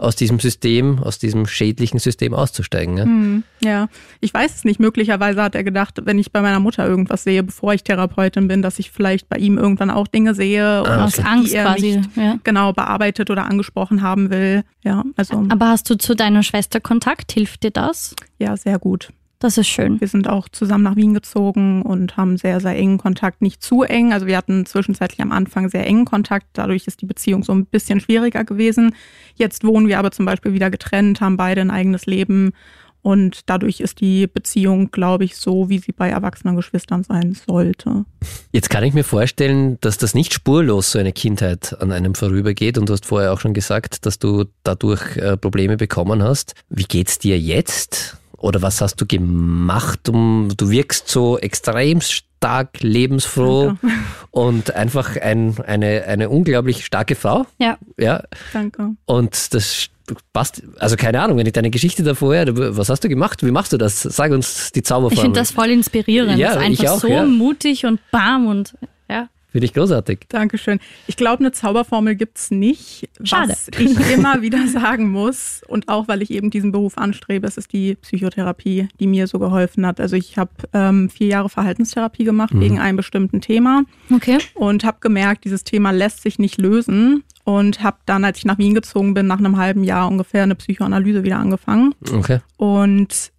aus 0.00 0.16
diesem 0.16 0.38
System, 0.40 0.98
aus 0.98 1.18
diesem 1.18 1.46
schädlichen 1.46 1.98
System 1.98 2.32
auszusteigen. 2.34 2.96
Ja? 2.96 3.04
Hm, 3.04 3.44
ja, 3.62 3.88
ich 4.20 4.32
weiß 4.32 4.54
es 4.54 4.64
nicht. 4.64 4.80
Möglicherweise 4.80 5.42
hat 5.42 5.54
er 5.54 5.62
gedacht, 5.62 6.00
wenn 6.04 6.18
ich 6.18 6.32
bei 6.32 6.40
meiner 6.40 6.58
Mutter 6.60 6.86
irgendwas 6.86 7.22
sehe, 7.24 7.42
bevor 7.42 7.74
ich 7.74 7.84
Therapeutin 7.84 8.48
bin, 8.48 8.62
dass 8.62 8.78
ich 8.78 8.90
vielleicht 8.90 9.28
bei 9.28 9.36
ihm 9.36 9.58
irgendwann 9.58 9.90
auch 9.90 10.06
Dinge 10.06 10.34
sehe 10.34 10.64
Ah, 10.64 11.04
Aus 11.04 11.18
okay. 11.18 11.28
Angst 11.28 11.52
die 11.52 11.56
er 11.56 11.64
quasi. 11.64 11.96
nicht 11.98 12.16
Ja. 12.16 12.36
genau 12.44 12.72
bearbeitet 12.72 13.30
oder 13.30 13.44
angesprochen 13.44 14.02
haben 14.02 14.30
will. 14.30 14.62
Ja, 14.82 15.04
also 15.16 15.44
Aber 15.50 15.68
hast 15.68 15.88
du 15.90 15.96
zu 15.96 16.14
deiner 16.16 16.42
Schwester 16.42 16.80
Kontakt? 16.80 17.32
Hilft 17.32 17.62
dir 17.62 17.70
das? 17.70 18.14
ja, 18.38 18.56
sehr 18.56 18.78
gut. 18.78 19.10
Das 19.40 19.56
ist 19.56 19.68
schön. 19.68 20.02
Wir 20.02 20.06
sind 20.06 20.28
auch 20.28 20.50
zusammen 20.50 20.84
nach 20.84 20.96
Wien 20.96 21.14
gezogen 21.14 21.80
und 21.80 22.18
haben 22.18 22.36
sehr, 22.36 22.60
sehr 22.60 22.76
engen 22.76 22.98
Kontakt. 22.98 23.40
Nicht 23.40 23.62
zu 23.62 23.82
eng. 23.82 24.12
Also 24.12 24.26
wir 24.26 24.36
hatten 24.36 24.66
zwischenzeitlich 24.66 25.22
am 25.22 25.32
Anfang 25.32 25.70
sehr 25.70 25.86
engen 25.86 26.04
Kontakt. 26.04 26.46
Dadurch 26.52 26.86
ist 26.86 27.00
die 27.00 27.06
Beziehung 27.06 27.42
so 27.42 27.52
ein 27.52 27.64
bisschen 27.64 28.00
schwieriger 28.00 28.44
gewesen. 28.44 28.94
Jetzt 29.34 29.64
wohnen 29.64 29.88
wir 29.88 29.98
aber 29.98 30.10
zum 30.10 30.26
Beispiel 30.26 30.52
wieder 30.52 30.68
getrennt, 30.70 31.22
haben 31.22 31.38
beide 31.38 31.62
ein 31.62 31.70
eigenes 31.70 32.04
Leben. 32.04 32.52
Und 33.00 33.48
dadurch 33.48 33.80
ist 33.80 34.02
die 34.02 34.26
Beziehung, 34.26 34.90
glaube 34.90 35.24
ich, 35.24 35.36
so, 35.36 35.70
wie 35.70 35.78
sie 35.78 35.92
bei 35.92 36.10
erwachsenen 36.10 36.54
Geschwistern 36.54 37.02
sein 37.02 37.32
sollte. 37.32 38.04
Jetzt 38.52 38.68
kann 38.68 38.84
ich 38.84 38.92
mir 38.92 39.04
vorstellen, 39.04 39.78
dass 39.80 39.96
das 39.96 40.12
nicht 40.12 40.34
spurlos 40.34 40.92
so 40.92 40.98
eine 40.98 41.14
Kindheit 41.14 41.80
an 41.80 41.92
einem 41.92 42.14
vorübergeht 42.14 42.76
und 42.76 42.90
du 42.90 42.92
hast 42.92 43.06
vorher 43.06 43.32
auch 43.32 43.40
schon 43.40 43.54
gesagt, 43.54 44.04
dass 44.04 44.18
du 44.18 44.44
dadurch 44.64 45.16
äh, 45.16 45.38
Probleme 45.38 45.78
bekommen 45.78 46.22
hast. 46.22 46.54
Wie 46.68 46.84
geht's 46.84 47.18
dir 47.18 47.38
jetzt? 47.38 48.19
Oder 48.40 48.62
was 48.62 48.80
hast 48.80 48.96
du 49.00 49.06
gemacht, 49.06 50.08
um 50.08 50.48
du 50.56 50.70
wirkst 50.70 51.08
so 51.08 51.38
extrem 51.38 52.00
stark 52.00 52.80
lebensfroh 52.80 53.66
Danke. 53.66 53.88
und 54.30 54.74
einfach 54.74 55.16
ein, 55.16 55.56
eine, 55.66 56.04
eine 56.04 56.30
unglaublich 56.30 56.86
starke 56.86 57.14
Frau. 57.14 57.46
Ja. 57.58 57.76
Ja, 57.98 58.22
Danke. 58.54 58.96
und 59.04 59.54
das 59.54 59.90
passt, 60.32 60.62
also 60.78 60.96
keine 60.96 61.20
Ahnung, 61.20 61.36
wenn 61.36 61.46
ich 61.46 61.52
deine 61.52 61.70
Geschichte 61.70 62.02
davor 62.02 62.34
höre, 62.34 62.76
was 62.76 62.88
hast 62.88 63.04
du 63.04 63.08
gemacht? 63.08 63.44
Wie 63.44 63.50
machst 63.50 63.74
du 63.74 63.76
das? 63.76 64.02
Sag 64.02 64.32
uns 64.32 64.72
die 64.72 64.82
Zauberformel. 64.82 65.16
Ich 65.16 65.20
finde 65.20 65.38
das 65.38 65.50
voll 65.50 65.70
inspirierend. 65.70 66.38
Ja, 66.38 66.54
das 66.54 66.62
ist 66.64 66.70
ich 66.70 66.80
einfach 66.80 66.94
auch, 66.94 67.00
so 67.00 67.08
ja. 67.08 67.24
mutig 67.24 67.84
und 67.84 68.00
bam 68.10 68.46
und 68.46 68.74
ja. 69.08 69.28
Finde 69.52 69.64
ich 69.64 69.74
großartig. 69.74 70.26
Dankeschön. 70.28 70.78
Ich 71.06 71.16
glaube, 71.16 71.40
eine 71.40 71.50
Zauberformel 71.52 72.14
gibt's 72.14 72.50
nicht. 72.50 73.08
Schade. 73.24 73.50
Was 73.50 73.68
ich 73.78 74.10
immer 74.12 74.42
wieder 74.42 74.66
sagen 74.68 75.10
muss 75.10 75.62
und 75.66 75.88
auch, 75.88 76.06
weil 76.08 76.22
ich 76.22 76.30
eben 76.30 76.50
diesen 76.50 76.70
Beruf 76.72 76.96
anstrebe, 76.98 77.46
es 77.46 77.56
ist 77.56 77.72
die 77.72 77.96
Psychotherapie, 77.96 78.88
die 79.00 79.06
mir 79.06 79.26
so 79.26 79.38
geholfen 79.38 79.84
hat. 79.86 80.00
Also 80.00 80.14
ich 80.16 80.38
habe 80.38 80.50
ähm, 80.72 81.10
vier 81.10 81.26
Jahre 81.26 81.48
Verhaltenstherapie 81.48 82.24
gemacht 82.24 82.54
Mhm. 82.54 82.60
wegen 82.60 82.78
einem 82.78 82.96
bestimmten 82.96 83.40
Thema 83.40 83.82
Okay. 84.12 84.38
und 84.54 84.84
habe 84.84 84.98
gemerkt, 85.00 85.44
dieses 85.44 85.64
Thema 85.64 85.90
lässt 85.90 86.22
sich 86.22 86.38
nicht 86.38 86.58
lösen 86.60 87.24
und 87.44 87.82
habe 87.82 87.96
dann, 88.06 88.24
als 88.24 88.38
ich 88.38 88.44
nach 88.44 88.58
Wien 88.58 88.74
gezogen 88.74 89.14
bin, 89.14 89.26
nach 89.26 89.38
einem 89.38 89.56
halben 89.56 89.82
Jahr 89.82 90.08
ungefähr 90.08 90.44
eine 90.44 90.54
Psychoanalyse 90.54 91.24
wieder 91.24 91.38
angefangen. 91.38 91.94
Okay. 92.12 92.38
Und 92.56 93.32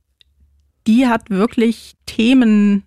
die 0.88 1.08
hat 1.08 1.30
wirklich 1.30 1.94
Themen 2.06 2.84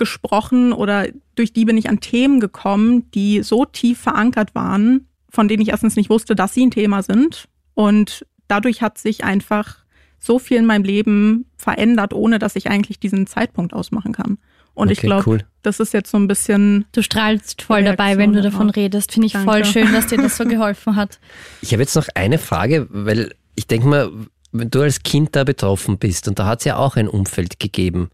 angesprochen 0.00 0.72
oder 0.72 1.08
durch 1.34 1.52
die 1.52 1.64
bin 1.64 1.76
ich 1.76 1.88
an 1.88 2.00
Themen 2.00 2.40
gekommen, 2.40 3.10
die 3.12 3.42
so 3.42 3.64
tief 3.64 3.98
verankert 4.00 4.54
waren, 4.54 5.06
von 5.30 5.48
denen 5.48 5.62
ich 5.62 5.70
erstens 5.70 5.96
nicht 5.96 6.10
wusste, 6.10 6.34
dass 6.34 6.54
sie 6.54 6.64
ein 6.66 6.70
Thema 6.70 7.02
sind. 7.02 7.46
Und 7.74 8.24
dadurch 8.48 8.82
hat 8.82 8.98
sich 8.98 9.24
einfach 9.24 9.78
so 10.18 10.38
viel 10.38 10.58
in 10.58 10.66
meinem 10.66 10.84
Leben 10.84 11.46
verändert, 11.56 12.12
ohne 12.14 12.38
dass 12.38 12.56
ich 12.56 12.68
eigentlich 12.70 12.98
diesen 13.00 13.26
Zeitpunkt 13.26 13.72
ausmachen 13.74 14.12
kann. 14.12 14.38
Und 14.74 14.90
ich 14.90 14.98
Okay, 14.98 15.06
glaube, 15.06 15.24
cool. 15.30 15.38
das 15.62 15.80
ist 15.80 15.94
jetzt 15.94 16.10
so 16.10 16.18
ein 16.18 16.28
bisschen, 16.28 16.84
Du 16.92 17.02
strahlst 17.02 17.62
voll 17.62 17.76
Reaktion 17.78 17.96
dabei, 17.96 18.18
wenn 18.18 18.32
du 18.32 18.42
davon 18.42 18.70
auch. 18.70 18.76
redest. 18.76 19.12
Finde 19.12 19.26
ich 19.26 19.32
Danke. 19.32 19.50
voll 19.50 19.64
schön, 19.64 19.92
dass 19.92 20.06
dir 20.08 20.18
das 20.18 20.36
so 20.36 20.44
geholfen 20.44 20.96
hat. 20.96 21.18
Ich 21.62 21.72
habe 21.72 21.82
jetzt 21.82 21.94
noch 21.96 22.06
eine 22.14 22.38
Frage, 22.38 22.86
weil 22.90 23.34
ich 23.54 23.66
denke 23.66 23.86
mal, 23.88 24.10
wenn 24.52 24.70
du 24.70 24.82
als 24.82 25.02
Kind 25.02 25.34
da 25.34 25.44
betroffen 25.44 25.98
bist 25.98 26.28
und 26.28 26.38
da 26.38 26.46
hat 26.46 26.60
es 26.60 26.64
ja 26.66 26.76
auch 26.76 26.96
ein 26.96 27.08
Umfeld 27.08 27.58
gegeben, 27.58 28.10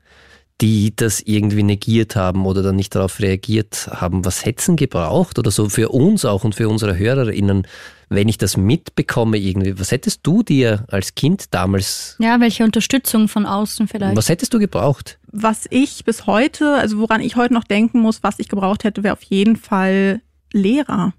die 0.62 0.94
das 0.96 1.20
irgendwie 1.20 1.62
negiert 1.64 2.16
haben 2.16 2.46
oder 2.46 2.62
dann 2.62 2.76
nicht 2.76 2.94
darauf 2.94 3.18
reagiert 3.20 3.88
haben. 3.92 4.24
Was 4.24 4.44
hätten 4.46 4.76
gebraucht 4.76 5.38
oder 5.38 5.50
so 5.50 5.68
für 5.68 5.88
uns 5.90 6.24
auch 6.24 6.44
und 6.44 6.54
für 6.54 6.68
unsere 6.68 6.96
HörerInnen, 6.96 7.66
wenn 8.08 8.28
ich 8.28 8.38
das 8.38 8.56
mitbekomme 8.56 9.36
irgendwie? 9.38 9.78
Was 9.78 9.90
hättest 9.90 10.20
du 10.22 10.42
dir 10.44 10.84
als 10.88 11.14
Kind 11.16 11.52
damals, 11.52 12.16
Ja, 12.20 12.38
welche 12.40 12.62
Unterstützung 12.64 13.26
von 13.28 13.44
außen 13.44 13.88
vielleicht. 13.88 14.16
was 14.16 14.28
hättest 14.28 14.54
du 14.54 14.58
gebraucht? 14.58 15.18
was 15.34 15.66
ich 15.70 16.04
bis 16.04 16.26
heute, 16.26 16.74
also 16.74 16.98
woran 16.98 17.20
ich 17.22 17.36
heute 17.36 17.54
noch 17.54 17.64
denken 17.64 18.00
muss, 18.00 18.22
was 18.22 18.38
ich 18.38 18.48
gebraucht 18.48 18.84
hätte, 18.84 19.02
wäre 19.02 19.14
auf 19.14 19.22
jeden 19.24 19.56
Fall 19.56 20.20
Lehrer. 20.52 21.12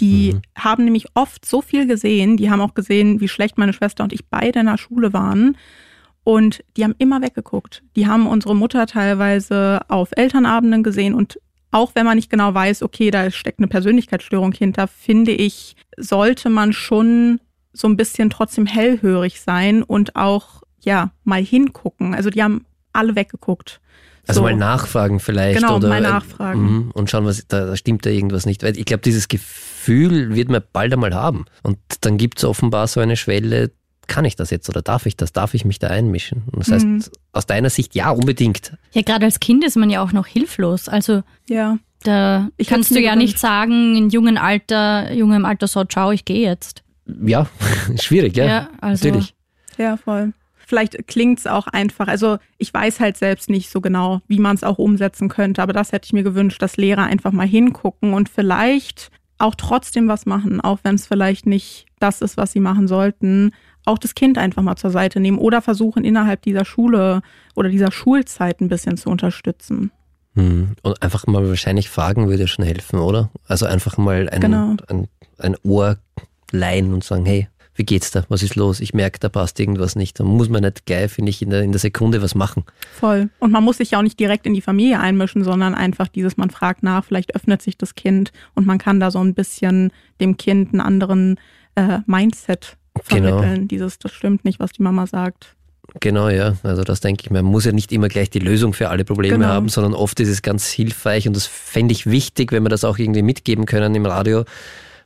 Die 0.00 0.34
Mhm. 0.34 0.42
haben 0.56 0.84
nämlich 0.84 1.06
oft 1.14 1.44
so 1.44 1.62
viel 1.62 1.86
gesehen, 1.88 2.36
die 2.36 2.50
haben 2.50 2.60
auch 2.60 2.74
gesehen, 2.74 3.20
wie 3.20 3.26
schlecht 3.28 3.58
meine 3.58 3.72
Schwester 3.72 4.04
und 4.04 4.12
ich 4.12 4.26
beide 4.28 4.60
in 4.60 4.66
der 4.66 4.78
Schule 4.78 5.12
waren. 5.12 5.56
Und 6.28 6.62
die 6.76 6.84
haben 6.84 6.94
immer 6.98 7.22
weggeguckt. 7.22 7.82
Die 7.96 8.06
haben 8.06 8.26
unsere 8.26 8.54
Mutter 8.54 8.84
teilweise 8.84 9.80
auf 9.88 10.10
Elternabenden 10.14 10.82
gesehen 10.82 11.14
und 11.14 11.40
auch 11.70 11.92
wenn 11.94 12.04
man 12.04 12.16
nicht 12.16 12.28
genau 12.28 12.52
weiß, 12.52 12.82
okay, 12.82 13.10
da 13.10 13.30
steckt 13.30 13.60
eine 13.60 13.66
Persönlichkeitsstörung 13.66 14.52
hinter, 14.52 14.88
finde 14.88 15.30
ich, 15.30 15.74
sollte 15.96 16.50
man 16.50 16.74
schon 16.74 17.40
so 17.72 17.88
ein 17.88 17.96
bisschen 17.96 18.28
trotzdem 18.28 18.66
hellhörig 18.66 19.40
sein 19.40 19.82
und 19.82 20.16
auch, 20.16 20.64
ja, 20.80 21.12
mal 21.24 21.42
hingucken. 21.42 22.14
Also 22.14 22.28
die 22.28 22.42
haben 22.42 22.66
alle 22.92 23.16
weggeguckt. 23.16 23.80
Also 24.26 24.40
So. 24.40 24.44
mal 24.44 24.54
nachfragen 24.54 25.20
vielleicht. 25.20 25.60
Genau, 25.60 25.76
oder, 25.76 25.88
mal 25.88 26.02
nachfragen. 26.02 26.60
Mhm, 26.60 26.90
Und 26.92 27.08
schauen, 27.08 27.24
was 27.24 27.46
da, 27.48 27.64
da 27.64 27.74
stimmt 27.74 28.04
da 28.04 28.10
irgendwas 28.10 28.44
nicht. 28.44 28.62
Weil 28.62 28.76
ich 28.76 28.84
glaube, 28.84 29.00
dieses 29.00 29.28
Gefühl 29.28 30.34
wird 30.34 30.50
man 30.50 30.60
bald 30.74 30.92
einmal 30.92 31.14
haben. 31.14 31.46
Und 31.62 31.78
dann 32.02 32.18
gibt 32.18 32.36
es 32.36 32.44
offenbar 32.44 32.86
so 32.86 33.00
eine 33.00 33.16
Schwelle, 33.16 33.70
kann 34.08 34.24
ich 34.24 34.34
das 34.36 34.50
jetzt 34.50 34.68
oder 34.68 34.82
darf 34.82 35.06
ich 35.06 35.16
das? 35.16 35.32
Darf 35.32 35.54
ich 35.54 35.64
mich 35.64 35.78
da 35.78 35.86
einmischen? 35.88 36.42
Und 36.50 36.58
das 36.66 36.72
heißt, 36.72 36.84
Mhm. 36.86 37.02
aus 37.32 37.46
deiner 37.46 37.70
Sicht 37.70 37.94
ja, 37.94 38.10
unbedingt. 38.10 38.72
Ja, 38.92 39.02
gerade 39.02 39.24
als 39.26 39.38
Kind 39.38 39.64
ist 39.64 39.76
man 39.76 39.90
ja 39.90 40.02
auch 40.02 40.12
noch 40.12 40.26
hilflos. 40.26 40.88
Also 40.88 41.22
Ja. 41.48 41.78
da 42.02 42.48
Ich 42.56 42.68
kannst 42.68 42.90
du 42.90 42.94
ja 43.00 43.12
gewünscht. 43.14 43.32
nicht 43.34 43.38
sagen, 43.38 43.94
in 43.96 44.10
jungem 44.10 44.36
Alter, 44.38 45.12
jungem 45.12 45.44
Alter 45.44 45.66
so, 45.68 45.84
ciao, 45.84 46.10
ich 46.10 46.24
gehe 46.24 46.40
jetzt. 46.48 46.82
Ja, 47.06 47.46
schwierig, 48.00 48.36
ja. 48.36 48.44
Ja, 48.46 48.68
also- 48.80 49.06
Natürlich. 49.06 49.34
Ja, 49.76 49.96
voll. 49.96 50.32
Vielleicht 50.66 51.06
klingt's 51.06 51.46
auch 51.46 51.66
einfach. 51.66 52.08
Also 52.08 52.36
ich 52.58 52.74
weiß 52.74 53.00
halt 53.00 53.16
selbst 53.16 53.48
nicht 53.48 53.70
so 53.70 53.80
genau, 53.80 54.20
wie 54.28 54.38
man 54.38 54.54
es 54.54 54.64
auch 54.64 54.76
umsetzen 54.78 55.28
könnte, 55.28 55.62
aber 55.62 55.72
das 55.72 55.92
hätte 55.92 56.04
ich 56.06 56.12
mir 56.12 56.22
gewünscht, 56.24 56.60
dass 56.60 56.76
Lehrer 56.76 57.04
einfach 57.04 57.32
mal 57.32 57.46
hingucken 57.46 58.12
und 58.12 58.28
vielleicht 58.28 59.10
auch 59.38 59.54
trotzdem 59.54 60.08
was 60.08 60.26
machen, 60.26 60.60
auch 60.60 60.80
wenn 60.82 60.96
es 60.96 61.06
vielleicht 61.06 61.46
nicht 61.46 61.86
das 62.00 62.20
ist, 62.20 62.36
was 62.36 62.52
sie 62.52 62.60
machen 62.60 62.86
sollten. 62.88 63.52
Auch 63.88 63.98
das 63.98 64.14
Kind 64.14 64.38
einfach 64.38 64.62
mal 64.62 64.76
zur 64.76 64.90
Seite 64.90 65.18
nehmen 65.18 65.38
oder 65.38 65.62
versuchen, 65.62 66.04
innerhalb 66.04 66.42
dieser 66.42 66.64
Schule 66.64 67.22
oder 67.54 67.68
dieser 67.68 67.90
Schulzeit 67.90 68.60
ein 68.60 68.68
bisschen 68.68 68.96
zu 68.96 69.08
unterstützen. 69.10 69.90
Mhm. 70.34 70.76
Und 70.82 71.02
einfach 71.02 71.26
mal 71.26 71.48
wahrscheinlich 71.48 71.88
fragen 71.88 72.28
würde 72.28 72.46
schon 72.48 72.64
helfen, 72.64 72.98
oder? 72.98 73.30
Also 73.46 73.66
einfach 73.66 73.96
mal 73.96 74.28
ein, 74.28 74.40
Genau. 74.40 74.76
ein, 74.88 75.08
ein 75.38 75.56
Ohr 75.62 75.96
leihen 76.52 76.92
und 76.92 77.02
sagen, 77.02 77.24
hey, 77.26 77.48
wie 77.74 77.84
geht's 77.84 78.10
da? 78.10 78.24
Was 78.28 78.42
ist 78.42 78.56
los? 78.56 78.80
Ich 78.80 78.92
merke, 78.92 79.20
da 79.20 79.28
passt 79.28 79.58
irgendwas 79.60 79.94
nicht. 79.94 80.18
Da 80.18 80.24
muss 80.24 80.48
man 80.48 80.62
nicht 80.62 80.84
gleich, 80.84 81.12
finde 81.12 81.30
ich, 81.30 81.40
in 81.42 81.50
der, 81.50 81.62
in 81.62 81.70
der 81.70 81.78
Sekunde 81.78 82.20
was 82.20 82.34
machen. 82.34 82.64
Voll. 82.98 83.30
Und 83.38 83.52
man 83.52 83.62
muss 83.62 83.78
sich 83.78 83.92
ja 83.92 83.98
auch 83.98 84.02
nicht 84.02 84.18
direkt 84.18 84.46
in 84.46 84.54
die 84.54 84.60
Familie 84.60 84.98
einmischen, 84.98 85.44
sondern 85.44 85.74
einfach 85.76 86.08
dieses, 86.08 86.36
man 86.36 86.50
fragt 86.50 86.82
nach, 86.82 87.04
vielleicht 87.04 87.36
öffnet 87.36 87.62
sich 87.62 87.78
das 87.78 87.94
Kind 87.94 88.32
und 88.54 88.66
man 88.66 88.78
kann 88.78 88.98
da 88.98 89.10
so 89.12 89.20
ein 89.20 89.32
bisschen 89.34 89.92
dem 90.20 90.36
Kind 90.36 90.72
einen 90.72 90.80
anderen 90.80 91.38
äh, 91.76 92.00
Mindset 92.06 92.76
Genau. 93.08 93.38
vermitteln. 93.40 93.68
Dieses, 93.68 93.98
das 93.98 94.12
stimmt 94.12 94.44
nicht, 94.44 94.60
was 94.60 94.72
die 94.72 94.82
Mama 94.82 95.06
sagt. 95.06 95.54
Genau, 96.00 96.28
ja. 96.28 96.56
Also 96.62 96.84
das 96.84 97.00
denke 97.00 97.22
ich, 97.24 97.30
man 97.30 97.44
muss 97.46 97.64
ja 97.64 97.72
nicht 97.72 97.92
immer 97.92 98.08
gleich 98.08 98.28
die 98.30 98.40
Lösung 98.40 98.74
für 98.74 98.90
alle 98.90 99.04
Probleme 99.04 99.36
Genau. 99.38 99.48
haben, 99.48 99.68
sondern 99.68 99.94
oft 99.94 100.20
ist 100.20 100.28
es 100.28 100.42
ganz 100.42 100.68
hilfreich 100.68 101.26
und 101.26 101.34
das 101.34 101.46
fände 101.46 101.92
ich 101.92 102.06
wichtig, 102.06 102.52
wenn 102.52 102.62
wir 102.62 102.68
das 102.68 102.84
auch 102.84 102.98
irgendwie 102.98 103.22
mitgeben 103.22 103.64
können 103.64 103.94
im 103.94 104.04
Radio. 104.04 104.44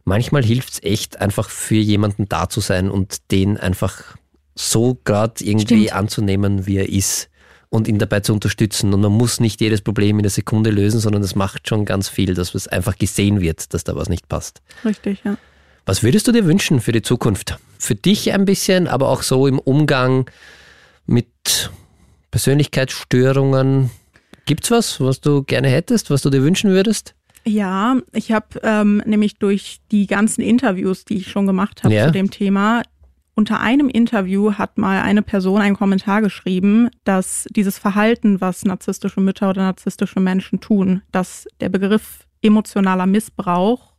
Manchmal 0.04 0.44
hilft 0.44 0.72
es 0.72 0.82
echt, 0.82 1.20
einfach 1.20 1.48
für 1.48 1.76
jemanden 1.76 2.28
da 2.28 2.48
zu 2.48 2.60
sein 2.60 2.90
und 2.90 3.30
den 3.30 3.56
einfach 3.58 4.16
so 4.56 4.98
gerade 5.04 5.44
irgendwie 5.44 5.84
Stimmt. 5.84 5.92
anzunehmen, 5.94 6.66
wie 6.66 6.78
er 6.78 6.88
ist 6.88 7.30
und 7.70 7.86
ihn 7.86 7.98
dabei 7.98 8.18
zu 8.20 8.32
unterstützen. 8.34 8.92
Und 8.92 9.00
man 9.00 9.12
muss 9.12 9.38
nicht 9.38 9.60
jedes 9.60 9.80
Problem 9.80 10.18
in 10.18 10.24
der 10.24 10.30
Sekunde 10.30 10.70
lösen, 10.70 10.98
sondern 10.98 11.22
es 11.22 11.36
macht 11.36 11.68
schon 11.68 11.84
ganz 11.84 12.08
viel, 12.08 12.34
dass 12.34 12.54
es 12.56 12.66
einfach 12.66 12.98
gesehen 12.98 13.40
wird, 13.40 13.72
dass 13.72 13.84
da 13.84 13.94
was 13.94 14.08
nicht 14.08 14.28
passt. 14.28 14.60
Richtig, 14.84 15.22
ja. 15.24 15.36
Was 15.86 16.02
würdest 16.02 16.26
du 16.28 16.32
dir 16.32 16.44
wünschen 16.44 16.80
für 16.80 16.92
die 16.92 17.02
Zukunft? 17.02 17.56
Für 17.82 17.96
dich 17.96 18.32
ein 18.32 18.44
bisschen, 18.44 18.86
aber 18.86 19.08
auch 19.08 19.22
so 19.22 19.48
im 19.48 19.58
Umgang 19.58 20.30
mit 21.04 21.68
Persönlichkeitsstörungen. 22.30 23.90
Gibt's 24.46 24.70
was, 24.70 25.00
was 25.00 25.20
du 25.20 25.42
gerne 25.42 25.66
hättest, 25.66 26.08
was 26.08 26.22
du 26.22 26.30
dir 26.30 26.44
wünschen 26.44 26.70
würdest? 26.70 27.16
Ja, 27.44 27.96
ich 28.12 28.30
habe 28.30 28.60
ähm, 28.62 29.02
nämlich 29.04 29.34
durch 29.40 29.80
die 29.90 30.06
ganzen 30.06 30.42
Interviews, 30.42 31.04
die 31.04 31.16
ich 31.16 31.28
schon 31.32 31.48
gemacht 31.48 31.82
habe 31.82 31.92
Ja. 31.92 32.06
zu 32.06 32.12
dem 32.12 32.30
Thema, 32.30 32.82
unter 33.34 33.58
einem 33.58 33.88
Interview 33.88 34.52
hat 34.52 34.78
mal 34.78 35.00
eine 35.02 35.22
Person 35.22 35.60
einen 35.60 35.74
Kommentar 35.76 36.22
geschrieben, 36.22 36.88
dass 37.02 37.48
dieses 37.50 37.78
Verhalten, 37.78 38.40
was 38.40 38.64
narzisstische 38.64 39.20
Mütter 39.20 39.50
oder 39.50 39.62
narzisstische 39.62 40.20
Menschen 40.20 40.60
tun, 40.60 41.02
dass 41.10 41.48
der 41.60 41.68
Begriff 41.68 42.28
emotionaler 42.42 43.06
Missbrauch 43.06 43.94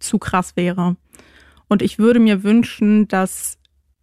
zu 0.00 0.18
krass 0.18 0.56
wäre. 0.56 0.96
Und 1.68 1.82
ich 1.82 1.98
würde 1.98 2.18
mir 2.20 2.42
wünschen, 2.42 3.08
dass 3.08 3.58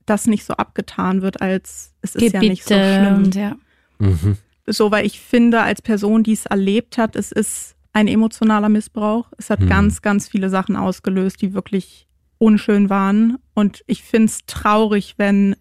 das 0.05 0.27
nicht 0.27 0.45
so 0.45 0.53
abgetan 0.53 1.21
wird, 1.21 1.41
als 1.41 1.93
es 2.01 2.15
ist 2.15 2.33
ja 2.33 2.39
nicht 2.39 2.63
so 2.63 2.75
Gebiete 2.75 2.93
schlimm 2.93 3.15
und 3.23 3.35
ja. 3.35 3.55
Mhm. 3.97 4.37
so, 4.67 4.91
weil 4.91 5.05
ich 5.05 5.19
finde, 5.19 5.61
als 5.61 5.81
Person, 5.81 6.23
die 6.23 6.33
es 6.33 6.45
erlebt 6.45 6.97
hat, 6.97 7.15
es 7.15 7.31
ist 7.31 7.75
ein 7.93 8.07
emotionaler 8.07 8.69
Missbrauch. 8.69 9.31
Es 9.37 9.49
hat 9.49 9.61
Mhm. 9.61 9.67
ganz, 9.69 10.01
ganz 10.01 10.27
viele 10.27 10.49
Sachen 10.49 10.75
ausgelöst, 10.75 11.41
die 11.41 11.53
wirklich 11.53 12.07
unschön 12.37 12.89
waren. 12.89 13.37
Und 13.53 13.83
ich 13.87 14.03
finde 14.03 14.25
es 14.25 14.45
traurig, 14.45 15.15
wenn, 15.17 15.55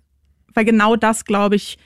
weil 0.52 0.64
genau 0.64 0.96
das, 0.96 1.24
glaube 1.24 1.54
ich, 1.56 1.78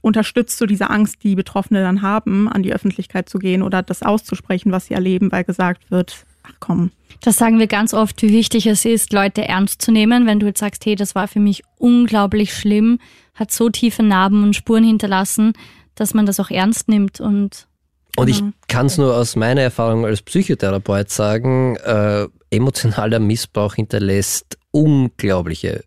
unterstützt 0.00 0.58
so 0.58 0.66
diese 0.66 0.90
Angst, 0.90 1.22
die 1.22 1.36
Betroffene 1.36 1.80
dann 1.80 2.02
haben, 2.02 2.48
an 2.48 2.64
die 2.64 2.74
Öffentlichkeit 2.74 3.28
zu 3.28 3.38
gehen 3.38 3.62
oder 3.62 3.82
das 3.82 4.02
auszusprechen, 4.02 4.72
was 4.72 4.86
sie 4.86 4.94
erleben, 4.94 5.30
weil 5.30 5.44
gesagt 5.44 5.90
wird, 5.92 6.26
ach 6.42 6.52
komm, 6.60 6.90
Das 7.22 7.36
sagen 7.36 7.58
wir 7.58 7.66
ganz 7.66 7.94
oft, 7.94 8.20
wie 8.22 8.30
wichtig 8.32 8.66
es 8.66 8.84
ist, 8.84 9.12
Leute 9.12 9.46
ernst 9.46 9.80
zu 9.82 9.92
nehmen. 9.92 10.26
Wenn 10.26 10.40
du 10.40 10.46
jetzt 10.46 10.60
sagst, 10.60 10.84
hey, 10.86 10.94
das 10.96 11.14
war 11.14 11.28
für 11.28 11.40
mich 11.40 11.62
unglaublich 11.78 12.54
schlimm, 12.54 12.98
hat 13.34 13.50
so 13.52 13.68
tiefe 13.70 14.02
Narben 14.02 14.42
und 14.42 14.54
Spuren 14.56 14.84
hinterlassen, 14.84 15.52
dass 15.94 16.14
man 16.14 16.26
das 16.26 16.40
auch 16.40 16.50
ernst 16.50 16.88
nimmt 16.88 17.20
und 17.20 17.66
Und 18.16 18.28
ich 18.28 18.38
Genau. 18.40 18.52
kann 18.68 18.86
es 18.86 18.98
nur 18.98 19.16
aus 19.16 19.36
meiner 19.36 19.62
Erfahrung 19.62 20.04
als 20.04 20.20
Psychotherapeut 20.22 21.08
sagen, 21.10 21.76
äh, 21.76 22.26
emotionaler 22.50 23.18
Missbrauch 23.20 23.74
hinterlässt 23.74 24.58
unglaubliche 24.70 25.84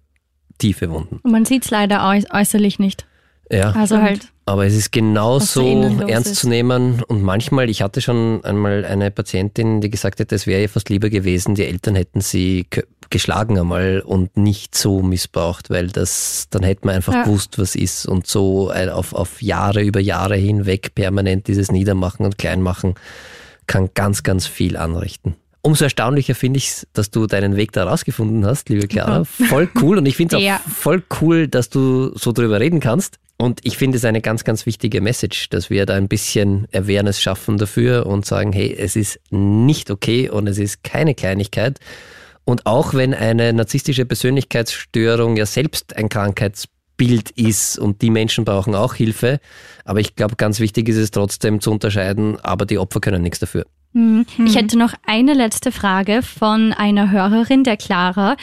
tiefe 0.57 0.89
Wunden. 0.89 1.19
Und 1.21 1.31
man 1.31 1.45
sieht 1.45 1.65
es 1.65 1.71
leider 1.71 1.99
äu- 2.07 2.25
äußerlich 2.31 2.79
nicht. 2.79 3.05
Ja. 3.51 3.71
Also 3.71 4.01
halt, 4.01 4.31
Aber 4.45 4.65
es 4.65 4.75
ist 4.75 4.91
genauso 4.91 5.83
ernst 6.07 6.31
ist. 6.31 6.39
zu 6.39 6.49
nehmen 6.49 7.03
und 7.03 7.21
manchmal, 7.21 7.69
ich 7.69 7.81
hatte 7.83 8.01
schon 8.01 8.43
einmal 8.43 8.83
eine 8.85 9.11
Patientin, 9.11 9.81
die 9.81 9.89
gesagt 9.91 10.19
hat, 10.19 10.31
es 10.31 10.47
wäre 10.47 10.61
ihr 10.63 10.69
fast 10.69 10.89
lieber 10.89 11.09
gewesen, 11.09 11.53
die 11.55 11.65
Eltern 11.65 11.95
hätten 11.95 12.21
sie 12.21 12.65
ge- 12.69 12.85
geschlagen 13.11 13.59
einmal 13.59 14.01
und 14.03 14.35
nicht 14.35 14.73
so 14.75 15.03
missbraucht, 15.03 15.69
weil 15.69 15.87
das, 15.87 16.47
dann 16.49 16.63
hätte 16.63 16.87
man 16.87 16.95
einfach 16.95 17.13
Ja. 17.13 17.23
gewusst, 17.23 17.59
was 17.59 17.75
ist 17.75 18.07
und 18.07 18.25
so 18.25 18.71
auf, 18.71 19.13
auf 19.13 19.41
Jahre 19.43 19.83
über 19.83 19.99
Jahre 19.99 20.35
hinweg 20.35 20.95
permanent 20.95 21.47
dieses 21.47 21.71
Niedermachen 21.71 22.25
und 22.25 22.39
Kleinmachen 22.39 22.95
kann 23.67 23.89
ganz, 23.93 24.23
ganz 24.23 24.47
viel 24.47 24.75
anrichten. 24.75 25.35
Umso 25.65 25.85
erstaunlicher 25.85 26.35
finde 26.35 26.59
ich 26.59 26.67
es, 26.67 26.87
dass 26.93 27.09
du 27.09 27.25
deinen 27.25 27.55
Weg 27.55 27.71
da 27.71 27.85
rausgefunden 27.85 28.45
hast, 28.45 28.69
liebe 28.69 28.87
Clara. 28.87 29.23
Voll 29.23 29.67
cool 29.81 29.97
und 29.97 30.05
ich 30.05 30.15
finde 30.15 30.37
es 30.37 30.43
Ja. 30.45 30.57
auch 30.57 30.69
voll 30.69 31.01
cool, 31.21 31.47
dass 31.47 31.69
du 31.71 32.15
so 32.15 32.31
drüber 32.31 32.59
reden 32.59 32.79
kannst. 32.79 33.17
Und 33.37 33.61
ich 33.63 33.75
finde 33.75 33.97
es 33.97 34.05
eine 34.05 34.21
ganz, 34.21 34.43
ganz 34.43 34.67
wichtige 34.67 35.01
Message, 35.01 35.49
dass 35.49 35.71
wir 35.71 35.87
da 35.87 35.95
ein 35.95 36.07
bisschen 36.07 36.67
Awareness 36.71 37.19
schaffen 37.19 37.57
dafür 37.57 38.05
und 38.05 38.27
sagen, 38.27 38.53
hey, 38.53 38.75
es 38.77 38.95
ist 38.95 39.19
nicht 39.31 39.89
okay 39.89 40.29
und 40.29 40.45
es 40.45 40.59
ist 40.59 40.83
keine 40.83 41.15
Kleinigkeit. 41.15 41.79
Und 42.43 42.67
auch 42.67 42.93
wenn 42.93 43.15
eine 43.15 43.51
narzisstische 43.51 44.05
Persönlichkeitsstörung 44.05 45.35
ja 45.35 45.47
selbst 45.47 45.95
ein 45.97 46.09
Krankheitsbild 46.09 47.31
ist 47.31 47.79
und 47.79 48.03
die 48.03 48.11
Menschen 48.11 48.45
brauchen 48.45 48.75
auch 48.75 48.93
Hilfe, 48.93 49.39
aber 49.83 49.99
ich 49.99 50.15
glaube, 50.15 50.35
ganz 50.35 50.59
wichtig 50.59 50.87
ist 50.89 50.97
es 50.97 51.09
trotzdem 51.09 51.59
zu 51.59 51.71
unterscheiden, 51.71 52.39
aber 52.41 52.67
die 52.67 52.77
Opfer 52.77 52.99
können 53.01 53.23
nichts 53.23 53.39
dafür. 53.39 53.65
Mhm. 53.95 54.25
Ich 54.45 54.57
hätte 54.57 54.77
noch 54.77 54.93
eine 55.05 55.33
letzte 55.33 55.71
Frage 55.71 56.21
von 56.21 56.73
einer 56.73 57.11
Hörerin, 57.11 57.63
der 57.63 57.77
Clara. 57.77 58.35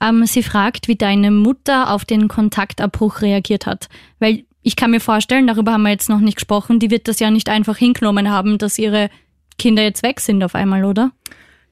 Ähm, 0.00 0.24
sie 0.24 0.44
fragt, 0.44 0.86
wie 0.86 0.94
deine 0.94 1.32
Mutter 1.32 1.92
auf 1.92 2.04
den 2.04 2.28
Kontaktabbruch 2.28 3.20
reagiert 3.20 3.66
hat. 3.66 3.88
Weil 4.20 4.44
ich 4.62 4.76
kann 4.76 4.92
mir 4.92 5.00
vorstellen, 5.00 5.48
darüber 5.48 5.72
haben 5.72 5.82
wir 5.82 5.90
jetzt 5.90 6.08
noch 6.08 6.20
nicht 6.20 6.36
gesprochen, 6.36 6.78
die 6.78 6.92
wird 6.92 7.08
das 7.08 7.18
ja 7.18 7.32
nicht 7.32 7.48
einfach 7.48 7.76
hingenommen 7.76 8.30
haben, 8.30 8.56
dass 8.56 8.78
ihre 8.78 9.10
Kinder 9.58 9.82
jetzt 9.82 10.04
weg 10.04 10.20
sind 10.20 10.44
auf 10.44 10.54
einmal, 10.54 10.84
oder? 10.84 11.10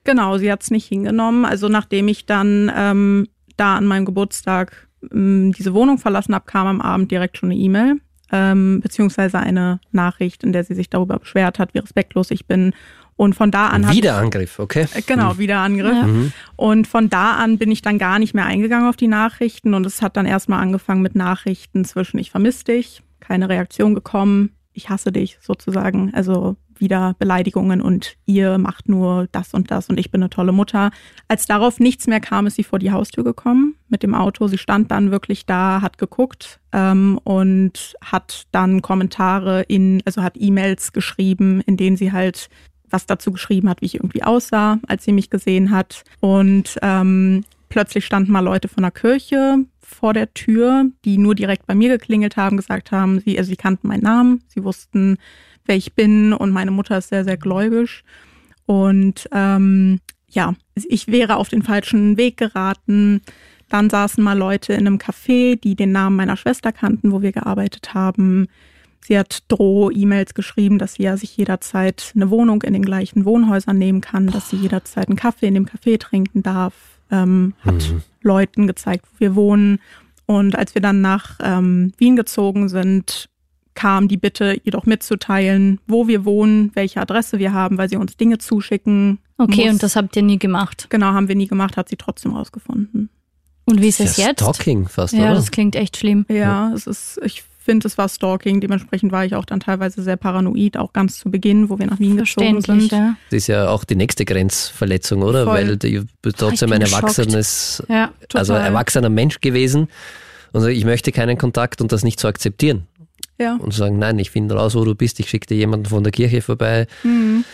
Genau, 0.03 0.37
sie 0.39 0.51
hat 0.51 0.65
es 0.65 0.73
nicht 0.73 0.89
hingenommen. 0.89 1.45
Also 1.45 1.69
nachdem 1.69 2.09
ich 2.09 2.27
dann 2.27 2.73
ähm, 2.75 3.29
da 3.57 3.77
an 3.77 3.87
meinem 3.87 4.05
Geburtstag 4.05 4.89
ähm, 5.13 5.53
diese 5.57 5.75
Wohnung 5.75 5.99
verlassen 5.99 6.35
habe, 6.35 6.47
kam 6.47 6.67
am 6.67 6.81
Abend 6.81 7.13
direkt 7.13 7.39
schon 7.39 7.53
eine 7.53 7.61
E-Mail, 7.61 8.01
ähm, 8.33 8.81
beziehungsweise 8.83 9.39
eine 9.39 9.79
Nachricht, 9.93 10.43
in 10.43 10.53
der 10.53 10.65
sie 10.65 10.75
sich 10.75 10.91
darüber 10.91 11.21
beschwert 11.21 11.61
hat, 11.61 11.73
wie 11.75 11.79
respektlos 11.79 12.33
ich 12.33 12.47
bin. 12.47 12.73
Und 13.19 13.35
von 13.35 13.51
da 13.51 13.67
an 13.67 13.91
Wiederangriff, 13.91 14.61
okay? 14.61 14.87
Äh, 14.95 15.03
Genau, 15.03 15.39
wieder 15.39 15.59
Angriff. 15.59 15.93
Ja. 15.93 16.07
Und 16.55 16.87
von 16.87 17.11
da 17.11 17.33
an 17.33 17.59
bin 17.59 17.73
ich 17.73 17.83
dann 17.83 17.99
gar 17.99 18.21
nicht 18.21 18.33
mehr 18.33 18.47
eingegangen 18.47 18.89
auf 18.89 18.97
die 18.97 19.09
Nachrichten 19.09 19.75
und 19.75 19.85
es 19.85 20.03
hat 20.03 20.17
dann 20.17 20.25
erstmal 20.25 20.63
angefangen 20.63 21.03
mit 21.03 21.17
Nachrichten 21.17 21.85
zwischen 21.85 22.19
ich 22.19 22.31
vermisse 22.31 22.65
dich, 22.65 23.03
keine 23.19 23.49
Reaktion 23.49 23.97
gekommen, 23.97 24.51
ich 24.73 24.89
hasse 24.89 25.11
dich 25.11 25.37
sozusagen, 25.41 26.15
also 26.15 26.57
wieder 26.77 27.17
Beleidigungen 27.19 27.81
und 27.81 28.15
ihr 28.25 28.57
macht 28.57 28.89
nur 28.89 29.27
das 29.33 29.53
und 29.53 29.73
das 29.73 29.89
und 29.89 29.99
ich 29.99 30.13
bin 30.13 30.23
eine 30.23 30.31
tolle 30.31 30.53
Mutter. 30.53 30.93
Als 31.27 31.47
darauf 31.47 31.81
nichts 31.81 32.07
mehr 32.07 32.21
kam, 32.21 32.47
ist 32.47 32.55
sie 32.55 32.63
vor 32.63 32.79
die 32.79 32.93
Haustür 32.93 33.25
gekommen 33.25 33.75
mit 33.89 34.05
dem 34.05 34.15
Auto. 34.15 34.47
Sie 34.47 34.59
stand 34.59 34.93
dann 34.93 35.11
wirklich 35.11 35.45
da, 35.45 35.83
hat 35.83 35.99
geguckt 35.99 36.61
ähm, 36.71 37.19
und 37.25 37.97
hat 38.01 38.47
dann 38.53 38.81
Kommentare 38.81 39.63
in, 39.63 40.03
also 40.05 40.23
hat 40.23 40.37
E-Mails 40.39 40.93
geschrieben, 40.93 41.63
in 41.63 41.77
denen 41.77 41.97
sie 41.97 42.13
halt 42.13 42.49
was 42.91 43.07
dazu 43.07 43.33
geschrieben 43.33 43.69
hat, 43.69 43.81
wie 43.81 43.87
ich 43.87 43.95
irgendwie 43.97 44.23
aussah, 44.23 44.79
als 44.87 45.05
sie 45.05 45.13
mich 45.13 45.31
gesehen 45.31 45.71
hat. 45.71 46.05
Und 46.21 46.79
ähm, 46.83 47.45
plötzlich 47.69 48.05
standen 48.05 48.33
mal 48.33 48.41
Leute 48.41 48.69
von 48.69 48.83
der 48.83 48.93
Kirche 48.93 49.65
vor 49.81 50.13
der 50.13 50.33
Tür, 50.35 50.87
die 51.05 51.19
nur 51.19 51.35
direkt 51.35 51.67
bei 51.67 51.75
mir 51.75 51.89
geklingelt 51.89 52.37
haben, 52.37 52.57
gesagt 52.57 52.93
haben, 52.93 53.21
sie, 53.21 53.39
also 53.39 53.49
sie 53.49 53.57
kannten 53.57 53.89
meinen 53.89 54.03
Namen, 54.03 54.43
sie 54.49 54.63
wussten, 54.63 55.17
wer 55.65 55.77
ich 55.77 55.95
bin 55.95 56.33
und 56.33 56.51
meine 56.51 56.71
Mutter 56.71 56.99
ist 56.99 57.09
sehr, 57.09 57.25
sehr 57.25 57.37
gläubisch. 57.37 58.05
Und 58.67 59.29
ähm, 59.33 60.01
ja, 60.29 60.55
ich 60.75 61.09
wäre 61.09 61.37
auf 61.37 61.49
den 61.49 61.63
falschen 61.63 62.17
Weg 62.19 62.37
geraten. 62.37 63.23
Dann 63.69 63.89
saßen 63.89 64.23
mal 64.23 64.37
Leute 64.37 64.75
in 64.75 64.87
einem 64.87 64.99
Café, 64.99 65.59
die 65.59 65.75
den 65.75 65.93
Namen 65.93 66.17
meiner 66.17 66.37
Schwester 66.37 66.71
kannten, 66.73 67.13
wo 67.13 67.23
wir 67.23 67.33
gearbeitet 67.33 67.95
haben. 67.95 68.49
Sie 69.01 69.19
hat 69.19 69.45
Droh-E-Mails 69.49 70.35
geschrieben, 70.35 70.79
dass 70.79 70.95
sie 70.95 71.05
ja 71.05 71.17
sich 71.17 71.37
jederzeit 71.37 72.13
eine 72.15 72.31
Wohnung 72.31 72.63
in 72.63 72.73
den 72.75 72.83
gleichen 72.83 73.25
Wohnhäusern 73.25 73.79
nehmen 73.79 74.01
kann, 74.01 74.27
dass 74.27 74.51
sie 74.51 74.57
jederzeit 74.57 75.09
einen 75.09 75.17
Kaffee 75.17 75.47
in 75.47 75.55
dem 75.55 75.67
Café 75.67 75.99
trinken 75.99 76.43
darf. 76.43 76.75
Ähm, 77.11 77.55
hat 77.65 77.95
Leuten 78.23 78.67
gezeigt, 78.67 79.07
wo 79.07 79.21
wir 79.21 79.35
wohnen. 79.35 79.81
Und 80.27 80.57
als 80.57 80.75
wir 80.75 80.83
dann 80.83 81.01
nach 81.01 81.39
ähm, 81.43 81.93
Wien 81.97 82.17
gezogen 82.17 82.69
sind, 82.69 83.31
kam 83.75 84.09
die 84.09 84.19
Bitte, 84.19 84.61
ihr 84.63 84.73
doch 84.73 84.85
mitzuteilen, 84.85 85.81
wo 85.87 86.07
wir 86.07 86.27
wohnen, 86.27 86.71
welche 86.75 87.01
Adresse 87.01 87.39
wir 87.39 87.55
haben, 87.55 87.79
weil 87.79 87.89
sie 87.89 87.97
uns 87.97 88.17
Dinge 88.19 88.37
zuschicken. 88.39 89.21
Okay, 89.39 89.65
muss. 89.67 89.75
und 89.75 89.83
das 89.83 89.97
habt 89.97 90.17
ihr 90.17 90.23
nie 90.23 90.39
gemacht. 90.39 90.89
genau 90.91 91.07
haben 91.13 91.29
wir 91.29 91.37
nie 91.37 91.47
gemacht, 91.47 91.77
hat 91.79 91.89
sie 91.89 91.97
trotzdem 91.97 92.35
rausgefunden. 92.35 93.09
Und 93.65 93.81
wie 93.81 93.89
ist 93.89 94.01
Das 94.01 94.11
es 94.11 94.17
jetzt? 94.19 94.41
Stalking 94.43 94.89
fast, 94.89 95.15
Ja, 95.15 95.27
oder? 95.27 95.35
das 95.37 95.51
klingt 95.51 95.77
echt 95.77 95.97
schlimm. 95.97 96.27
Ja, 96.29 96.73
es 96.75 96.87
ist, 96.87 97.21
ich 97.25 97.45
finde, 97.69 97.87
es 97.87 97.99
war 97.99 98.09
Stalking. 98.09 98.63
Dementsprechend 98.63 99.13
war 99.13 99.27
ich 99.27 99.35
auch 99.35 99.45
dann 99.45 99.61
teilweise 99.61 100.03
sehr 100.03 100.17
paranoid, 100.17 100.79
auch 100.79 100.95
ganz 100.95 101.19
zu 101.19 101.31
Beginn, 101.31 101.69
wo 101.69 101.79
wir 101.79 101.87
nach 101.87 101.99
Wien 101.99 102.17
gezogen 102.17 102.63
sind. 102.63 102.91
ja. 102.91 103.17
Das 103.31 103.37
ist 103.37 103.47
ja 103.49 103.69
auch 103.69 103.85
die 103.85 103.95
nächste 103.97 104.25
Grenzverletzung, 104.25 105.23
oder? 105.23 105.45
Voll. 105.45 105.55
Weil 105.55 105.77
du 105.77 106.05
bist 106.23 106.39
trotzdem 106.39 106.73
ein 106.73 106.81
erwachsenes, 106.81 107.83
Ja, 107.89 108.11
also 108.33 108.55
erwachsener 108.55 109.11
Mensch 109.11 109.41
gewesen. 109.43 109.89
Und 110.53 110.63
so, 110.63 110.69
ich 110.69 110.85
möchte 110.87 111.13
keinen 111.13 111.37
Kontakt 111.37 111.83
und 111.83 111.93
das 111.93 112.05
nicht 112.05 112.19
zu 112.19 112.27
akzeptieren. 112.27 112.87
Ja. 113.39 113.57
Und 113.57 113.73
zu 113.73 113.79
sagen, 113.81 113.99
nein, 113.99 114.19
ich 114.19 114.31
finde 114.31 114.55
raus, 114.55 114.75
wo 114.75 114.85
du 114.85 114.95
bist, 114.95 115.21
ich 115.21 115.29
schicke 115.29 115.47
dir 115.47 115.57
jemanden 115.57 115.87
von 115.87 116.03
der 116.03 116.11
Kirche 116.13 116.41
vorbei, 116.41 116.87
Mhm. 117.05 117.45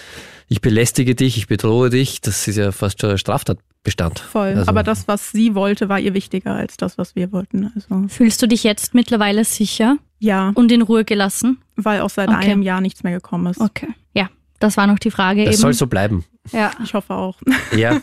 Ich 0.48 0.60
belästige 0.60 1.14
dich, 1.14 1.36
ich 1.36 1.46
bedrohe 1.46 1.90
dich. 1.90 2.20
Das 2.20 2.46
ist 2.48 2.56
ja 2.56 2.70
fast 2.72 3.00
schon 3.00 3.16
Straftatbestand. 3.18 4.18
Voll. 4.20 4.48
Also- 4.54 4.68
Aber 4.68 4.82
das, 4.82 5.08
was 5.08 5.30
sie 5.32 5.54
wollte, 5.54 5.88
war 5.88 5.98
ihr 6.00 6.14
wichtiger 6.14 6.54
als 6.54 6.76
das, 6.76 6.98
was 6.98 7.14
wir 7.16 7.32
wollten. 7.32 7.72
Also 7.74 8.08
Fühlst 8.08 8.40
du 8.42 8.46
dich 8.48 8.64
jetzt 8.64 8.94
mittlerweile 8.94 9.44
sicher 9.44 9.96
ja, 10.20 10.52
und 10.54 10.70
in 10.72 10.82
Ruhe 10.82 11.04
gelassen? 11.04 11.58
weil 11.76 12.02
auch 12.02 12.10
seit 12.10 12.28
Okay. 12.28 12.38
einem 12.52 12.62
Jahr 12.62 12.80
nichts 12.80 13.02
mehr 13.02 13.12
gekommen 13.14 13.46
ist. 13.50 13.60
Okay. 13.60 13.88
Ja, 14.14 14.28
das 14.60 14.76
war 14.76 14.86
noch 14.86 15.00
die 15.00 15.10
Frage 15.10 15.44
Das 15.44 15.54
eben. 15.54 15.60
soll 15.62 15.72
so 15.74 15.88
bleiben. 15.88 16.24
ja. 16.52 16.70
Ich 16.84 16.94
hoffe 16.94 17.12
auch. 17.14 17.36
Ja. 17.76 18.00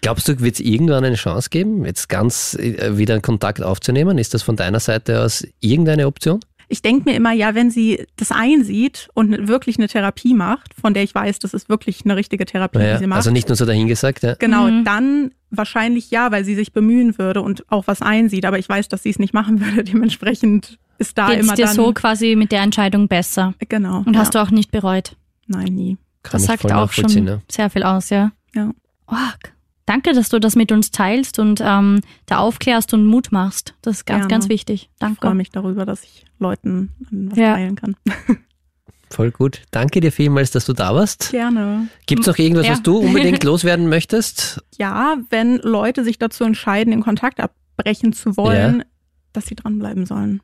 Glaubst 0.00 0.26
du, 0.26 0.40
wird 0.40 0.54
es 0.54 0.60
irgendwann 0.60 1.04
eine 1.04 1.16
Chance 1.16 1.50
geben, 1.50 1.84
jetzt 1.84 2.08
ganz 2.08 2.54
äh, 2.54 2.96
wieder 2.96 3.12
einen 3.14 3.22
Kontakt 3.22 3.62
aufzunehmen? 3.62 4.16
Ist 4.16 4.32
das 4.32 4.42
von 4.42 4.56
deiner 4.56 4.80
Seite 4.80 5.20
aus 5.22 5.46
irgendeine 5.60 6.06
Option? 6.06 6.40
Ich 6.72 6.82
denke 6.82 7.10
mir 7.10 7.16
immer, 7.16 7.32
ja, 7.32 7.54
wenn 7.56 7.70
sie 7.70 8.06
das 8.16 8.30
einsieht 8.32 9.08
und 9.14 9.48
wirklich 9.48 9.76
eine 9.78 9.88
Therapie 9.88 10.34
macht, 10.34 10.72
von 10.80 10.94
der 10.94 11.02
ich 11.02 11.14
weiß, 11.14 11.40
das 11.40 11.52
ist 11.52 11.68
wirklich 11.68 12.02
eine 12.04 12.14
richtige 12.16 12.46
Therapie, 12.46 12.78
die 12.78 12.84
Naja, 12.84 12.98
sie 12.98 13.06
macht. 13.08 13.16
also 13.18 13.30
nicht 13.32 13.48
nur 13.48 13.56
so 13.56 13.66
dahingesagt, 13.66 14.22
ja. 14.22 14.34
Genau, 14.38 14.66
Mhm. 14.68 14.84
dann 14.84 15.30
wahrscheinlich 15.50 16.10
ja, 16.12 16.30
weil 16.30 16.44
sie 16.44 16.54
sich 16.54 16.72
bemühen 16.72 17.18
würde 17.18 17.42
und 17.42 17.70
auch 17.72 17.88
was 17.88 18.02
einsieht. 18.02 18.44
Aber 18.46 18.58
ich 18.58 18.68
weiß, 18.68 18.86
dass 18.88 19.02
sie 19.02 19.10
es 19.10 19.18
nicht 19.18 19.34
machen 19.34 19.60
würde. 19.64 19.82
Dementsprechend 19.82 20.78
ist 20.98 21.18
da 21.18 21.30
Geht's 21.30 21.42
immer 21.44 21.54
dir 21.56 21.66
dann. 21.66 21.74
so 21.74 21.92
quasi 21.92 22.36
mit 22.36 22.52
der 22.52 22.62
Entscheidung 22.62 23.08
besser? 23.08 23.54
genau. 23.68 24.02
Und 24.06 24.16
hast 24.16 24.34
ja. 24.34 24.42
du 24.44 24.46
auch 24.46 24.52
nicht 24.52 24.70
bereut? 24.70 25.16
Nein, 25.48 25.74
nie. 25.74 25.96
Kann 26.22 26.32
das 26.40 26.44
sagt 26.44 26.70
auch 26.70 26.92
schon 26.92 27.26
ja. 27.26 27.40
sehr 27.50 27.68
viel 27.70 27.82
aus, 27.82 28.10
ja. 28.10 28.30
Ja. 28.54 28.70
Org. 29.06 29.54
Danke, 29.90 30.12
dass 30.12 30.28
du 30.28 30.38
das 30.38 30.54
mit 30.54 30.70
uns 30.70 30.92
teilst 30.92 31.40
und 31.40 31.60
ähm, 31.64 32.00
da 32.26 32.38
aufklärst 32.38 32.94
und 32.94 33.06
Mut 33.06 33.32
machst. 33.32 33.74
Das 33.82 33.96
ist 33.96 34.04
ganz, 34.06 34.20
Gerne. 34.20 34.30
ganz 34.30 34.48
wichtig. 34.48 34.82
Ich 34.92 34.98
freue 34.98 35.16
Danke. 35.16 35.34
mich 35.34 35.50
darüber, 35.50 35.84
dass 35.84 36.04
ich 36.04 36.26
Leuten 36.38 36.92
was 37.10 37.36
Ja. 37.36 37.54
teilen 37.54 37.74
kann. 37.74 37.96
Voll 39.10 39.32
gut. 39.32 39.62
Danke 39.72 39.98
dir 39.98 40.12
vielmals, 40.12 40.52
dass 40.52 40.64
du 40.66 40.74
da 40.74 40.94
warst. 40.94 41.32
Gerne. 41.32 41.88
Gibt 42.06 42.20
es 42.20 42.28
noch 42.28 42.38
irgendwas, 42.38 42.66
Ja. 42.66 42.72
was 42.74 42.82
du 42.84 42.98
unbedingt 42.98 43.42
loswerden 43.42 43.88
möchtest? 43.88 44.62
Ja, 44.78 45.16
wenn 45.30 45.56
Leute 45.56 46.04
sich 46.04 46.20
dazu 46.20 46.44
entscheiden, 46.44 46.92
den 46.92 47.02
Kontakt 47.02 47.40
abbrechen 47.40 48.12
zu 48.12 48.36
wollen, 48.36 48.84
dass 49.32 49.46
sie 49.46 49.56
dranbleiben 49.56 50.06
sollen. 50.06 50.40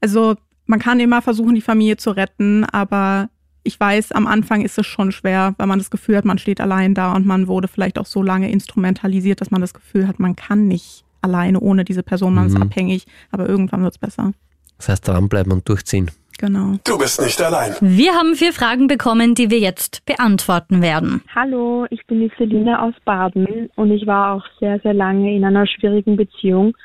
Also 0.00 0.36
man 0.64 0.78
kann 0.78 1.00
immer 1.00 1.20
versuchen, 1.20 1.54
die 1.54 1.60
Familie 1.60 1.98
zu 1.98 2.12
retten, 2.12 2.64
aber 2.64 3.28
ich 3.66 3.78
weiß, 3.78 4.12
am 4.12 4.26
Anfang 4.26 4.62
ist 4.62 4.78
es 4.78 4.86
schon 4.86 5.12
schwer, 5.12 5.54
weil 5.58 5.66
man 5.66 5.78
das 5.78 5.90
Gefühl 5.90 6.16
hat, 6.16 6.24
man 6.24 6.38
steht 6.38 6.60
allein 6.60 6.94
da 6.94 7.12
und 7.14 7.26
man 7.26 7.48
wurde 7.48 7.68
vielleicht 7.68 7.98
auch 7.98 8.06
so 8.06 8.22
lange 8.22 8.50
instrumentalisiert, 8.50 9.40
dass 9.40 9.50
man 9.50 9.60
das 9.60 9.74
Gefühl 9.74 10.06
hat, 10.06 10.18
man 10.20 10.36
kann 10.36 10.68
nicht 10.68 11.04
alleine 11.22 11.60
ohne 11.60 11.84
diese 11.84 12.02
Person, 12.02 12.34
man 12.34 12.46
ist 12.46 12.54
Mhm. 12.54 12.62
abhängig, 12.62 13.06
aber 13.32 13.48
irgendwann 13.48 13.82
wird's 13.82 13.98
besser. 13.98 14.32
Das 14.78 14.88
heißt, 14.88 15.08
dranbleiben 15.08 15.52
und 15.52 15.68
durchziehen. 15.68 16.10
Genau. 16.38 16.74
Du 16.84 16.98
bist 16.98 17.20
nicht 17.20 17.40
allein. 17.40 17.74
Wir 17.80 18.12
haben 18.12 18.34
vier 18.34 18.52
Fragen 18.52 18.88
bekommen, 18.88 19.34
die 19.34 19.50
wir 19.50 19.58
jetzt 19.58 20.04
beantworten 20.04 20.82
werden. 20.82 21.22
Hallo, 21.34 21.86
ich 21.88 22.04
bin 22.06 22.20
die 22.20 22.30
Selina 22.36 22.82
aus 22.82 22.94
Baden 23.06 23.70
und 23.74 23.90
ich 23.90 24.06
war 24.06 24.34
auch 24.34 24.44
sehr, 24.60 24.78
sehr 24.80 24.92
lange 24.92 25.34
in 25.34 25.44
einer 25.44 25.66
schwierigen 25.66 26.16
Beziehung. 26.16 26.76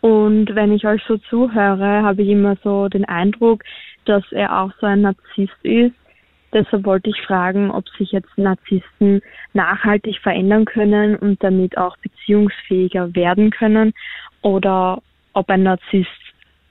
Und 0.00 0.54
wenn 0.54 0.72
ich 0.72 0.86
euch 0.86 1.02
so 1.06 1.18
zuhöre, 1.28 2.02
habe 2.02 2.22
ich 2.22 2.28
immer 2.30 2.56
so 2.64 2.88
den 2.88 3.04
Eindruck, 3.04 3.62
dass 4.06 4.24
er 4.32 4.58
auch 4.58 4.70
so 4.80 4.86
ein 4.86 5.02
Narzisst 5.02 5.52
ist. 5.62 5.94
Deshalb 6.54 6.84
wollte 6.86 7.10
ich 7.10 7.20
fragen, 7.26 7.72
ob 7.72 7.88
sich 7.98 8.12
jetzt 8.12 8.38
Narzissten 8.38 9.20
nachhaltig 9.54 10.20
verändern 10.20 10.64
können 10.64 11.16
und 11.16 11.42
damit 11.42 11.76
auch 11.76 11.96
beziehungsfähiger 11.98 13.14
werden 13.14 13.50
können 13.50 13.92
oder 14.40 15.02
ob 15.32 15.50
ein 15.50 15.64
Narzisst 15.64 16.08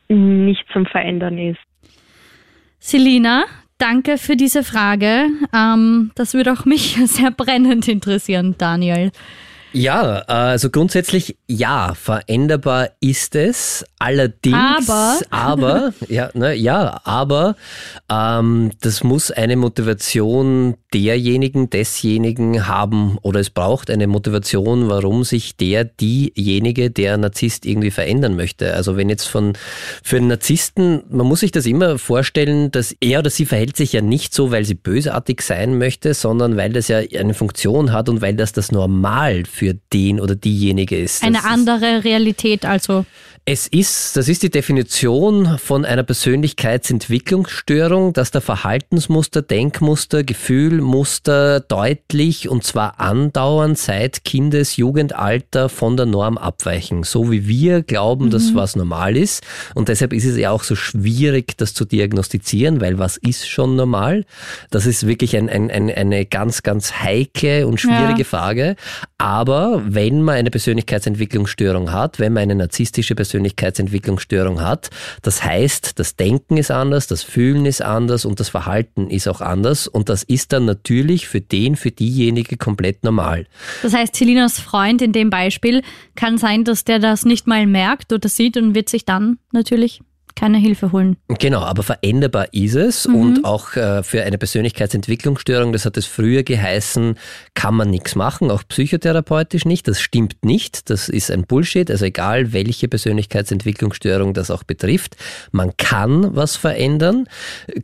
nicht 0.08 0.66
zum 0.72 0.86
Verändern 0.86 1.38
ist. 1.38 1.60
Selina, 2.80 3.44
danke 3.78 4.18
für 4.18 4.38
diese 4.38 4.64
Frage. 4.64 5.28
Ähm, 5.54 6.12
das 6.16 6.34
würde 6.34 6.54
auch 6.54 6.64
mich 6.66 6.96
sehr 7.06 7.32
brennend 7.32 7.88
interessieren, 7.90 8.56
Daniel. 8.58 9.12
Ja, 9.74 10.20
also 10.28 10.70
grundsätzlich 10.70 11.38
ja, 11.48 11.94
veränderbar 11.96 12.90
ist 13.00 13.36
es. 13.36 13.84
Allerdings, 13.98 14.58
aber, 14.58 15.20
aber 15.30 15.94
ja, 16.10 16.30
ne, 16.34 16.54
ja, 16.54 17.02
aber 17.06 17.56
ähm, 18.12 18.72
das 18.82 19.04
muss 19.04 19.32
eine 19.32 19.56
Motivation 19.56 20.76
derjenigen, 20.94 21.70
desjenigen 21.70 22.68
haben 22.68 23.18
oder 23.22 23.40
es 23.40 23.50
braucht 23.50 23.90
eine 23.90 24.08
Motivation, 24.08 24.90
warum 24.90 25.24
sich 25.24 25.56
der, 25.56 25.86
diejenige, 25.86 26.92
der 26.92 27.18
Narzisst 27.18 27.66
irgendwie 27.66 27.92
verändern 27.92 28.36
möchte. 28.36 28.74
Also 28.74 28.98
wenn 28.98 29.10
jetzt 29.10 29.26
von 29.26 29.54
für 30.04 30.18
einen 30.18 30.28
Narzissten, 30.28 31.04
man 31.10 31.26
muss 31.26 31.40
sich 31.40 31.52
das 31.52 31.66
immer 31.66 31.98
vorstellen, 31.98 32.72
dass 32.72 32.94
er 33.00 33.20
oder 33.20 33.30
sie 33.30 33.46
verhält 33.46 33.78
sich 33.78 33.94
ja 33.94 34.02
nicht 34.02 34.34
so, 34.34 34.52
weil 34.52 34.66
sie 34.66 34.76
bösartig 34.76 35.42
sein 35.42 35.78
möchte, 35.78 36.14
sondern 36.14 36.58
weil 36.58 36.74
das 36.74 36.90
ja 36.90 36.98
eine 36.98 37.34
Funktion 37.34 37.94
hat 37.94 38.10
und 38.10 38.22
weil 38.22 38.36
das 38.36 38.52
das 38.52 38.72
Normal 38.72 39.44
für 39.46 39.63
den 39.72 40.20
oder 40.20 40.36
diejenige 40.36 40.98
ist. 40.98 41.24
Eine 41.24 41.46
andere 41.46 42.04
Realität 42.04 42.66
also. 42.66 43.06
Es 43.46 43.68
ist, 43.68 44.16
das 44.16 44.30
ist 44.30 44.42
die 44.44 44.50
Definition 44.50 45.58
von 45.58 45.84
einer 45.84 46.04
Persönlichkeitsentwicklungsstörung, 46.04 48.14
dass 48.14 48.32
der 48.32 48.40
Verhaltensmuster, 48.40 49.42
Denkmuster, 49.42 50.24
Gefühlmuster 50.24 51.60
deutlich 51.60 52.48
und 52.48 52.64
zwar 52.64 53.02
andauernd 53.02 53.78
seit 53.78 54.24
Kindes-, 54.24 54.78
Jugendalter 54.78 55.68
von 55.68 55.98
der 55.98 56.06
Norm 56.06 56.38
abweichen. 56.38 57.04
So 57.04 57.32
wie 57.32 57.46
wir 57.46 57.84
glauben, 57.84 58.28
mhm. 58.28 58.30
dass 58.30 58.56
was 58.56 58.78
normal 58.78 59.18
ist. 59.18 59.44
Und 59.76 59.90
deshalb 59.90 60.14
ist 60.14 60.24
es 60.24 60.38
ja 60.38 60.52
auch 60.52 60.64
so 60.64 60.78
schwierig, 60.78 61.58
das 61.58 61.74
zu 61.74 61.84
diagnostizieren, 61.84 62.80
weil 62.80 62.98
was 62.98 63.18
ist 63.18 63.50
schon 63.50 63.76
normal? 63.76 64.24
Das 64.72 64.86
ist 64.86 65.06
wirklich 65.06 65.36
ein, 65.36 65.50
ein, 65.50 65.70
ein, 65.70 65.94
eine 65.94 66.26
ganz, 66.26 66.64
ganz 66.64 66.94
heikle 66.94 67.68
und 67.68 67.82
schwierige 67.82 68.20
ja. 68.20 68.26
Frage. 68.26 68.78
Aber 69.18 69.82
wenn 69.86 70.22
man 70.22 70.36
eine 70.36 70.50
Persönlichkeitsentwicklungsstörung 70.50 71.92
hat, 71.92 72.20
wenn 72.20 72.32
man 72.32 72.44
eine 72.44 72.56
narzisstische 72.56 73.16
Persönlichkeitsentwicklungsstörung 73.16 73.33
Persönlichkeitsentwicklungsstörung 73.34 74.62
hat. 74.62 74.90
Das 75.24 75.44
heißt, 75.44 75.98
das 76.00 76.16
Denken 76.16 76.58
ist 76.58 76.70
anders, 76.70 77.08
das 77.08 77.24
Fühlen 77.24 77.66
ist 77.66 77.82
anders 77.82 78.26
und 78.26 78.40
das 78.40 78.50
Verhalten 78.50 79.10
ist 79.10 79.28
auch 79.28 79.42
anders. 79.42 79.88
Und 79.88 80.10
das 80.10 80.24
ist 80.24 80.54
dann 80.54 80.66
natürlich 80.66 81.28
für 81.28 81.42
den, 81.42 81.76
für 81.76 81.92
diejenige 81.92 82.58
komplett 82.58 83.04
normal. 83.04 83.48
Das 83.82 83.94
heißt, 83.94 84.16
Selinas 84.16 84.60
Freund 84.60 85.02
in 85.02 85.14
dem 85.14 85.30
Beispiel 85.30 85.82
kann 86.16 86.38
sein, 86.38 86.64
dass 86.64 86.84
der 86.84 87.00
das 87.00 87.26
nicht 87.26 87.48
mal 87.48 87.66
merkt 87.66 88.14
oder 88.14 88.30
sieht 88.30 88.58
und 88.58 88.76
wird 88.76 88.90
sich 88.90 89.06
dann 89.06 89.40
natürlich 89.52 90.02
keine 90.36 90.58
Hilfe 90.58 90.92
holen. 90.92 91.18
Genau, 91.40 91.62
aber 91.62 91.84
veränderbar 91.84 92.48
ist 92.54 92.76
es 92.76 93.08
mhm. 93.08 93.16
und 93.16 93.46
auch 93.46 93.76
äh, 93.76 94.04
für 94.04 94.24
eine 94.24 94.38
Persönlichkeitsentwicklungsstörung, 94.38 95.74
das 95.74 95.86
hat 95.86 95.98
es 95.98 96.06
früher 96.06 96.44
geheißen, 96.44 97.16
kann 97.54 97.76
man 97.76 97.90
nichts 97.90 98.16
machen, 98.16 98.52
auch 98.52 98.64
psychotherapeutisch 98.68 99.66
nicht. 99.66 99.88
Das 99.88 100.02
stimmt 100.02 100.44
nicht, 100.44 100.90
das 100.90 101.10
ist 101.10 101.32
ein 101.32 101.44
Bullshit, 101.44 101.90
also 101.90 102.06
egal 102.06 102.54
welche 102.54 102.88
Persönlichkeitsentwicklungsstörung 102.88 104.34
das 104.34 104.52
auch 104.52 104.64
betrifft, 104.64 105.16
man 105.52 105.76
kann 105.78 106.36
was 106.36 106.56
verändern. 106.56 107.26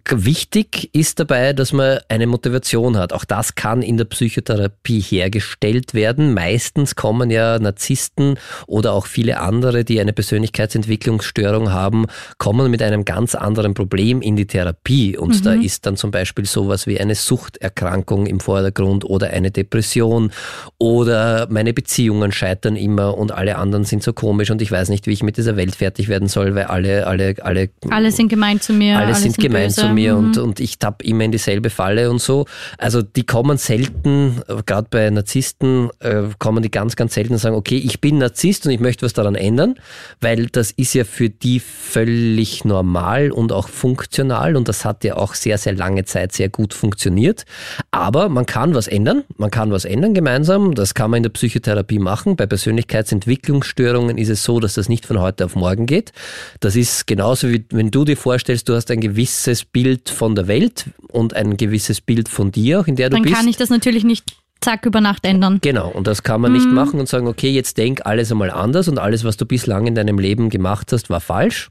Wichtig 0.10 0.90
ist 0.94 1.20
dabei, 1.20 1.54
dass 1.54 1.74
man 1.74 2.00
eine 2.10 2.28
Motivation 2.28 2.98
hat. 2.98 3.14
Auch 3.14 3.26
das 3.26 3.56
kann 3.56 3.82
in 3.82 3.98
der 3.98 4.06
Psychotherapie 4.06 5.00
hergestellt 5.00 5.94
werden. 5.94 6.34
Meistens 6.34 6.96
kommen 6.96 7.30
ja 7.30 7.60
Narzissten 7.60 8.40
oder 8.68 8.94
auch 8.94 9.06
viele 9.06 9.40
andere, 9.40 9.84
die 9.84 10.00
eine 10.00 10.14
Persönlichkeitsentwicklungsstörung 10.14 11.72
haben, 11.72 12.06
kommen 12.40 12.72
mit 12.72 12.82
einem 12.82 13.04
ganz 13.04 13.36
anderen 13.36 13.74
Problem 13.74 14.22
in 14.22 14.38
die 14.38 14.48
Therapie. 14.48 15.18
Und 15.18 15.42
mhm. 15.42 15.44
da 15.44 15.54
ist 15.54 15.86
dann 15.86 15.98
zum 15.98 16.10
Beispiel 16.10 16.46
sowas 16.46 16.88
wie 16.88 16.98
eine 16.98 17.14
Suchterkrankung 17.14 18.28
im 18.28 18.40
Vordergrund 18.40 19.04
oder 19.04 19.32
eine 19.32 19.52
Depression 19.52 20.32
oder 20.78 21.48
meine 21.52 21.74
Beziehungen 21.74 22.32
scheitern 22.32 22.78
immer 22.78 23.18
und 23.18 23.34
alle 23.34 23.58
anderen 23.58 23.84
sind 23.84 24.04
so 24.04 24.14
komisch 24.14 24.50
und 24.52 24.62
ich 24.62 24.72
weiß 24.72 24.88
nicht, 24.88 25.06
wie 25.06 25.12
ich 25.12 25.22
mit 25.22 25.36
dieser 25.36 25.58
Welt 25.58 25.76
fertig 25.76 26.08
werden 26.08 26.30
soll, 26.30 26.56
weil 26.56 26.64
alle, 26.64 27.08
alle, 27.08 27.36
alle. 27.42 27.70
Alle 27.90 28.12
sind 28.12 28.30
gemein 28.30 28.62
zu 28.62 28.72
mir. 28.72 28.96
Alle, 28.96 29.08
alle 29.08 29.16
sind, 29.16 29.34
sind 29.34 29.44
gemein 29.44 29.68
böse. 29.68 29.82
zu 29.82 29.90
mir 29.90 30.14
mhm. 30.14 30.20
und, 30.20 30.38
und 30.38 30.60
ich 30.62 30.80
tapp 30.80 31.04
immer 31.04 31.26
in 31.26 31.34
dieselbe 31.34 31.70
Falle 31.70 32.10
und 32.10 32.22
so. 32.22 32.46
Also 32.78 33.02
die 33.02 33.26
kommen 33.26 33.58
selten, 33.58 34.42
gerade 34.66 34.88
bei 34.90 35.10
Narzissten, 35.10 35.90
äh, 36.00 36.24
kommen 36.40 36.64
die 36.64 36.72
ganz, 36.72 36.96
ganz 36.96 37.16
selten 37.16 37.34
und 37.34 37.40
sagen, 37.40 37.58
okay, 37.58 37.78
ich 37.78 38.00
bin 38.00 38.18
Narzisst 38.18 38.66
und 38.66 38.72
ich 38.72 38.80
möchte 38.80 39.06
was 39.06 39.12
daran 39.12 39.36
ändern, 39.36 39.76
weil 40.22 40.46
das 40.46 40.72
ist 40.72 40.94
ja 40.94 41.04
für 41.04 41.30
die 41.30 41.60
völlig 41.60 42.29
völlig 42.30 42.64
normal 42.64 43.32
und 43.32 43.52
auch 43.52 43.68
funktional 43.68 44.56
und 44.56 44.68
das 44.68 44.86
hat 44.86 45.04
ja 45.04 45.18
auch 45.18 45.34
sehr, 45.34 45.58
sehr 45.58 45.74
lange 45.74 46.06
Zeit 46.06 46.32
sehr 46.32 46.50
gut 46.50 46.76
funktioniert. 46.76 47.46
Aber 47.90 48.30
man 48.30 48.46
kann 48.46 48.76
was 48.76 48.88
ändern, 48.88 49.24
man 49.38 49.50
kann 49.50 49.72
was 49.72 49.84
ändern 49.84 50.14
gemeinsam, 50.14 50.76
das 50.76 50.94
kann 50.94 51.10
man 51.10 51.18
in 51.18 51.24
der 51.24 51.32
Psychotherapie 51.32 51.98
machen. 51.98 52.36
Bei 52.36 52.46
Persönlichkeitsentwicklungsstörungen 52.46 54.20
ist 54.20 54.30
es 54.30 54.44
so, 54.44 54.60
dass 54.60 54.76
das 54.76 54.90
nicht 54.90 55.08
von 55.08 55.20
heute 55.20 55.46
auf 55.46 55.56
morgen 55.56 55.88
geht. 55.88 56.12
Das 56.60 56.76
ist 56.76 57.08
genauso 57.08 57.50
wie 57.50 57.66
wenn 57.72 57.90
du 57.90 58.06
dir 58.06 58.18
vorstellst, 58.18 58.70
du 58.70 58.76
hast 58.76 58.92
ein 58.92 59.02
gewisses 59.02 59.66
Bild 59.66 60.10
von 60.10 60.36
der 60.36 60.48
Welt 60.48 60.86
und 61.12 61.36
ein 61.36 61.58
gewisses 61.58 62.00
Bild 62.00 62.30
von 62.30 62.52
dir, 62.52 62.82
auch 62.82 62.88
in 62.88 62.96
der 62.96 63.10
du 63.10 63.16
Dann 63.16 63.24
bist. 63.24 63.34
Dann 63.34 63.42
kann 63.42 63.50
ich 63.50 63.58
das 63.58 63.72
natürlich 63.72 64.04
nicht 64.04 64.26
zack 64.62 64.86
über 64.86 65.02
Nacht 65.02 65.26
ändern. 65.26 65.60
Genau, 65.62 65.90
und 65.90 66.06
das 66.06 66.22
kann 66.22 66.42
man 66.42 66.52
mhm. 66.52 66.58
nicht 66.58 66.70
machen 66.70 67.00
und 67.00 67.10
sagen, 67.10 67.28
okay, 67.28 67.50
jetzt 67.50 67.78
denk 67.78 68.06
alles 68.06 68.32
einmal 68.32 68.52
anders 68.52 68.88
und 68.88 69.00
alles, 69.00 69.24
was 69.24 69.38
du 69.38 69.46
bislang 69.48 69.88
in 69.88 69.96
deinem 69.96 70.20
Leben 70.20 70.50
gemacht 70.50 70.92
hast, 70.92 71.10
war 71.10 71.22
falsch 71.22 71.70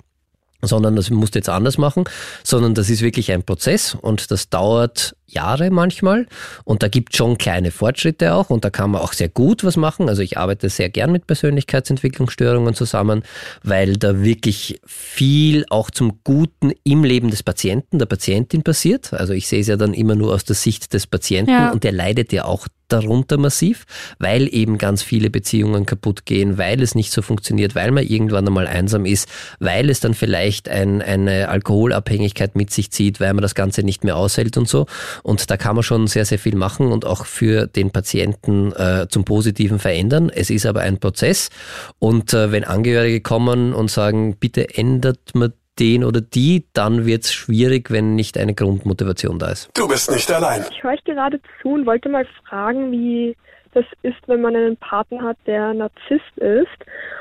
sondern 0.62 0.96
das 0.96 1.10
musst 1.10 1.34
du 1.34 1.38
jetzt 1.38 1.48
anders 1.48 1.78
machen, 1.78 2.04
sondern 2.42 2.74
das 2.74 2.90
ist 2.90 3.02
wirklich 3.02 3.30
ein 3.32 3.44
Prozess 3.44 3.94
und 3.94 4.30
das 4.30 4.48
dauert 4.48 5.14
Jahre 5.28 5.70
manchmal 5.70 6.26
und 6.64 6.82
da 6.82 6.88
gibt 6.88 7.16
schon 7.16 7.38
kleine 7.38 7.70
Fortschritte 7.70 8.34
auch 8.34 8.50
und 8.50 8.64
da 8.64 8.70
kann 8.70 8.90
man 8.90 9.00
auch 9.00 9.12
sehr 9.12 9.28
gut 9.28 9.64
was 9.64 9.76
machen. 9.76 10.08
Also 10.08 10.22
ich 10.22 10.38
arbeite 10.38 10.68
sehr 10.68 10.88
gern 10.88 11.12
mit 11.12 11.26
Persönlichkeitsentwicklungsstörungen 11.26 12.74
zusammen, 12.74 13.22
weil 13.62 13.96
da 13.96 14.22
wirklich 14.22 14.80
viel 14.86 15.64
auch 15.70 15.90
zum 15.90 16.20
Guten 16.24 16.72
im 16.84 17.04
Leben 17.04 17.30
des 17.30 17.42
Patienten, 17.42 17.98
der 17.98 18.06
Patientin 18.06 18.62
passiert. 18.62 19.12
Also 19.12 19.32
ich 19.32 19.48
sehe 19.48 19.60
es 19.60 19.66
ja 19.66 19.76
dann 19.76 19.94
immer 19.94 20.14
nur 20.14 20.34
aus 20.34 20.44
der 20.44 20.56
Sicht 20.56 20.94
des 20.94 21.06
Patienten 21.06 21.52
ja. 21.52 21.70
und 21.70 21.84
der 21.84 21.92
leidet 21.92 22.32
ja 22.32 22.44
auch 22.44 22.66
darunter 22.88 23.36
massiv, 23.36 23.84
weil 24.18 24.52
eben 24.52 24.78
ganz 24.78 25.02
viele 25.02 25.30
Beziehungen 25.30 25.86
kaputt 25.86 26.24
gehen, 26.24 26.58
weil 26.58 26.82
es 26.82 26.94
nicht 26.94 27.12
so 27.12 27.22
funktioniert, 27.22 27.74
weil 27.74 27.90
man 27.90 28.04
irgendwann 28.04 28.46
einmal 28.46 28.66
einsam 28.66 29.04
ist, 29.04 29.28
weil 29.60 29.90
es 29.90 30.00
dann 30.00 30.14
vielleicht 30.14 30.68
ein, 30.68 31.02
eine 31.02 31.50
Alkoholabhängigkeit 31.50 32.56
mit 32.56 32.70
sich 32.70 32.90
zieht, 32.90 33.20
weil 33.20 33.34
man 33.34 33.42
das 33.42 33.54
Ganze 33.54 33.82
nicht 33.82 34.04
mehr 34.04 34.16
aushält 34.16 34.56
und 34.56 34.68
so. 34.68 34.86
Und 35.22 35.50
da 35.50 35.56
kann 35.56 35.76
man 35.76 35.82
schon 35.82 36.06
sehr, 36.06 36.24
sehr 36.24 36.38
viel 36.38 36.56
machen 36.56 36.92
und 36.92 37.04
auch 37.04 37.26
für 37.26 37.66
den 37.66 37.90
Patienten 37.90 38.72
äh, 38.72 39.06
zum 39.08 39.24
Positiven 39.24 39.78
verändern. 39.78 40.30
Es 40.34 40.50
ist 40.50 40.66
aber 40.66 40.80
ein 40.80 40.98
Prozess. 40.98 41.50
Und 41.98 42.32
äh, 42.34 42.52
wenn 42.52 42.64
Angehörige 42.64 43.20
kommen 43.20 43.72
und 43.72 43.90
sagen, 43.90 44.36
bitte 44.38 44.76
ändert 44.76 45.34
man 45.34 45.52
den 45.78 46.04
oder 46.04 46.20
die, 46.20 46.66
dann 46.72 47.06
wird 47.06 47.24
es 47.24 47.32
schwierig, 47.32 47.90
wenn 47.90 48.14
nicht 48.14 48.36
eine 48.36 48.54
Grundmotivation 48.54 49.38
da 49.38 49.50
ist. 49.50 49.70
Du 49.74 49.86
bist 49.88 50.10
nicht 50.10 50.30
allein. 50.30 50.64
Ich 50.70 50.82
höre 50.82 50.92
euch 50.92 51.04
gerade 51.04 51.40
zu 51.62 51.70
und 51.74 51.86
wollte 51.86 52.08
mal 52.08 52.26
fragen, 52.48 52.90
wie 52.90 53.36
das 53.74 53.84
ist, 54.02 54.16
wenn 54.26 54.40
man 54.40 54.56
einen 54.56 54.76
Partner 54.78 55.22
hat, 55.22 55.36
der 55.46 55.74
Narzisst 55.74 56.36
ist. 56.36 56.66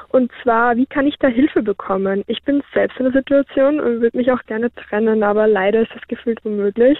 Und 0.09 0.31
zwar, 0.41 0.75
wie 0.77 0.85
kann 0.85 1.05
ich 1.05 1.15
da 1.19 1.27
Hilfe 1.27 1.61
bekommen? 1.61 2.23
Ich 2.27 2.41
bin 2.43 2.63
selbst 2.73 2.97
in 2.97 3.05
der 3.05 3.13
Situation 3.13 3.79
und 3.79 4.01
würde 4.01 4.17
mich 4.17 4.31
auch 4.31 4.41
gerne 4.47 4.73
trennen, 4.73 5.23
aber 5.23 5.47
leider 5.47 5.81
ist 5.81 5.91
das 5.93 6.07
gefühlt 6.07 6.43
unmöglich. 6.45 6.97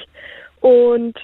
Und 0.61 1.17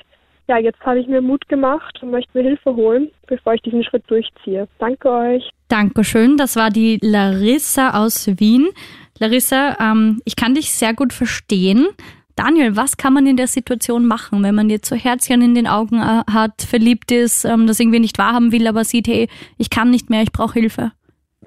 ja, 0.47 0.57
jetzt 0.57 0.79
habe 0.81 0.99
ich 0.99 1.07
mir 1.07 1.21
Mut 1.21 1.47
gemacht 1.47 1.99
und 2.01 2.11
möchte 2.11 2.37
mir 2.37 2.43
Hilfe 2.43 2.75
holen, 2.75 3.09
bevor 3.27 3.53
ich 3.53 3.61
diesen 3.61 3.83
Schritt 3.83 4.03
durchziehe. 4.07 4.67
Danke 4.79 5.09
euch. 5.09 5.49
Dankeschön. 5.69 6.37
Das 6.37 6.55
war 6.55 6.69
die 6.69 6.99
Larissa 7.01 8.03
aus 8.03 8.27
Wien. 8.27 8.67
Larissa, 9.19 9.77
ähm, 9.79 10.21
ich 10.25 10.35
kann 10.35 10.55
dich 10.55 10.71
sehr 10.71 10.93
gut 10.93 11.13
verstehen. 11.13 11.87
Daniel, 12.35 12.75
was 12.75 12.97
kann 12.97 13.13
man 13.13 13.27
in 13.27 13.37
der 13.37 13.47
Situation 13.47 14.05
machen, 14.05 14.43
wenn 14.43 14.55
man 14.55 14.69
jetzt 14.69 14.89
so 14.89 14.95
Herzchen 14.95 15.41
in 15.41 15.53
den 15.53 15.67
Augen 15.67 15.97
äh, 15.97 16.23
hat, 16.31 16.63
verliebt 16.63 17.11
ist, 17.11 17.45
ähm, 17.45 17.67
das 17.67 17.79
irgendwie 17.79 17.99
nicht 17.99 18.17
wahrhaben 18.17 18.51
will, 18.51 18.67
aber 18.67 18.83
sieht, 18.83 19.07
hey, 19.07 19.29
ich 19.57 19.69
kann 19.69 19.91
nicht 19.91 20.09
mehr, 20.09 20.23
ich 20.23 20.31
brauche 20.31 20.59
Hilfe? 20.59 20.91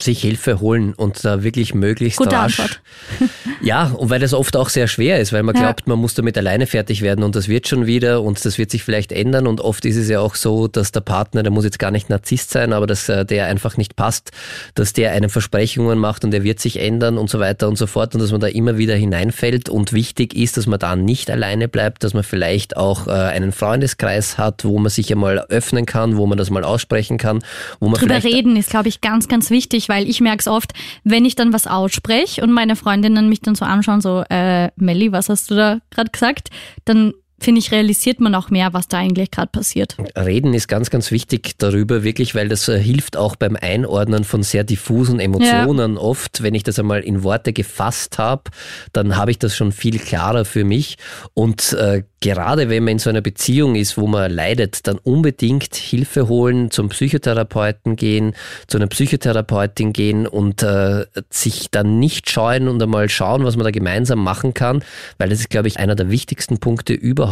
Sich 0.03 0.21
Hilfe 0.21 0.61
holen 0.61 0.93
und 0.95 1.25
da 1.25 1.43
wirklich 1.43 1.75
möglichst 1.75 2.19
Gute 2.19 2.37
rasch. 2.37 2.61
Antwort. 2.61 2.81
ja, 3.63 3.87
und 3.89 4.11
weil 4.11 4.21
das 4.21 4.35
oft 4.35 4.57
auch 4.57 4.69
sehr 4.69 4.89
schwer 4.89 5.21
ist, 5.21 5.33
weil 5.33 5.43
man 5.43 5.55
glaubt, 5.55 5.81
ja. 5.81 5.91
man 5.91 5.99
muss 5.99 6.15
damit 6.15 6.37
alleine 6.39 6.67
fertig 6.67 7.03
werden 7.03 7.25
und 7.25 7.37
das 7.37 7.49
wird 7.49 7.69
schon 7.69 7.87
wieder 7.87 8.23
und 8.23 8.45
das 8.45 8.59
wird 8.59 8.71
sich 8.71 8.85
vielleicht 8.85 9.13
ändern 9.13 9.47
und 9.47 9.61
oft 9.61 9.85
ist 9.85 9.97
es 9.97 10.09
ja 10.09 10.21
auch 10.21 10.35
so, 10.35 10.69
dass 10.69 10.93
der 10.93 11.01
Partner, 11.01 11.43
der 11.43 11.53
muss 11.53 11.65
jetzt 11.65 11.79
gar 11.79 11.91
nicht 11.91 12.11
Narzisst 12.11 12.51
sein, 12.51 12.73
aber 12.73 12.87
dass 12.87 13.09
äh, 13.09 13.25
der 13.25 13.47
einfach 13.47 13.77
nicht 13.77 13.97
passt, 13.97 14.33
dass 14.75 14.93
der 14.93 15.13
einen 15.13 15.31
Versprechungen 15.31 15.99
macht 15.99 16.25
und 16.25 16.31
der 16.31 16.45
wird 16.45 16.61
sich 16.61 16.81
ändern 16.81 17.19
und 17.19 17.31
so 17.31 17.39
weiter 17.41 17.69
und 17.69 17.77
so 17.77 17.87
fort 17.87 18.15
und 18.15 18.21
dass 18.21 18.33
man 18.33 18.41
da 18.41 18.49
immer 18.49 18.79
wieder 18.79 18.95
hineinfällt 18.95 19.69
und 19.69 19.93
wichtig 19.93 20.35
ist, 20.35 20.57
dass 20.57 20.67
man 20.67 20.79
da 20.79 20.97
nicht 20.97 21.31
alleine 21.31 21.69
bleibt, 21.69 22.05
dass 22.05 22.15
man 22.15 22.23
vielleicht 22.23 22.77
auch 22.77 23.07
äh, 23.07 23.11
einen 23.11 23.53
Freundeskreis 23.53 24.39
hat, 24.39 24.65
wo 24.65 24.79
man 24.79 24.91
sich 24.91 25.11
einmal 25.13 25.39
öffnen 25.49 25.87
kann, 25.87 26.17
wo 26.17 26.27
man 26.27 26.39
das 26.39 26.51
mal 26.51 26.65
aussprechen 26.65 27.19
kann, 27.19 27.43
wo 27.81 27.89
man 27.89 27.99
Drüber 27.99 28.23
reden 28.23 28.57
ist, 28.57 28.71
glaube 28.71 28.89
ich, 28.89 29.01
ganz, 29.01 29.29
ganz 29.29 29.51
wichtig 29.51 29.86
weil 29.89 30.09
ich 30.09 30.20
merke 30.20 30.41
es 30.41 30.49
oft, 30.49 30.72
wenn 31.05 31.24
ich 31.24 31.34
dann 31.34 31.53
was 31.53 31.66
ausspreche 31.66 32.43
und 32.43 32.53
meine 32.53 32.76
Freundinnen 32.76 33.28
mich 33.28 33.41
dann 33.41 33.55
so 33.55 33.64
anschauen, 33.64 34.01
so, 34.01 34.24
äh, 34.28 34.70
Melli, 34.76 35.12
was 35.12 35.28
hast 35.28 35.51
du 35.51 35.55
da 35.55 35.78
gerade 35.91 36.11
gesagt? 36.11 36.49
Dann 36.84 37.12
finde 37.39 37.59
ich, 37.61 37.70
realisiert 37.70 38.18
man 38.18 38.34
auch 38.34 38.51
mehr, 38.51 38.72
was 38.72 38.89
da 38.89 38.99
eigentlich 38.99 39.30
gerade 39.30 39.49
passiert. 39.49 39.97
Reden 40.16 40.55
ist 40.55 40.68
ganz, 40.68 40.91
ganz 40.91 41.11
wichtig 41.11 41.59
darüber, 41.59 42.03
wirklich, 42.03 42.34
weil 42.34 42.49
das 42.49 42.68
äh, 42.68 42.78
hilft 42.78 43.16
auch 43.16 43.37
beim 43.37 43.57
Einordnen 43.57 44.24
von 44.24 44.43
sehr 44.43 44.64
diffusen 44.64 45.20
Emotionen. 45.20 45.95
Ja. 45.95 46.01
Oft, 46.01 46.43
wenn 46.43 46.55
ich 46.55 46.62
das 46.62 46.78
einmal 46.78 47.01
in 47.01 47.22
Worte 47.22 47.53
gefasst 47.53 48.18
habe, 48.18 48.45
dann 48.93 49.16
habe 49.16 49.30
ich 49.30 49.39
das 49.39 49.55
schon 49.55 49.72
viel 49.72 49.99
klarer 49.99 50.45
für 50.47 50.64
mich. 50.64 50.97
Und 51.34 51.74
äh, 51.74 52.05
gerade 52.20 52.70
wenn 52.70 52.84
man 52.84 52.93
in 52.93 52.99
so 52.99 53.11
einer 53.11 53.20
Beziehung 53.20 53.74
ist, 53.74 53.99
wo 53.99 54.07
man 54.07 54.30
leidet, 54.32 54.87
dann 54.87 54.97
unbedingt 54.97 55.76
Hilfe 55.76 56.28
holen, 56.28 56.70
zum 56.70 56.89
Psychotherapeuten 56.89 57.97
gehen, 57.97 58.34
zu 58.66 58.78
einer 58.78 58.87
Psychotherapeutin 58.87 59.93
gehen 59.93 60.26
und 60.26 60.62
äh, 60.62 61.05
sich 61.28 61.70
dann 61.70 61.99
nicht 61.99 62.30
scheuen 62.30 62.68
und 62.68 62.82
einmal 62.82 63.11
schauen, 63.11 63.45
was 63.45 63.57
man 63.57 63.64
da 63.64 63.70
gemeinsam 63.70 64.24
machen 64.24 64.55
kann, 64.55 64.82
weil 65.18 65.28
das 65.28 65.41
ist, 65.41 65.51
glaube 65.51 65.68
ich, 65.68 65.78
einer 65.78 65.95
der 65.95 66.11
wichtigsten 66.11 66.59
Punkte 66.59 66.95
überhaupt, 66.95 67.26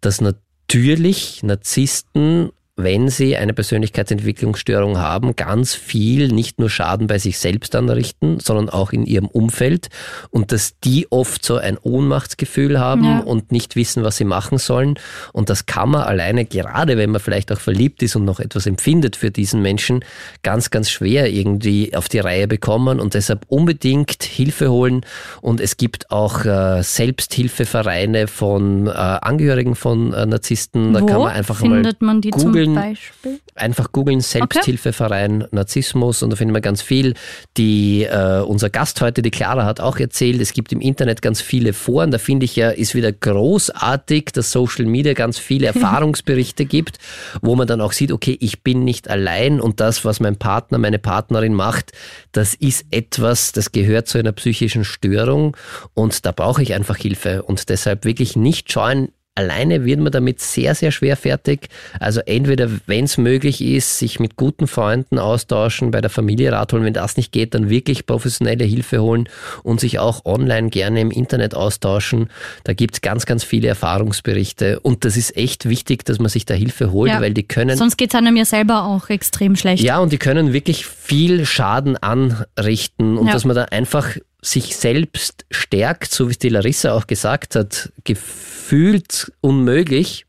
dass 0.00 0.20
natürlich 0.20 1.42
Narzissten 1.42 2.50
wenn 2.82 3.08
sie 3.08 3.36
eine 3.36 3.52
Persönlichkeitsentwicklungsstörung 3.52 4.98
haben, 4.98 5.36
ganz 5.36 5.74
viel 5.74 6.28
nicht 6.28 6.58
nur 6.58 6.70
Schaden 6.70 7.06
bei 7.06 7.18
sich 7.18 7.38
selbst 7.38 7.74
anrichten, 7.74 8.40
sondern 8.40 8.68
auch 8.68 8.92
in 8.92 9.04
ihrem 9.06 9.26
Umfeld 9.26 9.88
und 10.30 10.52
dass 10.52 10.78
die 10.80 11.06
oft 11.10 11.44
so 11.44 11.56
ein 11.56 11.78
Ohnmachtsgefühl 11.78 12.78
haben 12.78 13.04
ja. 13.04 13.18
und 13.20 13.52
nicht 13.52 13.76
wissen, 13.76 14.04
was 14.04 14.16
sie 14.16 14.24
machen 14.24 14.58
sollen. 14.58 14.98
Und 15.32 15.50
das 15.50 15.66
kann 15.66 15.90
man 15.90 16.02
alleine, 16.02 16.44
gerade 16.44 16.96
wenn 16.96 17.10
man 17.10 17.20
vielleicht 17.20 17.52
auch 17.52 17.60
verliebt 17.60 18.02
ist 18.02 18.16
und 18.16 18.24
noch 18.24 18.40
etwas 18.40 18.66
empfindet 18.66 19.16
für 19.16 19.30
diesen 19.30 19.62
Menschen, 19.62 20.04
ganz, 20.42 20.70
ganz 20.70 20.90
schwer 20.90 21.30
irgendwie 21.30 21.94
auf 21.94 22.08
die 22.08 22.18
Reihe 22.18 22.48
bekommen 22.48 23.00
und 23.00 23.14
deshalb 23.14 23.44
unbedingt 23.48 24.22
Hilfe 24.22 24.70
holen. 24.70 25.02
Und 25.40 25.60
es 25.60 25.76
gibt 25.76 26.10
auch 26.10 26.44
äh, 26.44 26.82
Selbsthilfevereine 26.82 28.26
von 28.26 28.86
äh, 28.86 28.90
Angehörigen 28.90 29.74
von 29.74 30.12
äh, 30.12 30.26
Narzissten. 30.26 30.92
Da 30.92 31.02
Wo 31.02 31.06
kann 31.06 31.18
man 31.18 31.32
einfach 31.32 31.62
mal 31.62 31.82
googeln 32.30 32.69
googeln, 32.74 33.40
einfach 33.54 33.92
googeln 33.92 34.20
Selbsthilfeverein 34.20 35.42
okay. 35.42 35.48
Narzissmus 35.52 36.22
und 36.22 36.30
da 36.30 36.36
finden 36.36 36.54
wir 36.54 36.60
ganz 36.60 36.82
viel. 36.82 37.14
Die, 37.56 38.04
äh, 38.04 38.40
unser 38.40 38.70
Gast 38.70 39.00
heute, 39.00 39.22
die 39.22 39.30
Clara, 39.30 39.64
hat 39.64 39.80
auch 39.80 39.98
erzählt, 39.98 40.40
es 40.40 40.52
gibt 40.52 40.72
im 40.72 40.80
Internet 40.80 41.22
ganz 41.22 41.40
viele 41.40 41.72
Foren. 41.72 42.10
Da 42.10 42.18
finde 42.18 42.44
ich 42.44 42.56
ja, 42.56 42.70
ist 42.70 42.94
wieder 42.94 43.12
großartig, 43.12 44.26
dass 44.32 44.52
Social 44.52 44.86
Media 44.86 45.14
ganz 45.14 45.38
viele 45.38 45.66
Erfahrungsberichte 45.68 46.64
gibt, 46.64 46.98
wo 47.42 47.56
man 47.56 47.66
dann 47.66 47.80
auch 47.80 47.92
sieht, 47.92 48.12
okay, 48.12 48.36
ich 48.40 48.62
bin 48.62 48.84
nicht 48.84 49.08
allein 49.08 49.60
und 49.60 49.80
das, 49.80 50.04
was 50.04 50.20
mein 50.20 50.36
Partner, 50.36 50.78
meine 50.78 50.98
Partnerin 50.98 51.54
macht, 51.54 51.92
das 52.32 52.54
ist 52.54 52.86
etwas, 52.90 53.52
das 53.52 53.72
gehört 53.72 54.08
zu 54.08 54.18
einer 54.18 54.32
psychischen 54.32 54.84
Störung 54.84 55.56
und 55.94 56.24
da 56.26 56.32
brauche 56.32 56.62
ich 56.62 56.74
einfach 56.74 56.96
Hilfe 56.96 57.42
und 57.42 57.68
deshalb 57.68 58.04
wirklich 58.04 58.36
nicht 58.36 58.70
scheuen, 58.72 59.12
Alleine 59.40 59.86
wird 59.86 60.00
man 60.00 60.12
damit 60.12 60.38
sehr, 60.40 60.74
sehr 60.74 60.90
schwer 60.90 61.16
fertig. 61.16 61.68
Also 61.98 62.20
entweder, 62.26 62.68
wenn 62.86 63.06
es 63.06 63.16
möglich 63.16 63.62
ist, 63.62 63.98
sich 63.98 64.20
mit 64.20 64.36
guten 64.36 64.66
Freunden 64.66 65.18
austauschen, 65.18 65.90
bei 65.90 66.02
der 66.02 66.10
Familie 66.10 66.52
Rat 66.52 66.74
holen. 66.74 66.84
Wenn 66.84 66.92
das 66.92 67.16
nicht 67.16 67.32
geht, 67.32 67.54
dann 67.54 67.70
wirklich 67.70 68.04
professionelle 68.04 68.64
Hilfe 68.64 69.00
holen 69.00 69.30
und 69.62 69.80
sich 69.80 69.98
auch 69.98 70.26
online 70.26 70.68
gerne 70.68 71.00
im 71.00 71.10
Internet 71.10 71.54
austauschen. 71.54 72.28
Da 72.64 72.74
gibt 72.74 72.96
es 72.96 73.00
ganz, 73.00 73.24
ganz 73.24 73.42
viele 73.42 73.68
Erfahrungsberichte. 73.68 74.78
Und 74.80 75.06
das 75.06 75.16
ist 75.16 75.34
echt 75.38 75.66
wichtig, 75.66 76.04
dass 76.04 76.18
man 76.18 76.28
sich 76.28 76.44
da 76.44 76.52
Hilfe 76.52 76.92
holt, 76.92 77.10
ja. 77.10 77.22
weil 77.22 77.32
die 77.32 77.44
können... 77.44 77.78
Sonst 77.78 77.96
geht 77.96 78.12
es 78.12 78.18
einem 78.18 78.36
ja 78.36 78.44
selber 78.44 78.84
auch 78.84 79.08
extrem 79.08 79.56
schlecht. 79.56 79.82
Ja, 79.82 80.00
und 80.00 80.12
die 80.12 80.18
können 80.18 80.52
wirklich 80.52 80.84
viel 80.84 81.46
Schaden 81.46 81.96
anrichten. 81.96 83.16
Und 83.16 83.28
ja. 83.28 83.32
dass 83.32 83.46
man 83.46 83.56
da 83.56 83.64
einfach 83.64 84.16
sich 84.42 84.76
selbst 84.76 85.44
stärkt, 85.50 86.12
so 86.12 86.28
wie 86.28 86.32
es 86.32 86.38
die 86.38 86.48
Larissa 86.48 86.92
auch 86.94 87.06
gesagt 87.06 87.56
hat, 87.56 87.92
gefühlt 88.04 89.32
unmöglich, 89.40 90.26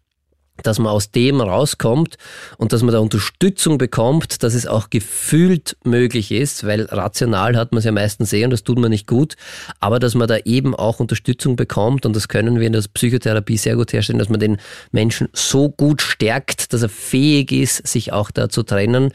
dass 0.63 0.79
man 0.79 0.91
aus 0.91 1.11
dem 1.11 1.41
rauskommt 1.41 2.17
und 2.57 2.73
dass 2.73 2.83
man 2.83 2.93
da 2.93 2.99
Unterstützung 2.99 3.77
bekommt, 3.77 4.43
dass 4.43 4.53
es 4.53 4.67
auch 4.67 4.89
gefühlt 4.89 5.77
möglich 5.83 6.31
ist, 6.31 6.65
weil 6.65 6.83
rational 6.83 7.55
hat 7.57 7.71
man 7.71 7.79
es 7.79 7.85
ja 7.85 7.91
meistens 7.91 8.31
eh 8.33 8.43
und 8.43 8.51
das 8.51 8.63
tut 8.63 8.77
man 8.77 8.91
nicht 8.91 9.07
gut, 9.07 9.35
aber 9.79 9.99
dass 9.99 10.15
man 10.15 10.27
da 10.27 10.37
eben 10.37 10.75
auch 10.75 10.99
Unterstützung 10.99 11.55
bekommt 11.55 12.05
und 12.05 12.15
das 12.15 12.27
können 12.27 12.59
wir 12.59 12.67
in 12.67 12.73
der 12.73 12.83
Psychotherapie 12.93 13.57
sehr 13.57 13.75
gut 13.75 13.93
herstellen, 13.93 14.19
dass 14.19 14.29
man 14.29 14.39
den 14.39 14.57
Menschen 14.91 15.29
so 15.33 15.69
gut 15.69 16.01
stärkt, 16.01 16.73
dass 16.73 16.83
er 16.83 16.89
fähig 16.89 17.51
ist, 17.51 17.87
sich 17.87 18.13
auch 18.13 18.31
da 18.31 18.49
zu 18.49 18.63
trennen 18.63 19.13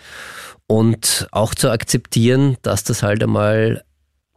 und 0.66 1.28
auch 1.30 1.54
zu 1.54 1.70
akzeptieren, 1.70 2.56
dass 2.62 2.82
das 2.82 3.02
halt 3.02 3.22
einmal 3.22 3.84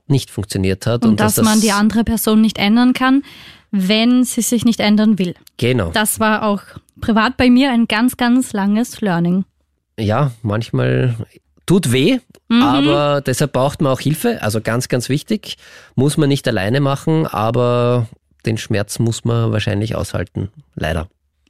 nicht 0.10 0.30
funktioniert 0.30 0.86
hat. 0.86 1.04
Und, 1.04 1.12
und 1.12 1.20
dass, 1.20 1.36
dass 1.36 1.46
man 1.46 1.62
die 1.62 1.72
andere 1.72 2.04
Person 2.04 2.42
nicht 2.42 2.58
ändern 2.58 2.94
kann, 2.94 3.24
wenn 3.72 4.24
sie 4.24 4.42
sich 4.42 4.66
nicht 4.66 4.80
ändern 4.80 5.20
will. 5.20 5.36
Genau. 5.58 5.92
Das 5.92 6.20
war 6.20 6.44
auch 6.44 6.62
privat 7.02 7.38
bei 7.38 7.50
mir 7.50 7.72
ein 7.72 7.88
ganz, 7.88 8.18
ganz 8.18 8.54
langes 8.54 9.02
Learning. 9.02 9.46
Ja, 10.00 10.32
manchmal 10.42 11.16
tut 11.66 11.92
weh, 11.92 12.20
mhm. 12.48 12.64
aber 12.64 13.22
deshalb 13.22 13.54
braucht 13.54 13.82
man 13.82 13.92
auch 13.92 14.00
Hilfe. 14.00 14.42
Also 14.42 14.62
ganz, 14.62 14.88
ganz 14.88 15.10
wichtig. 15.10 15.58
Muss 15.96 16.18
man 16.18 16.30
nicht 16.30 16.48
alleine 16.48 16.80
machen, 16.80 17.28
aber 17.28 18.08
den 18.46 18.58
Schmerz 18.58 19.00
muss 19.00 19.26
man 19.26 19.52
wahrscheinlich 19.52 19.96
aushalten. 19.96 20.50
Leider 20.76 21.10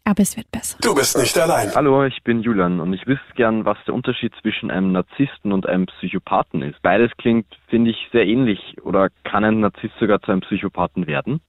aber 0.10 0.24
es 0.24 0.36
wird 0.36 0.52
besser. 0.52 0.78
Du 0.82 0.96
bist 0.96 1.18
nicht 1.18 1.38
allein. 1.38 1.74
Hallo, 1.76 2.04
ich 2.06 2.24
bin 2.24 2.42
Julian 2.42 2.80
und 2.80 2.94
ich 2.94 3.06
wüsste 3.08 3.34
gern, 3.36 3.66
was 3.66 3.78
der 3.86 3.94
Unterschied 3.94 4.34
zwischen 4.42 4.72
einem 4.72 4.92
Narzissten 4.92 5.52
und 5.52 5.68
einem 5.68 5.86
Psychopathen 5.86 6.62
ist. 6.62 6.82
Beides 6.82 7.12
klingt, 7.18 7.46
finde 7.68 7.92
ich, 7.92 7.98
sehr 8.12 8.26
ähnlich. 8.26 8.78
Oder 8.84 9.10
kann 9.24 9.44
ein 9.44 9.60
Narzisst 9.60 9.94
sogar 10.00 10.22
zu 10.22 10.32
einem 10.32 10.42
Psychopathen 10.42 11.08
werden? 11.08 11.42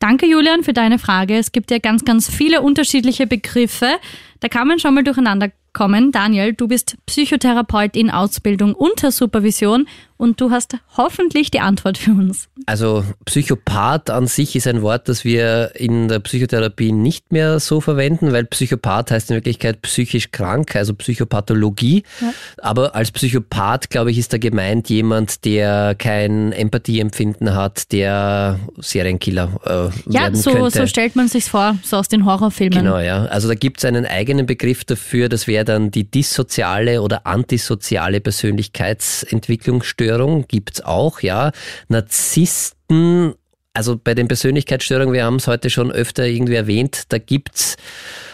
Danke, 0.00 0.26
Julian, 0.26 0.62
für 0.62 0.72
deine 0.72 0.98
Frage. 0.98 1.36
Es 1.36 1.50
gibt 1.50 1.70
ja 1.70 1.78
ganz, 1.78 2.04
ganz 2.04 2.32
viele 2.32 2.62
unterschiedliche 2.62 3.26
Begriffe. 3.26 3.96
Da 4.40 4.48
kann 4.48 4.68
man 4.68 4.78
schon 4.78 4.94
mal 4.94 5.02
durcheinander 5.02 5.48
kommen. 5.78 6.10
Daniel, 6.10 6.54
du 6.54 6.66
bist 6.66 6.96
Psychotherapeut 7.06 7.94
in 7.94 8.10
Ausbildung 8.10 8.74
unter 8.74 9.12
Supervision 9.12 9.86
und 10.18 10.40
du 10.40 10.50
hast 10.50 10.76
hoffentlich 10.96 11.50
die 11.52 11.60
Antwort 11.60 11.96
für 11.96 12.10
uns. 12.10 12.48
Also 12.66 13.04
Psychopath 13.24 14.10
an 14.10 14.26
sich 14.26 14.56
ist 14.56 14.66
ein 14.66 14.82
Wort, 14.82 15.08
das 15.08 15.24
wir 15.24 15.70
in 15.76 16.08
der 16.08 16.18
Psychotherapie 16.18 16.90
nicht 16.90 17.30
mehr 17.30 17.60
so 17.60 17.80
verwenden, 17.80 18.32
weil 18.32 18.44
Psychopath 18.44 19.12
heißt 19.12 19.30
in 19.30 19.36
Wirklichkeit 19.36 19.80
psychisch 19.82 20.32
krank, 20.32 20.74
also 20.74 20.92
Psychopathologie. 20.92 22.02
Ja. 22.20 22.34
Aber 22.58 22.96
als 22.96 23.12
Psychopath, 23.12 23.90
glaube 23.90 24.10
ich, 24.10 24.18
ist 24.18 24.32
da 24.32 24.38
gemeint 24.38 24.90
jemand, 24.90 25.44
der 25.44 25.94
kein 25.94 26.50
Empathieempfinden 26.50 27.54
hat, 27.54 27.92
der 27.92 28.58
Serienkiller 28.78 29.60
äh, 29.64 30.12
ja, 30.12 30.22
werden 30.22 30.34
so, 30.34 30.50
könnte. 30.50 30.80
so 30.80 30.86
stellt 30.88 31.14
man 31.14 31.28
sich 31.28 31.44
vor, 31.44 31.78
so 31.84 31.96
aus 31.96 32.08
den 32.08 32.24
Horrorfilmen. 32.24 32.80
Genau, 32.80 32.98
ja. 32.98 33.26
Also 33.26 33.46
da 33.46 33.54
gibt 33.54 33.78
es 33.78 33.84
einen 33.84 34.04
eigenen 34.04 34.46
Begriff 34.46 34.84
dafür, 34.84 35.28
das 35.28 35.46
wäre 35.46 35.64
dann 35.68 35.90
die 35.90 36.10
dissoziale 36.10 37.02
oder 37.02 37.26
antisoziale 37.26 38.20
Persönlichkeitsentwicklungsstörung. 38.20 39.98
Persönlichkeitsstörung 39.98 40.46
gibt's 40.48 40.80
auch, 40.80 41.20
ja. 41.20 41.52
Narzissten 41.88 43.34
also 43.74 43.96
bei 43.96 44.14
den 44.14 44.26
Persönlichkeitsstörungen, 44.26 45.14
wir 45.14 45.24
haben 45.24 45.36
es 45.36 45.46
heute 45.46 45.70
schon 45.70 45.92
öfter 45.92 46.26
irgendwie 46.26 46.56
erwähnt, 46.56 47.04
da 47.10 47.18
gibt's, 47.18 47.76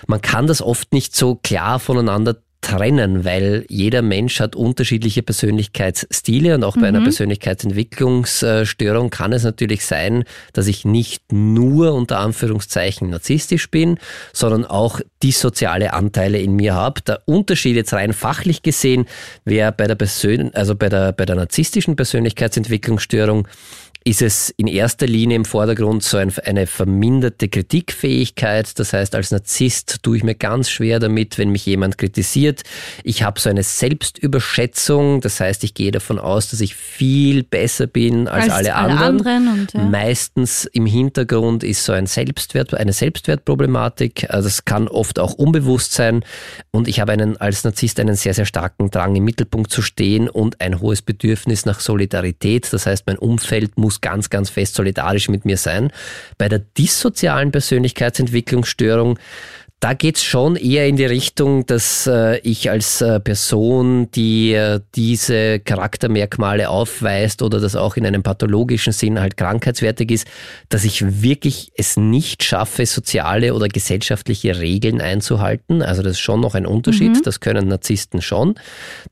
man 0.06 0.22
kann 0.22 0.46
das 0.46 0.62
oft 0.62 0.94
nicht 0.94 1.14
so 1.14 1.34
klar 1.34 1.78
voneinander 1.80 2.36
trennen, 2.64 3.24
weil 3.24 3.66
jeder 3.68 4.00
Mensch 4.00 4.40
hat 4.40 4.56
unterschiedliche 4.56 5.22
Persönlichkeitsstile 5.22 6.54
und 6.54 6.64
auch 6.64 6.74
bei 6.74 6.90
mhm. 6.90 6.96
einer 6.96 7.02
Persönlichkeitsentwicklungsstörung 7.02 9.10
kann 9.10 9.32
es 9.32 9.44
natürlich 9.44 9.84
sein, 9.84 10.24
dass 10.54 10.66
ich 10.66 10.84
nicht 10.84 11.32
nur 11.32 11.92
unter 11.92 12.20
Anführungszeichen 12.20 13.10
narzisstisch 13.10 13.70
bin, 13.70 13.98
sondern 14.32 14.64
auch 14.64 15.00
dissoziale 15.22 15.92
Anteile 15.92 16.38
in 16.38 16.56
mir 16.56 16.74
habe. 16.74 17.02
Der 17.02 17.20
Unterschied 17.26 17.76
jetzt 17.76 17.92
rein 17.92 18.14
fachlich 18.14 18.62
gesehen 18.62 19.06
wäre 19.44 19.70
bei 19.70 19.86
der 19.86 19.94
Persön 19.94 20.52
also 20.54 20.74
bei 20.74 20.88
der, 20.88 21.12
bei 21.12 21.26
der 21.26 21.36
narzisstischen 21.36 21.96
Persönlichkeitsentwicklungsstörung 21.96 23.46
ist 24.06 24.20
es 24.20 24.50
in 24.58 24.66
erster 24.66 25.06
Linie 25.06 25.36
im 25.36 25.46
Vordergrund 25.46 26.02
so 26.02 26.18
ein, 26.18 26.30
eine 26.44 26.66
verminderte 26.66 27.48
Kritikfähigkeit. 27.48 28.78
Das 28.78 28.92
heißt, 28.92 29.14
als 29.14 29.30
Narzisst 29.30 30.02
tue 30.02 30.18
ich 30.18 30.22
mir 30.22 30.34
ganz 30.34 30.68
schwer 30.68 31.00
damit, 31.00 31.38
wenn 31.38 31.48
mich 31.48 31.64
jemand 31.64 31.96
kritisiert. 31.96 32.64
Ich 33.02 33.22
habe 33.22 33.40
so 33.40 33.48
eine 33.48 33.62
Selbstüberschätzung. 33.62 35.22
Das 35.22 35.40
heißt, 35.40 35.64
ich 35.64 35.72
gehe 35.72 35.90
davon 35.90 36.18
aus, 36.18 36.50
dass 36.50 36.60
ich 36.60 36.74
viel 36.74 37.44
besser 37.44 37.86
bin 37.86 38.28
als, 38.28 38.50
als 38.50 38.52
alle, 38.52 38.74
alle, 38.74 38.92
anderen. 38.98 39.48
und, 39.48 39.72
ja. 39.72 39.82
Meistens 39.84 40.66
im 40.66 40.84
Hintergrund 40.84 41.64
ist 41.64 41.84
so 41.84 41.94
ein 41.94 42.06
Selbstwert, 42.06 42.74
eine 42.74 42.92
Selbstwertproblematik. 42.92 44.26
Also 44.28 44.48
es 44.48 44.66
kann 44.66 44.86
oft 44.86 45.18
auch 45.18 45.32
unbewusst 45.32 45.92
sein. 45.92 46.24
Und 46.72 46.88
ich 46.88 47.00
habe 47.00 47.12
einen, 47.12 47.38
als 47.38 47.64
Narzisst 47.64 47.98
einen 47.98 48.16
sehr, 48.16 48.34
sehr 48.34 48.44
starken 48.44 48.90
Drang, 48.90 49.16
im 49.16 49.24
Mittelpunkt 49.24 49.70
zu 49.70 49.80
stehen 49.80 50.28
und 50.28 50.60
ein 50.60 50.80
hohes 50.80 51.00
Bedürfnis 51.00 51.64
nach 51.64 51.80
Solidarität. 51.80 52.70
Das 52.70 52.84
heißt, 52.84 53.06
mein 53.06 53.16
Umfeld 53.16 53.78
muss 53.78 53.93
muss 53.94 54.00
ganz, 54.00 54.30
ganz 54.30 54.50
fest 54.50 54.74
solidarisch 54.74 55.28
mit 55.28 55.44
mir 55.44 55.56
sein. 55.56 55.92
Bei 56.38 56.48
der 56.48 56.58
dissozialen 56.58 57.52
Persönlichkeitsentwicklungsstörung 57.52 59.18
da 59.84 59.92
geht 59.92 60.16
es 60.16 60.24
schon 60.24 60.56
eher 60.56 60.88
in 60.88 60.96
die 60.96 61.04
Richtung, 61.04 61.66
dass 61.66 62.06
äh, 62.06 62.38
ich 62.38 62.70
als 62.70 63.02
äh, 63.02 63.20
Person, 63.20 64.10
die 64.12 64.54
äh, 64.54 64.80
diese 64.94 65.60
Charaktermerkmale 65.60 66.70
aufweist 66.70 67.42
oder 67.42 67.60
das 67.60 67.76
auch 67.76 67.96
in 67.96 68.06
einem 68.06 68.22
pathologischen 68.22 68.94
Sinn 68.94 69.20
halt 69.20 69.36
krankheitswertig 69.36 70.10
ist, 70.10 70.26
dass 70.70 70.84
ich 70.84 71.22
wirklich 71.22 71.70
es 71.76 71.98
nicht 71.98 72.44
schaffe, 72.44 72.86
soziale 72.86 73.52
oder 73.52 73.68
gesellschaftliche 73.68 74.58
Regeln 74.58 75.02
einzuhalten. 75.02 75.82
Also 75.82 76.00
das 76.00 76.12
ist 76.12 76.20
schon 76.20 76.40
noch 76.40 76.54
ein 76.54 76.64
Unterschied, 76.64 77.16
mhm. 77.16 77.22
das 77.22 77.40
können 77.40 77.68
Narzissten 77.68 78.22
schon. 78.22 78.54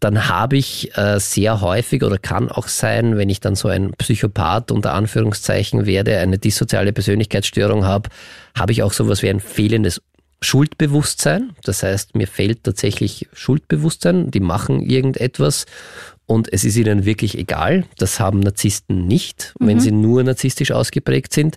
Dann 0.00 0.26
habe 0.30 0.56
ich 0.56 0.96
äh, 0.96 1.20
sehr 1.20 1.60
häufig 1.60 2.02
oder 2.02 2.16
kann 2.16 2.50
auch 2.50 2.68
sein, 2.68 3.18
wenn 3.18 3.28
ich 3.28 3.40
dann 3.40 3.56
so 3.56 3.68
ein 3.68 3.92
Psychopath 3.98 4.70
unter 4.70 4.94
Anführungszeichen 4.94 5.84
werde, 5.84 6.16
eine 6.16 6.38
dissoziale 6.38 6.94
Persönlichkeitsstörung 6.94 7.84
habe, 7.84 8.08
habe 8.56 8.72
ich 8.72 8.82
auch 8.82 8.94
sowas 8.94 9.22
wie 9.22 9.28
ein 9.28 9.40
fehlendes 9.40 10.00
Schuldbewusstsein. 10.42 11.52
Das 11.64 11.82
heißt, 11.82 12.16
mir 12.16 12.26
fehlt 12.26 12.64
tatsächlich 12.64 13.28
Schuldbewusstsein. 13.32 14.30
Die 14.30 14.40
machen 14.40 14.82
irgendetwas 14.82 15.66
und 16.26 16.52
es 16.52 16.64
ist 16.64 16.76
ihnen 16.76 17.04
wirklich 17.04 17.38
egal. 17.38 17.84
Das 17.96 18.18
haben 18.18 18.40
Narzissten 18.40 19.06
nicht, 19.06 19.54
mhm. 19.58 19.66
wenn 19.66 19.80
sie 19.80 19.92
nur 19.92 20.22
narzisstisch 20.22 20.72
ausgeprägt 20.72 21.32
sind. 21.32 21.56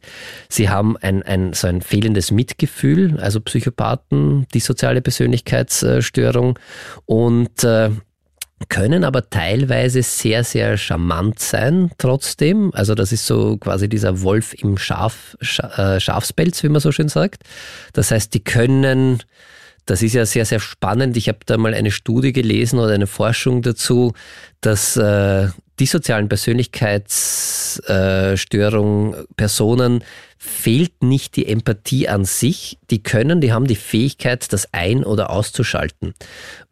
Sie 0.49 0.69
haben 0.69 0.97
ein, 0.97 1.23
ein, 1.23 1.53
so 1.53 1.67
ein 1.67 1.81
fehlendes 1.81 2.31
Mitgefühl, 2.31 3.19
also 3.19 3.39
Psychopathen, 3.39 4.45
die 4.53 4.59
soziale 4.59 5.01
Persönlichkeitsstörung 5.01 6.59
und 7.05 7.63
äh, 7.63 7.89
können 8.69 9.03
aber 9.03 9.29
teilweise 9.29 10.01
sehr, 10.01 10.45
sehr 10.45 10.77
charmant 10.77 11.39
sein 11.39 11.91
trotzdem. 11.97 12.71
Also 12.73 12.95
das 12.95 13.11
ist 13.11 13.25
so 13.25 13.57
quasi 13.57 13.89
dieser 13.89 14.21
Wolf 14.21 14.53
im 14.53 14.77
Schaf, 14.77 15.35
äh, 15.77 15.99
Schafspelz, 15.99 16.63
wie 16.63 16.69
man 16.69 16.79
so 16.79 16.93
schön 16.93 17.09
sagt. 17.09 17.43
Das 17.93 18.11
heißt, 18.11 18.33
die 18.33 18.41
können, 18.43 19.21
das 19.85 20.01
ist 20.01 20.13
ja 20.13 20.25
sehr, 20.25 20.45
sehr 20.45 20.61
spannend. 20.61 21.17
Ich 21.17 21.27
habe 21.27 21.39
da 21.45 21.57
mal 21.57 21.73
eine 21.73 21.91
Studie 21.91 22.31
gelesen 22.31 22.79
oder 22.79 22.93
eine 22.93 23.07
Forschung 23.07 23.61
dazu, 23.61 24.13
dass 24.61 24.95
äh, 24.95 25.49
die 25.79 25.85
sozialen 25.85 26.29
Persönlichkeitsstörungen 26.29 29.25
Personen 29.35 30.01
fehlt 30.45 31.03
nicht 31.03 31.35
die 31.35 31.47
Empathie 31.47 32.07
an 32.07 32.23
sich. 32.23 32.77
Die 32.89 33.01
können, 33.01 33.41
die 33.41 33.51
haben 33.51 33.67
die 33.67 33.75
Fähigkeit, 33.75 34.51
das 34.53 34.73
ein- 34.73 35.03
oder 35.03 35.29
auszuschalten. 35.31 36.13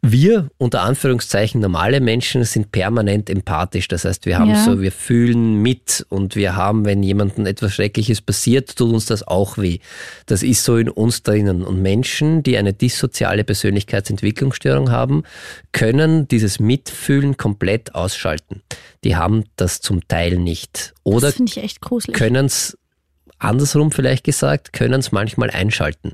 Wir, 0.00 0.48
unter 0.58 0.82
Anführungszeichen, 0.82 1.60
normale 1.60 2.00
Menschen 2.00 2.44
sind 2.44 2.72
permanent 2.72 3.28
empathisch. 3.28 3.88
Das 3.88 4.04
heißt, 4.04 4.26
wir 4.26 4.38
haben 4.38 4.50
ja. 4.50 4.64
so, 4.64 4.80
wir 4.80 4.92
fühlen 4.92 5.60
mit 5.60 6.06
und 6.08 6.36
wir 6.36 6.56
haben, 6.56 6.84
wenn 6.84 7.02
jemandem 7.02 7.46
etwas 7.46 7.74
Schreckliches 7.74 8.20
passiert, 8.20 8.76
tut 8.76 8.92
uns 8.92 9.06
das 9.06 9.26
auch 9.26 9.58
weh. 9.58 9.78
Das 10.26 10.42
ist 10.42 10.64
so 10.64 10.76
in 10.76 10.88
uns 10.88 11.22
drinnen. 11.22 11.64
Und 11.64 11.82
Menschen, 11.82 12.42
die 12.42 12.56
eine 12.56 12.72
dissoziale 12.72 13.44
Persönlichkeitsentwicklungsstörung 13.44 14.90
haben, 14.90 15.24
können 15.72 16.28
dieses 16.28 16.60
Mitfühlen 16.60 17.36
komplett 17.36 17.94
ausschalten. 17.94 18.62
Die 19.02 19.16
haben 19.16 19.44
das 19.56 19.80
zum 19.80 20.06
Teil 20.06 20.38
nicht. 20.38 20.94
Oder 21.02 21.32
können 22.12 22.46
es 22.46 22.78
andersrum 23.44 23.92
vielleicht 23.92 24.24
gesagt, 24.24 24.72
können 24.72 25.00
es 25.00 25.12
manchmal 25.12 25.50
einschalten. 25.50 26.12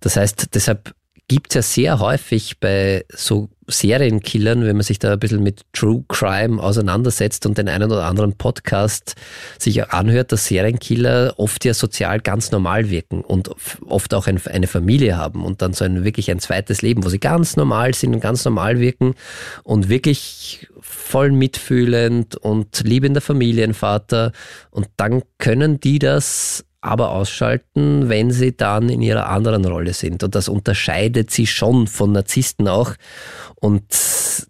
Das 0.00 0.16
heißt, 0.16 0.54
deshalb 0.54 0.94
gibt 1.28 1.48
es 1.48 1.54
ja 1.54 1.62
sehr 1.62 1.98
häufig 2.00 2.60
bei 2.60 3.04
so 3.08 3.48
Serienkillern, 3.66 4.64
wenn 4.66 4.76
man 4.76 4.82
sich 4.82 4.98
da 4.98 5.14
ein 5.14 5.18
bisschen 5.18 5.42
mit 5.42 5.62
True 5.72 6.04
Crime 6.08 6.62
auseinandersetzt 6.62 7.46
und 7.46 7.56
den 7.56 7.68
einen 7.68 7.90
oder 7.90 8.04
anderen 8.04 8.34
Podcast 8.34 9.14
sich 9.58 9.90
anhört, 9.90 10.32
dass 10.32 10.46
Serienkiller 10.46 11.34
oft 11.38 11.64
ja 11.64 11.72
sozial 11.72 12.20
ganz 12.20 12.50
normal 12.50 12.90
wirken 12.90 13.22
und 13.22 13.50
oft 13.86 14.12
auch 14.12 14.26
eine 14.26 14.66
Familie 14.66 15.16
haben 15.16 15.46
und 15.46 15.62
dann 15.62 15.72
so 15.72 15.86
ein 15.86 16.04
wirklich 16.04 16.30
ein 16.30 16.40
zweites 16.40 16.82
Leben, 16.82 17.04
wo 17.04 17.08
sie 17.08 17.20
ganz 17.20 17.56
normal 17.56 17.94
sind 17.94 18.14
und 18.14 18.20
ganz 18.20 18.44
normal 18.44 18.78
wirken 18.80 19.14
und 19.62 19.88
wirklich 19.88 20.68
voll 21.14 21.30
mitfühlend 21.30 22.34
und 22.34 22.80
liebender 22.84 23.20
Familienvater 23.20 24.32
und 24.72 24.88
dann 24.96 25.22
können 25.38 25.78
die 25.78 26.00
das 26.00 26.64
aber 26.80 27.12
ausschalten, 27.12 28.08
wenn 28.08 28.32
sie 28.32 28.56
dann 28.56 28.88
in 28.88 29.00
ihrer 29.00 29.28
anderen 29.28 29.64
Rolle 29.64 29.92
sind. 29.92 30.24
Und 30.24 30.34
das 30.34 30.48
unterscheidet 30.48 31.30
sie 31.30 31.46
schon 31.46 31.86
von 31.86 32.10
Narzissten 32.10 32.66
auch. 32.66 32.94
Und 33.64 33.82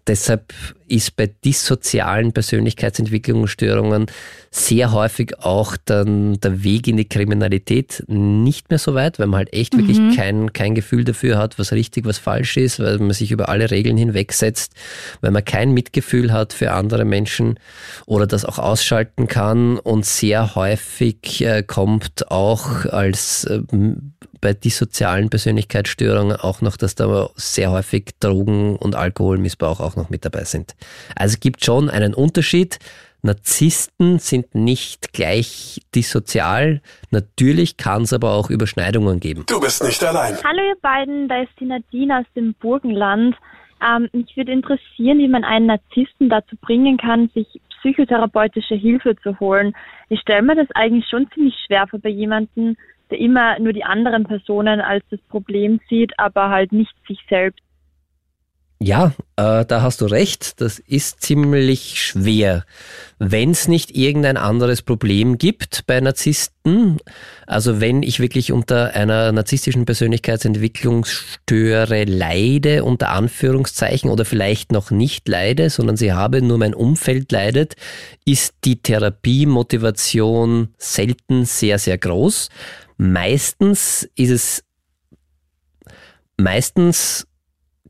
deshalb 0.07 0.53
ist 0.89 1.15
bei 1.15 1.27
dissozialen 1.27 2.33
Persönlichkeitsentwicklungsstörungen 2.33 4.07
sehr 4.51 4.91
häufig 4.91 5.39
auch 5.39 5.77
dann 5.85 6.37
der 6.41 6.65
Weg 6.65 6.89
in 6.89 6.97
die 6.97 7.07
Kriminalität 7.07 8.03
nicht 8.07 8.69
mehr 8.69 8.77
so 8.77 8.93
weit, 8.93 9.17
weil 9.17 9.27
man 9.27 9.37
halt 9.37 9.53
echt 9.53 9.73
mhm. 9.73 9.87
wirklich 9.87 10.17
kein, 10.17 10.51
kein 10.51 10.75
Gefühl 10.75 11.05
dafür 11.05 11.37
hat, 11.37 11.57
was 11.57 11.71
richtig, 11.71 12.03
was 12.03 12.17
falsch 12.17 12.57
ist, 12.57 12.81
weil 12.81 12.97
man 12.99 13.11
sich 13.11 13.31
über 13.31 13.47
alle 13.47 13.71
Regeln 13.71 13.95
hinwegsetzt, 13.95 14.73
weil 15.21 15.31
man 15.31 15.45
kein 15.45 15.71
Mitgefühl 15.71 16.33
hat 16.33 16.51
für 16.51 16.73
andere 16.73 17.05
Menschen 17.05 17.57
oder 18.05 18.27
das 18.27 18.43
auch 18.43 18.59
ausschalten 18.59 19.27
kann 19.27 19.79
und 19.79 20.05
sehr 20.05 20.55
häufig 20.55 21.39
äh, 21.39 21.63
kommt 21.63 22.29
auch 22.29 22.85
als 22.85 23.45
äh, 23.45 23.61
bei 24.41 24.53
dissozialen 24.53 25.29
Persönlichkeitsstörungen 25.29 26.37
auch 26.37 26.61
noch, 26.61 26.77
dass 26.77 26.95
da 26.95 27.29
sehr 27.35 27.71
häufig 27.71 28.11
Drogen 28.19 28.75
und 28.75 28.95
Alkoholmissbrauch 28.95 29.79
auch 29.79 29.95
noch 29.95 30.09
mit 30.09 30.25
dabei 30.25 30.43
sind. 30.43 30.75
Also 31.15 31.33
es 31.33 31.39
gibt 31.39 31.63
schon 31.63 31.89
einen 31.89 32.13
Unterschied. 32.13 32.79
Narzissten 33.21 34.19
sind 34.19 34.53
nicht 34.53 35.11
gleich 35.11 35.81
dissozial. 35.95 36.81
Natürlich 37.09 37.75
kann 37.77 38.03
es 38.03 38.13
aber 38.13 38.33
auch 38.33 38.49
Überschneidungen 38.49 39.19
geben. 39.19 39.45
Du 39.47 39.59
bist 39.59 39.83
nicht 39.83 40.03
allein. 40.03 40.37
Hallo 40.43 40.61
ihr 40.67 40.77
beiden, 40.81 41.27
da 41.27 41.41
ist 41.41 41.51
die 41.59 41.65
Nadine 41.65 42.19
aus 42.19 42.25
dem 42.35 42.53
Burgenland. 42.53 43.35
Ähm, 43.85 44.09
mich 44.13 44.37
würde 44.37 44.51
interessieren, 44.51 45.17
wie 45.17 45.27
man 45.27 45.43
einen 45.43 45.65
Narzissten 45.65 46.29
dazu 46.29 46.55
bringen 46.61 46.97
kann, 46.97 47.29
sich 47.33 47.47
psychotherapeutische 47.81 48.75
Hilfe 48.75 49.15
zu 49.21 49.39
holen. 49.39 49.75
Ich 50.09 50.19
stelle 50.21 50.41
mir 50.41 50.55
das 50.55 50.67
eigentlich 50.75 51.07
schon 51.09 51.29
ziemlich 51.33 51.55
schwer 51.65 51.87
vor 51.87 51.99
bei 51.99 52.09
jemandem, 52.09 52.77
der 53.11 53.19
immer 53.19 53.59
nur 53.59 53.73
die 53.73 53.83
anderen 53.83 54.23
Personen 54.23 54.81
als 54.81 55.03
das 55.09 55.19
Problem 55.29 55.79
sieht, 55.89 56.17
aber 56.19 56.49
halt 56.49 56.71
nicht 56.71 56.93
sich 57.07 57.19
selbst. 57.29 57.61
Ja, 58.85 59.13
äh, 59.35 59.65
da 59.65 59.81
hast 59.81 60.01
du 60.01 60.05
recht. 60.05 60.61
Das 60.61 60.77
ist 60.77 61.23
ziemlich 61.23 62.03
schwer. 62.03 62.65
Wenn 63.17 63.49
es 63.49 63.67
nicht 63.67 63.97
irgendein 63.97 64.37
anderes 64.37 64.83
Problem 64.83 65.39
gibt 65.39 65.87
bei 65.87 65.99
Narzissten, 65.99 66.99
also 67.47 67.81
wenn 67.81 68.03
ich 68.03 68.19
wirklich 68.19 68.51
unter 68.51 68.93
einer 68.93 69.31
narzisstischen 69.31 69.85
Persönlichkeitsentwicklungsstöre 69.85 72.03
leide, 72.03 72.83
unter 72.83 73.09
Anführungszeichen, 73.09 74.11
oder 74.11 74.23
vielleicht 74.23 74.71
noch 74.71 74.91
nicht 74.91 75.27
leide, 75.27 75.71
sondern 75.71 75.97
sie 75.97 76.13
habe, 76.13 76.43
nur 76.43 76.59
mein 76.59 76.75
Umfeld 76.75 77.31
leidet, 77.31 77.75
ist 78.23 78.53
die 78.65 78.83
Therapiemotivation 78.83 80.75
selten 80.77 81.45
sehr, 81.45 81.79
sehr 81.79 81.97
groß. 81.97 82.49
Meistens 82.97 84.07
ist 84.13 84.29
es, 84.29 84.63
meistens 86.37 87.25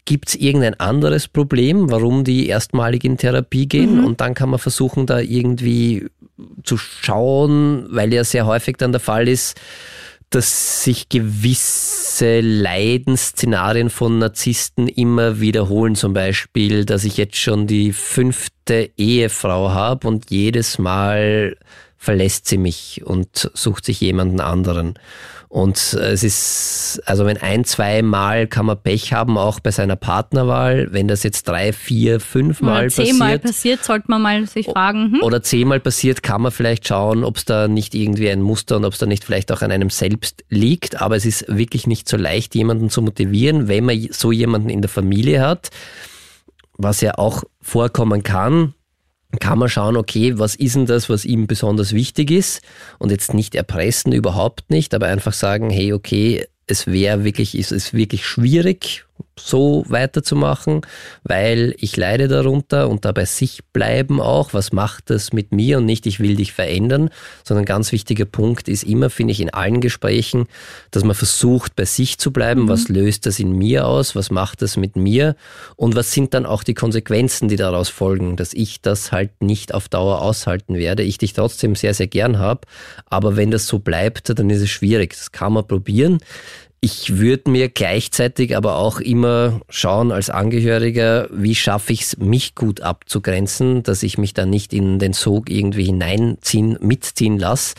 gibt 0.05 0.29
es 0.29 0.35
irgendein 0.35 0.79
anderes 0.79 1.27
Problem, 1.27 1.89
warum 1.89 2.23
die 2.23 2.47
erstmalig 2.47 3.03
in 3.03 3.17
Therapie 3.17 3.67
gehen 3.67 3.97
mhm. 3.97 4.05
und 4.05 4.21
dann 4.21 4.33
kann 4.33 4.49
man 4.49 4.59
versuchen, 4.59 5.05
da 5.05 5.19
irgendwie 5.19 6.07
zu 6.63 6.77
schauen, 6.77 7.87
weil 7.89 8.13
ja 8.13 8.23
sehr 8.23 8.45
häufig 8.45 8.77
dann 8.77 8.91
der 8.91 9.01
Fall 9.01 9.27
ist, 9.27 9.59
dass 10.29 10.83
sich 10.83 11.07
gewisse 11.09 12.41
Leidensszenarien 12.41 13.89
von 13.89 14.17
Narzissten 14.17 14.87
immer 14.87 15.39
wiederholen. 15.39 15.95
Zum 15.95 16.13
Beispiel, 16.13 16.83
dass 16.83 17.05
ich 17.05 17.17
jetzt 17.17 17.37
schon 17.37 17.67
die 17.67 17.93
fünfte 17.93 18.91
Ehefrau 18.97 19.71
habe 19.71 20.07
und 20.07 20.31
jedes 20.31 20.77
Mal 20.77 21.57
verlässt 21.97 22.47
sie 22.47 22.57
mich 22.57 23.01
und 23.05 23.49
sucht 23.53 23.85
sich 23.85 24.01
jemanden 24.01 24.41
anderen. 24.41 24.95
Und 25.47 25.77
es 25.93 26.23
ist, 26.23 27.01
also 27.05 27.25
wenn 27.25 27.37
ein, 27.37 27.63
zwei 27.65 28.01
Mal 28.01 28.47
kann 28.47 28.65
man 28.65 28.81
Pech 28.81 29.13
haben, 29.13 29.37
auch 29.37 29.59
bei 29.59 29.71
seiner 29.71 29.95
Partnerwahl. 29.95 30.91
Wenn 30.91 31.07
das 31.07 31.23
jetzt 31.23 31.47
drei, 31.47 31.71
vier, 31.71 32.19
fünf 32.19 32.61
Mal 32.61 32.85
passiert. 32.85 33.07
zehnmal 33.07 33.39
passiert, 33.39 33.83
sollte 33.83 34.05
man 34.09 34.21
mal 34.21 34.47
sich 34.47 34.65
fragen. 34.65 35.13
Hm? 35.13 35.23
Oder 35.23 35.41
zehnmal 35.43 35.79
passiert, 35.79 36.23
kann 36.23 36.41
man 36.41 36.51
vielleicht 36.51 36.87
schauen, 36.87 37.23
ob 37.23 37.37
es 37.37 37.45
da 37.45 37.67
nicht 37.67 37.95
irgendwie 37.95 38.29
ein 38.29 38.41
Muster 38.41 38.77
und 38.77 38.85
ob 38.85 38.93
es 38.93 38.99
da 38.99 39.05
nicht 39.05 39.23
vielleicht 39.23 39.51
auch 39.51 39.61
an 39.61 39.71
einem 39.71 39.89
selbst 39.89 40.43
liegt. 40.49 41.01
Aber 41.01 41.15
es 41.15 41.25
ist 41.25 41.45
wirklich 41.47 41.87
nicht 41.87 42.09
so 42.09 42.17
leicht, 42.17 42.55
jemanden 42.55 42.89
zu 42.89 43.01
motivieren, 43.01 43.67
wenn 43.67 43.85
man 43.85 44.07
so 44.11 44.31
jemanden 44.31 44.69
in 44.69 44.81
der 44.81 44.89
Familie 44.89 45.41
hat, 45.41 45.69
was 46.77 47.01
ja 47.01 47.17
auch 47.17 47.43
vorkommen 47.61 48.23
kann 48.23 48.73
kann 49.39 49.59
man 49.59 49.69
schauen, 49.69 49.97
okay, 49.97 50.37
was 50.37 50.55
ist 50.55 50.75
denn 50.75 50.85
das, 50.85 51.09
was 51.09 51.25
ihm 51.25 51.47
besonders 51.47 51.93
wichtig 51.93 52.31
ist? 52.31 52.61
Und 52.99 53.11
jetzt 53.11 53.33
nicht 53.33 53.55
erpressen, 53.55 54.11
überhaupt 54.11 54.69
nicht, 54.69 54.93
aber 54.93 55.07
einfach 55.07 55.33
sagen, 55.33 55.69
hey, 55.69 55.93
okay, 55.93 56.45
es 56.67 56.87
wäre 56.87 57.23
wirklich, 57.23 57.55
es 57.55 57.71
ist 57.71 57.93
wirklich 57.93 58.25
schwierig 58.25 59.05
so 59.37 59.83
weiterzumachen, 59.87 60.81
weil 61.23 61.75
ich 61.77 61.97
leide 61.97 62.27
darunter 62.27 62.89
und 62.89 63.05
dabei 63.05 63.25
sich 63.25 63.63
bleiben 63.73 64.21
auch. 64.21 64.53
Was 64.53 64.71
macht 64.71 65.09
das 65.09 65.33
mit 65.33 65.51
mir 65.51 65.77
und 65.77 65.85
nicht, 65.85 66.05
ich 66.05 66.19
will 66.19 66.35
dich 66.35 66.53
verändern, 66.53 67.09
sondern 67.43 67.65
ganz 67.65 67.91
wichtiger 67.91 68.25
Punkt 68.25 68.67
ist 68.67 68.83
immer, 68.83 69.09
finde 69.09 69.31
ich, 69.33 69.41
in 69.41 69.49
allen 69.49 69.81
Gesprächen, 69.81 70.45
dass 70.91 71.03
man 71.03 71.15
versucht, 71.15 71.75
bei 71.75 71.85
sich 71.85 72.17
zu 72.17 72.31
bleiben. 72.31 72.63
Mhm. 72.63 72.69
Was 72.69 72.87
löst 72.87 73.25
das 73.25 73.39
in 73.39 73.51
mir 73.51 73.87
aus? 73.87 74.15
Was 74.15 74.31
macht 74.31 74.61
das 74.61 74.77
mit 74.77 74.95
mir? 74.95 75.35
Und 75.75 75.95
was 75.95 76.11
sind 76.11 76.33
dann 76.33 76.45
auch 76.45 76.63
die 76.63 76.73
Konsequenzen, 76.73 77.49
die 77.49 77.57
daraus 77.57 77.89
folgen, 77.89 78.37
dass 78.37 78.53
ich 78.53 78.81
das 78.81 79.11
halt 79.11 79.41
nicht 79.41 79.73
auf 79.73 79.89
Dauer 79.89 80.21
aushalten 80.21 80.75
werde, 80.75 81.03
ich 81.03 81.17
dich 81.17 81.33
trotzdem 81.33 81.75
sehr, 81.75 81.93
sehr 81.93 82.07
gern 82.07 82.39
habe. 82.39 82.61
Aber 83.05 83.35
wenn 83.35 83.51
das 83.51 83.67
so 83.67 83.79
bleibt, 83.79 84.37
dann 84.37 84.49
ist 84.49 84.61
es 84.61 84.69
schwierig. 84.69 85.11
Das 85.11 85.31
kann 85.31 85.53
man 85.53 85.67
probieren. 85.67 86.19
Ich 86.87 87.17
würde 87.17 87.49
mir 87.49 87.69
gleichzeitig 87.69 88.55
aber 88.55 88.75
auch 88.75 88.99
immer 88.99 89.59
schauen 89.69 90.11
als 90.11 90.29
Angehöriger, 90.29 91.27
wie 91.31 91.55
schaffe 91.55 91.91
ich 91.91 92.01
es, 92.01 92.17
mich 92.19 92.53
gut 92.53 92.81
abzugrenzen, 92.81 93.81
dass 93.81 94.03
ich 94.03 94.19
mich 94.19 94.35
da 94.35 94.45
nicht 94.45 94.71
in 94.71 94.99
den 94.99 95.13
Sog 95.13 95.49
irgendwie 95.49 95.85
hineinziehen, 95.85 96.77
mitziehen 96.81 97.39
lasse 97.39 97.73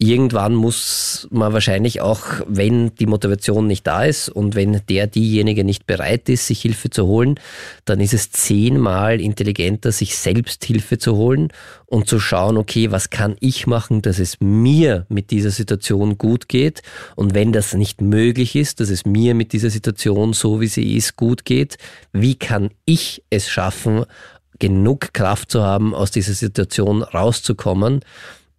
irgendwann 0.00 0.54
muss 0.54 1.26
man 1.32 1.52
wahrscheinlich 1.52 2.00
auch, 2.00 2.22
wenn 2.46 2.94
die 2.94 3.06
Motivation 3.06 3.66
nicht 3.66 3.84
da 3.84 4.04
ist 4.04 4.28
und 4.28 4.54
wenn 4.54 4.80
der 4.88 5.08
diejenige 5.08 5.64
nicht 5.64 5.86
bereit 5.86 6.28
ist, 6.28 6.46
sich 6.46 6.62
Hilfe 6.62 6.88
zu 6.88 7.06
holen, 7.06 7.40
dann 7.84 7.98
ist 7.98 8.14
es 8.14 8.30
zehnmal 8.30 9.20
intelligenter, 9.20 9.90
sich 9.90 10.16
selbst 10.16 10.64
Hilfe 10.64 10.98
zu 10.98 11.16
holen 11.16 11.48
und 11.86 12.08
zu 12.08 12.20
schauen, 12.20 12.58
okay, 12.58 12.92
was 12.92 13.10
kann 13.10 13.34
ich 13.40 13.66
machen, 13.66 14.00
dass 14.00 14.20
es 14.20 14.36
mir 14.38 15.04
mit 15.08 15.32
dieser 15.32 15.50
Situation 15.50 16.16
gut 16.16 16.48
geht? 16.48 16.82
Und 17.16 17.34
wenn 17.34 17.52
das 17.52 17.74
nicht 17.74 18.00
möglich 18.00 18.54
ist, 18.54 18.78
dass 18.78 18.90
es 18.90 19.04
mir 19.04 19.34
mit 19.34 19.52
dieser 19.52 19.70
Situation 19.70 20.32
so 20.32 20.60
wie 20.60 20.68
sie 20.68 20.96
ist 20.96 21.16
gut 21.16 21.44
geht, 21.44 21.76
wie 22.12 22.36
kann 22.36 22.70
ich 22.84 23.24
es 23.30 23.48
schaffen, 23.48 24.04
genug 24.60 25.12
Kraft 25.12 25.50
zu 25.50 25.64
haben, 25.64 25.92
aus 25.92 26.12
dieser 26.12 26.34
Situation 26.34 27.02
rauszukommen, 27.02 28.00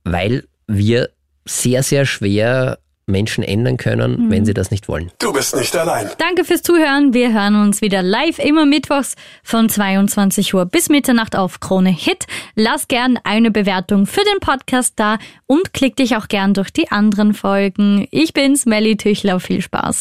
weil 0.03 0.43
wir 0.67 1.09
sehr, 1.49 1.83
sehr 1.83 2.05
schwer 2.05 2.79
Menschen 3.09 3.43
ändern 3.43 3.77
können, 3.77 4.27
mhm. 4.27 4.31
wenn 4.31 4.45
sie 4.45 4.53
das 4.53 4.71
nicht 4.71 4.87
wollen. 4.87 5.11
Du 5.19 5.33
bist 5.33 5.55
nicht 5.55 5.75
allein. 5.75 6.09
Danke 6.17 6.45
fürs 6.45 6.61
Zuhören. 6.61 7.13
Wir 7.13 7.33
hören 7.33 7.55
uns 7.55 7.81
wieder 7.81 8.01
live 8.01 8.39
immer 8.39 8.65
mittwochs 8.65 9.15
von 9.43 9.67
22 9.67 10.53
Uhr 10.53 10.65
bis 10.65 10.89
Mitternacht 10.89 11.35
auf 11.35 11.59
Krone 11.59 11.89
Hit. 11.89 12.27
Lass 12.55 12.87
gern 12.87 13.19
eine 13.23 13.51
Bewertung 13.51 14.05
für 14.05 14.21
den 14.21 14.39
Podcast 14.39 14.93
da 14.97 15.17
und 15.47 15.73
klick 15.73 15.95
dich 15.95 16.15
auch 16.15 16.27
gern 16.27 16.53
durch 16.53 16.71
die 16.71 16.91
anderen 16.91 17.33
Folgen. 17.33 18.07
Ich 18.11 18.33
bin's, 18.33 18.65
Melly 18.65 18.95
Tüchler. 18.95 19.39
Viel 19.39 19.61
Spaß. 19.61 19.97